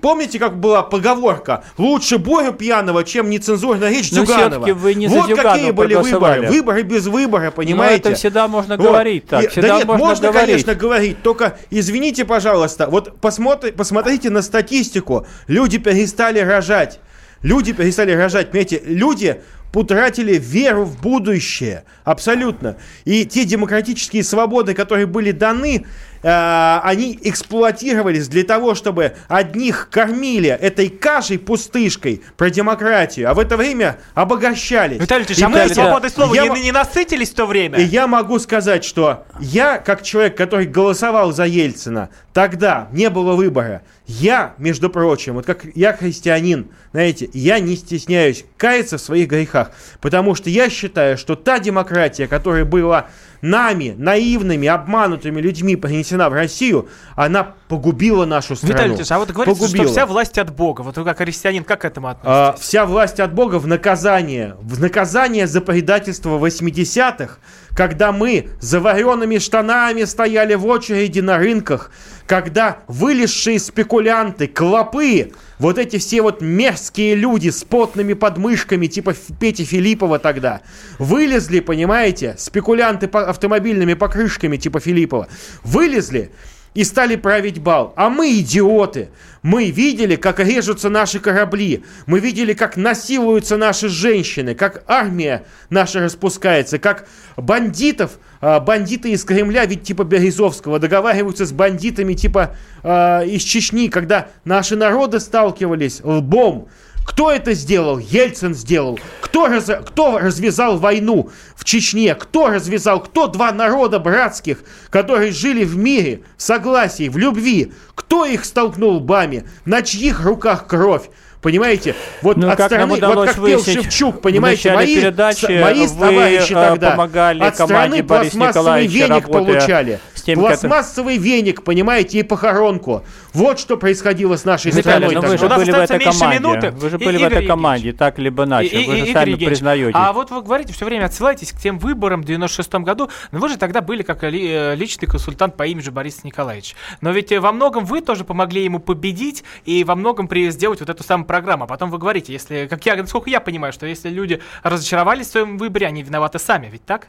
помните, 0.00 0.38
как 0.38 0.58
была 0.58 0.82
поговорка, 0.82 1.64
лучше 1.76 2.18
Борю 2.18 2.52
пьяного, 2.52 3.04
чем 3.04 3.30
нецензурная 3.30 3.90
речь 3.90 4.10
Но 4.12 4.24
Зюганова. 4.24 4.66
вы 4.74 4.94
не 4.94 5.06
вот 5.08 5.28
Зюганова 5.28 5.52
какие 5.54 5.70
были 5.70 5.94
выборы. 5.94 6.48
Выборы 6.48 6.82
без 6.82 7.06
выбора, 7.06 7.44
Но 7.46 7.50
понимаете? 7.52 8.08
это 8.10 8.14
всегда 8.14 8.48
можно 8.48 8.76
Вот. 8.76 8.86
говорить 8.86 9.26
так. 9.26 9.50
Всегда 9.50 9.68
да 9.68 9.76
нет, 9.78 9.86
можно, 9.86 10.04
можно, 10.06 10.28
говорить. 10.28 10.46
конечно, 10.64 10.74
говорить. 10.74 11.22
Только 11.22 11.58
извините, 11.70 12.24
пожалуйста, 12.24 12.58
вот 12.88 13.20
посмотри, 13.20 13.72
посмотрите 13.72 14.30
на 14.30 14.42
статистику. 14.42 15.26
Люди 15.46 15.78
перестали 15.78 16.40
рожать. 16.40 17.00
Люди 17.42 17.72
перестали 17.72 18.12
рожать. 18.12 18.50
Понимаете, 18.50 18.82
люди 18.84 19.40
утратили 19.74 20.38
веру 20.38 20.84
в 20.84 21.00
будущее. 21.00 21.84
Абсолютно. 22.04 22.76
И 23.04 23.24
те 23.24 23.44
демократические 23.44 24.24
свободы, 24.24 24.74
которые 24.74 25.06
были 25.06 25.30
даны, 25.30 25.86
э, 26.22 26.80
они 26.82 27.18
эксплуатировались 27.22 28.28
для 28.28 28.44
того, 28.44 28.74
чтобы 28.74 29.14
одних 29.28 29.88
кормили 29.90 30.50
этой 30.50 30.88
кашей 30.88 31.38
пустышкой 31.38 32.22
про 32.36 32.50
демократию, 32.50 33.30
а 33.30 33.34
в 33.34 33.38
это 33.38 33.56
время 33.56 33.98
обогащались. 34.14 35.00
Виталий 35.00 35.24
Ильич, 35.24 35.42
а 35.42 35.48
мы 35.48 35.68
свободой 35.68 36.10
слова 36.10 36.34
я 36.34 36.48
не 36.48 36.72
насытились 36.72 37.30
в 37.30 37.34
то 37.34 37.46
время? 37.46 37.78
и 37.78 37.82
я 37.82 38.06
могу 38.06 38.38
сказать, 38.38 38.84
что 38.84 39.24
я, 39.40 39.78
как 39.78 40.02
человек, 40.02 40.36
который 40.36 40.66
голосовал 40.66 41.32
за 41.32 41.44
Ельцина, 41.44 42.10
тогда 42.32 42.88
не 42.92 43.10
было 43.10 43.34
выбора. 43.34 43.82
Я, 44.06 44.54
между 44.58 44.88
прочим, 44.90 45.34
вот 45.34 45.44
как 45.44 45.64
я 45.74 45.92
христианин, 45.92 46.68
знаете, 46.92 47.28
я 47.34 47.60
не 47.60 47.76
стесняюсь 47.76 48.44
каяться 48.56 48.96
в 48.96 49.00
своих 49.00 49.28
грехах, 49.28 49.72
потому 50.00 50.34
что 50.34 50.48
я 50.48 50.70
считаю, 50.70 51.18
что 51.18 51.36
та 51.36 51.58
демократия, 51.58 52.26
которая 52.26 52.64
была 52.64 53.08
нами, 53.42 53.94
наивными, 53.96 54.68
обманутыми 54.68 55.40
людьми 55.40 55.76
принесена 55.76 56.28
в 56.30 56.32
Россию, 56.32 56.88
она 57.14 57.54
погубила 57.68 58.24
нашу 58.24 58.56
страну. 58.56 58.74
Виталий 58.74 58.94
Ильич, 58.96 59.10
а 59.10 59.18
вот 59.18 59.30
говорится, 59.30 59.60
Погубила. 59.60 59.84
что 59.84 59.92
вся 59.92 60.06
власть 60.06 60.38
от 60.38 60.54
Бога. 60.54 60.80
Вот 60.82 60.96
вы 60.96 61.04
как 61.04 61.18
христианин, 61.18 61.64
как 61.64 61.82
к 61.82 61.84
этому 61.84 62.08
относитесь? 62.08 62.30
А, 62.30 62.56
вся 62.58 62.86
власть 62.86 63.20
от 63.20 63.32
Бога 63.34 63.56
в 63.58 63.66
наказание. 63.66 64.56
В 64.60 64.80
наказание 64.80 65.46
за 65.46 65.60
предательство 65.60 66.38
80-х, 66.38 67.38
когда 67.76 68.12
мы 68.12 68.48
заваренными 68.60 69.38
штанами 69.38 70.04
стояли 70.04 70.54
в 70.54 70.66
очереди 70.66 71.20
на 71.20 71.38
рынках, 71.38 71.92
когда 72.26 72.78
вылезшие 72.88 73.58
спекулянты, 73.58 74.46
клопы, 74.46 75.32
вот 75.58 75.78
эти 75.78 75.98
все 75.98 76.22
вот 76.22 76.40
мерзкие 76.40 77.14
люди 77.14 77.50
с 77.50 77.64
потными 77.64 78.14
подмышками, 78.14 78.86
типа 78.86 79.14
Пети 79.38 79.64
Филиппова 79.64 80.18
тогда, 80.18 80.60
вылезли, 80.98 81.60
понимаете, 81.60 82.34
спекулянты 82.38 83.08
по 83.08 83.28
автомобильными 83.28 83.94
покрышками, 83.94 84.56
типа 84.56 84.80
Филиппова, 84.80 85.28
вылезли 85.64 86.32
и 86.78 86.84
стали 86.84 87.16
править 87.16 87.60
бал. 87.60 87.92
А 87.96 88.08
мы 88.08 88.38
идиоты. 88.38 89.08
Мы 89.42 89.68
видели, 89.72 90.14
как 90.14 90.38
режутся 90.38 90.88
наши 90.88 91.18
корабли. 91.18 91.82
Мы 92.06 92.20
видели, 92.20 92.52
как 92.52 92.76
насилуются 92.76 93.56
наши 93.56 93.88
женщины, 93.88 94.54
как 94.54 94.84
армия 94.86 95.44
наша 95.70 95.98
распускается, 95.98 96.78
как 96.78 97.08
бандитов, 97.36 98.20
а, 98.40 98.60
бандиты 98.60 99.10
из 99.10 99.24
Кремля, 99.24 99.66
ведь 99.66 99.82
типа 99.82 100.04
Березовского, 100.04 100.78
договариваются 100.78 101.46
с 101.46 101.50
бандитами 101.50 102.14
типа 102.14 102.54
а, 102.84 103.22
из 103.24 103.42
Чечни, 103.42 103.88
когда 103.88 104.28
наши 104.44 104.76
народы 104.76 105.18
сталкивались 105.18 106.00
лбом. 106.04 106.68
Кто 107.08 107.32
это 107.32 107.54
сделал? 107.54 107.98
Ельцин 107.98 108.54
сделал. 108.54 109.00
Кто, 109.22 109.46
раз- 109.48 109.70
кто 109.86 110.18
развязал 110.18 110.76
войну 110.76 111.30
в 111.56 111.64
Чечне? 111.64 112.14
Кто 112.14 112.48
развязал? 112.50 113.00
Кто 113.00 113.28
два 113.28 113.50
народа 113.50 113.98
братских, 113.98 114.58
которые 114.90 115.32
жили 115.32 115.64
в 115.64 115.74
мире, 115.74 116.20
в 116.36 116.42
согласии, 116.42 117.08
в 117.08 117.16
любви? 117.16 117.72
Кто 117.94 118.26
их 118.26 118.44
столкнул 118.44 118.96
лбами? 118.96 119.48
На 119.64 119.80
чьих 119.80 120.22
руках 120.22 120.66
кровь? 120.66 121.08
Понимаете? 121.40 121.94
Вот 122.20 122.36
Ну, 122.36 122.50
от 122.50 122.58
как 122.58 122.70
нам 122.72 122.90
стороны, 122.90 123.14
вот 123.14 123.26
как 123.28 123.36
пел 123.44 123.64
Шевчук, 123.64 124.20
понимаете, 124.20 124.74
мои, 124.74 124.96
передачи, 124.96 125.60
мои 125.62 125.86
товарищи 125.88 126.52
э, 126.52 126.54
тогда 126.54 126.90
помогали 126.90 127.42
от 127.42 127.54
страны 127.54 128.02
пластмассовый 128.02 128.86
веник 128.86 129.08
работая 129.08 129.44
получали. 129.44 130.00
Теми, 130.28 130.36
которые- 130.40 130.58
пластмассовый 130.58 131.16
веник, 131.18 131.62
понимаете, 131.64 132.20
и 132.20 132.22
похоронку. 132.22 133.04
Вот 133.34 133.58
что 133.58 133.76
происходило 133.76 134.36
с 134.36 134.44
нашей 134.44 134.70
Виталий, 134.72 134.82
страной. 135.08 135.14
ну 135.14 135.20
тогда. 135.20 135.28
вы 135.28 135.38
же 135.38 135.46
У 135.46 135.48
нас 135.48 135.58
были 135.58 135.70
в 135.70 135.74
этой 135.74 135.98
меньше 135.98 136.18
команде. 136.18 136.38
минуты. 136.38 136.70
Вы 136.70 136.90
же 136.90 136.96
И- 136.96 137.04
были 137.04 137.16
в 137.16 137.20
Игорь 137.20 137.26
этой 137.26 137.34
Евгеньевич. 137.42 137.48
команде, 137.48 137.92
так 137.92 138.18
либо 138.18 138.44
иначе. 138.44 138.68
И- 138.68 138.76
Вы 138.76 138.80
и- 138.82 138.84
же 138.86 138.92
Игорь 139.04 139.12
сами 139.12 139.30
Евгеньевич, 139.30 139.46
признаете. 139.48 139.90
А 139.94 140.12
вот 140.12 140.30
вы 140.30 140.42
говорите, 140.42 140.72
все 140.72 140.84
время 140.84 141.04
отсылаетесь 141.06 141.52
к 141.52 141.58
тем 141.58 141.78
выборам 141.78 142.22
в 142.22 142.24
96 142.24 142.84
году, 142.84 143.10
но 143.32 143.38
вы 143.38 143.48
же 143.48 143.56
тогда 143.58 143.80
были 143.80 144.02
как 144.02 144.22
э, 144.24 144.74
личный 144.74 145.06
консультант 145.08 145.56
по 145.56 145.66
имени 145.66 145.88
Борис 145.90 146.24
Николаевич. 146.24 146.74
Но 147.00 147.10
ведь 147.10 147.32
э, 147.32 147.40
во 147.40 147.52
многом 147.52 147.84
вы 147.84 148.00
тоже 148.00 148.24
помогли 148.24 148.64
ему 148.64 148.78
победить 148.78 149.44
и 149.64 149.84
во 149.84 149.94
многом 149.94 150.28
при 150.28 150.50
сделать 150.50 150.80
вот 150.80 150.88
эту 150.88 151.02
самую 151.04 151.26
программу. 151.26 151.64
А 151.64 151.66
потом 151.66 151.90
вы 151.90 151.98
говорите, 151.98 152.32
если, 152.32 152.66
как 152.68 152.84
я, 152.86 152.96
насколько 152.96 153.30
я 153.30 153.40
понимаю, 153.40 153.72
что 153.72 153.86
если 153.86 154.08
люди 154.08 154.40
разочаровались 154.62 155.26
в 155.28 155.30
своем 155.30 155.58
выборе, 155.58 155.86
они 155.86 156.02
виноваты 156.02 156.38
сами, 156.38 156.68
ведь 156.70 156.84
так? 156.84 157.08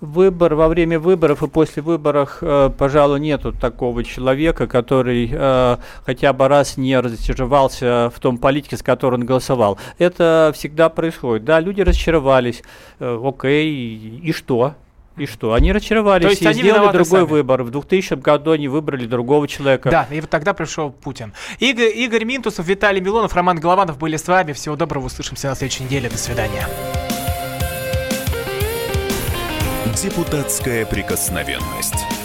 Выбор 0.00 0.54
во 0.54 0.68
время 0.68 1.00
выборов 1.00 1.42
и 1.42 1.48
после 1.48 1.82
выборов, 1.82 2.38
э, 2.40 2.70
пожалуй, 2.76 3.18
нету 3.18 3.52
такого 3.52 4.04
человека, 4.04 4.68
который 4.68 5.28
э, 5.32 5.76
хотя 6.06 6.32
бы 6.32 6.46
раз 6.46 6.76
не 6.76 6.98
разочаровался 7.00 8.12
в 8.14 8.20
том 8.20 8.38
политике, 8.38 8.76
с 8.76 8.82
которой 8.82 9.14
он 9.14 9.26
голосовал. 9.26 9.76
Это 9.98 10.52
всегда 10.54 10.88
происходит. 10.88 11.44
Да, 11.44 11.58
люди 11.58 11.80
разочаровались. 11.80 12.62
Э, 13.00 13.20
окей, 13.22 14.20
и, 14.22 14.32
что? 14.32 14.74
И 15.16 15.26
что? 15.26 15.52
Они 15.52 15.72
разочаровались 15.72 16.26
То 16.26 16.30
есть 16.30 16.42
и 16.42 16.46
они 16.46 16.60
сделали 16.60 16.92
другой 16.92 17.20
сами. 17.20 17.28
выбор. 17.28 17.64
В 17.64 17.70
2000 17.70 18.14
году 18.14 18.52
они 18.52 18.68
выбрали 18.68 19.04
другого 19.04 19.48
человека. 19.48 19.90
Да, 19.90 20.06
и 20.12 20.20
вот 20.20 20.30
тогда 20.30 20.54
пришел 20.54 20.90
Путин. 20.90 21.32
Игорь, 21.58 21.90
Игорь 21.96 22.24
Минтусов, 22.24 22.66
Виталий 22.66 23.00
Милонов, 23.00 23.34
Роман 23.34 23.58
Голованов 23.58 23.98
были 23.98 24.16
с 24.16 24.28
вами. 24.28 24.52
Всего 24.52 24.76
доброго, 24.76 25.06
услышимся 25.06 25.48
на 25.48 25.56
следующей 25.56 25.82
неделе. 25.82 26.08
До 26.08 26.18
свидания. 26.18 26.68
Депутатская 30.02 30.86
прикосновенность. 30.86 32.17